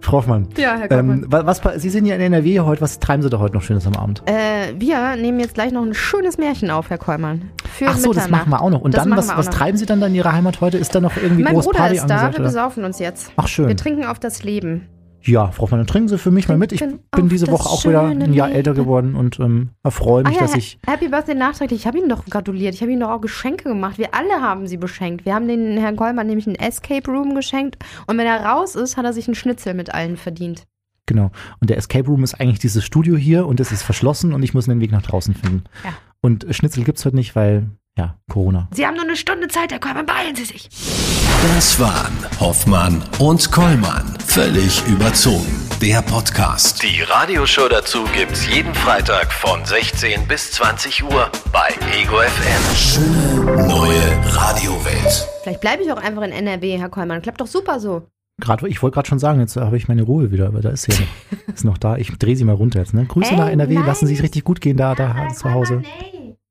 Frau 0.00 0.18
Hoffmann. 0.18 0.48
Ja, 0.56 0.76
Herr 0.76 0.88
Kaufmann. 0.88 1.22
Ähm, 1.24 1.32
wa- 1.32 1.46
was, 1.46 1.60
Sie 1.80 1.88
sind 1.90 2.04
ja 2.06 2.14
in 2.16 2.20
NRW 2.20 2.60
heute, 2.60 2.80
was 2.82 2.98
treiben 2.98 3.22
Sie 3.22 3.30
da 3.30 3.38
heute 3.38 3.54
noch 3.54 3.62
Schönes 3.62 3.86
am 3.86 3.94
Abend? 3.96 4.22
Äh, 4.26 4.74
wir 4.78 5.16
nehmen 5.16 5.40
jetzt 5.40 5.54
gleich 5.54 5.72
noch 5.72 5.82
ein 5.82 5.94
schönes 5.94 6.36
Märchen 6.36 6.70
auf, 6.70 6.90
Herr 6.90 6.98
Kollmann. 6.98 7.50
Für 7.72 7.86
Ach 7.88 7.96
so, 7.96 8.12
das 8.12 8.28
machen 8.28 8.50
wir 8.50 8.60
auch 8.60 8.70
noch. 8.70 8.80
Und 8.82 8.94
Das 8.94 9.04
dann, 9.04 9.16
was, 9.16 9.28
was 9.36 9.48
treiben 9.50 9.78
Sie 9.78 9.86
dann 9.86 10.00
da 10.00 10.06
in 10.08 10.14
Ihrer 10.14 10.32
Heimat 10.32 10.60
heute? 10.60 10.76
Ist 10.78 10.94
da 10.94 11.00
noch 11.00 11.16
irgendwie 11.16 11.42
Mein 11.42 11.54
groß 11.54 11.64
Bruder 11.66 11.78
Party 11.78 11.96
ist 11.96 12.06
da, 12.06 12.14
angesagt? 12.16 12.38
wir 12.38 12.44
besaufen 12.44 12.84
uns 12.84 12.98
jetzt. 12.98 13.32
Ach 13.36 13.48
schön. 13.48 13.66
Wir 13.68 13.76
trinken 13.76 14.04
auf 14.04 14.18
das 14.18 14.42
Leben. 14.44 14.88
Ja, 15.26 15.50
Frau 15.50 15.62
Hoffmann, 15.62 15.80
dann 15.80 15.86
trinken 15.86 16.08
Sie 16.08 16.18
für 16.18 16.30
mich 16.30 16.48
mal 16.48 16.58
mit. 16.58 16.72
Ich 16.72 16.80
bin 16.80 17.28
diese 17.28 17.48
Woche 17.48 17.68
auch 17.68 17.84
wieder 17.84 18.02
ein 18.02 18.34
Jahr 18.34 18.48
Leben. 18.48 18.58
älter 18.58 18.74
geworden 18.74 19.14
und 19.14 19.40
ähm, 19.40 19.70
erfreue 19.82 20.24
Ah 20.24 20.28
mich, 20.28 20.36
ja, 20.36 20.42
dass 20.42 20.54
ich. 20.54 20.78
Happy 20.86 21.08
Birthday 21.08 21.34
nachträglich. 21.34 21.80
Ich 21.80 21.86
habe 21.86 21.98
ihn 21.98 22.08
doch 22.08 22.26
gratuliert. 22.26 22.74
Ich 22.74 22.82
habe 22.82 22.92
ihm 22.92 23.00
doch 23.00 23.10
auch 23.10 23.20
Geschenke 23.20 23.64
gemacht. 23.70 23.96
Wir 23.98 24.14
alle 24.14 24.42
haben 24.42 24.66
sie 24.66 24.76
beschenkt. 24.76 25.24
Wir 25.24 25.34
haben 25.34 25.48
den 25.48 25.78
Herrn 25.78 25.96
Kollmann 25.96 26.26
nämlich 26.26 26.46
einen 26.46 26.56
Escape 26.56 27.10
Room 27.10 27.34
geschenkt. 27.34 27.76
Und 28.06 28.18
wenn 28.18 28.26
er 28.26 28.44
raus 28.44 28.74
ist, 28.74 28.96
hat 28.96 29.04
er 29.04 29.12
sich 29.12 29.26
einen 29.26 29.34
Schnitzel 29.34 29.72
mit 29.74 29.94
allen 29.94 30.16
verdient. 30.16 30.64
Genau. 31.06 31.30
Und 31.60 31.70
der 31.70 31.76
Escape 31.76 32.06
Room 32.06 32.24
ist 32.24 32.34
eigentlich 32.34 32.58
dieses 32.58 32.84
Studio 32.84 33.16
hier 33.16 33.46
und 33.46 33.60
es 33.60 33.72
ist 33.72 33.82
verschlossen 33.82 34.32
und 34.32 34.42
ich 34.42 34.54
muss 34.54 34.66
den 34.66 34.80
Weg 34.80 34.92
nach 34.92 35.02
draußen 35.02 35.34
finden. 35.34 35.64
Ja. 35.84 35.90
Und 36.20 36.46
Schnitzel 36.50 36.84
gibt's 36.84 37.04
heute 37.04 37.16
nicht, 37.16 37.36
weil, 37.36 37.66
ja, 37.96 38.16
Corona. 38.30 38.68
Sie 38.72 38.86
haben 38.86 38.94
nur 38.94 39.04
eine 39.04 39.16
Stunde 39.16 39.48
Zeit, 39.48 39.70
Herr 39.72 39.78
Kollmann. 39.78 40.06
Beeilen 40.06 40.34
Sie 40.34 40.44
sich. 40.44 40.68
Das 41.54 41.78
waren 41.78 42.16
Hoffmann 42.40 43.04
und 43.18 43.52
Kollmann. 43.52 44.16
Völlig 44.26 44.82
überzogen. 44.86 45.60
Der 45.80 46.02
Podcast. 46.02 46.82
Die 46.82 47.02
Radioshow 47.02 47.68
dazu 47.68 48.04
gibt's 48.16 48.46
jeden 48.48 48.74
Freitag 48.74 49.32
von 49.32 49.64
16 49.64 50.26
bis 50.26 50.52
20 50.52 51.04
Uhr 51.04 51.30
bei 51.52 51.68
Ego 52.00 52.16
FM. 52.20 52.76
Schöne 52.76 53.68
neue 53.68 54.34
Radiowelt. 54.34 55.28
Vielleicht 55.42 55.60
bleibe 55.60 55.82
ich 55.82 55.92
auch 55.92 55.98
einfach 56.02 56.22
in 56.22 56.32
NRW, 56.32 56.78
Herr 56.78 56.88
Kollmann. 56.88 57.22
Klappt 57.22 57.40
doch 57.40 57.46
super 57.46 57.78
so. 57.78 58.08
Gerade, 58.40 58.66
ich 58.68 58.82
wollte 58.82 58.94
gerade 58.94 59.08
schon 59.08 59.18
sagen, 59.20 59.38
jetzt 59.40 59.56
habe 59.56 59.76
ich 59.76 59.86
meine 59.86 60.02
Ruhe 60.02 60.32
wieder, 60.32 60.46
aber 60.48 60.60
da 60.60 60.70
ist 60.70 60.82
sie 60.82 60.92
ja 60.92 61.00
noch. 61.00 61.48
ist 61.54 61.64
noch 61.64 61.78
da. 61.78 61.96
Ich 61.96 62.10
drehe 62.18 62.34
sie 62.34 62.44
mal 62.44 62.54
runter 62.54 62.80
jetzt, 62.80 62.94
ne? 62.94 63.04
Grüße 63.04 63.32
Ey, 63.32 63.36
nach 63.36 63.48
NRW, 63.48 63.74
nein. 63.74 63.86
lassen 63.86 64.06
Sie 64.06 64.14
es 64.14 64.22
richtig 64.22 64.42
gut 64.42 64.60
gehen 64.60 64.76
da, 64.76 64.94
da 64.94 65.28
zu 65.28 65.52
Hause. 65.52 65.82
Nee. 65.82 66.23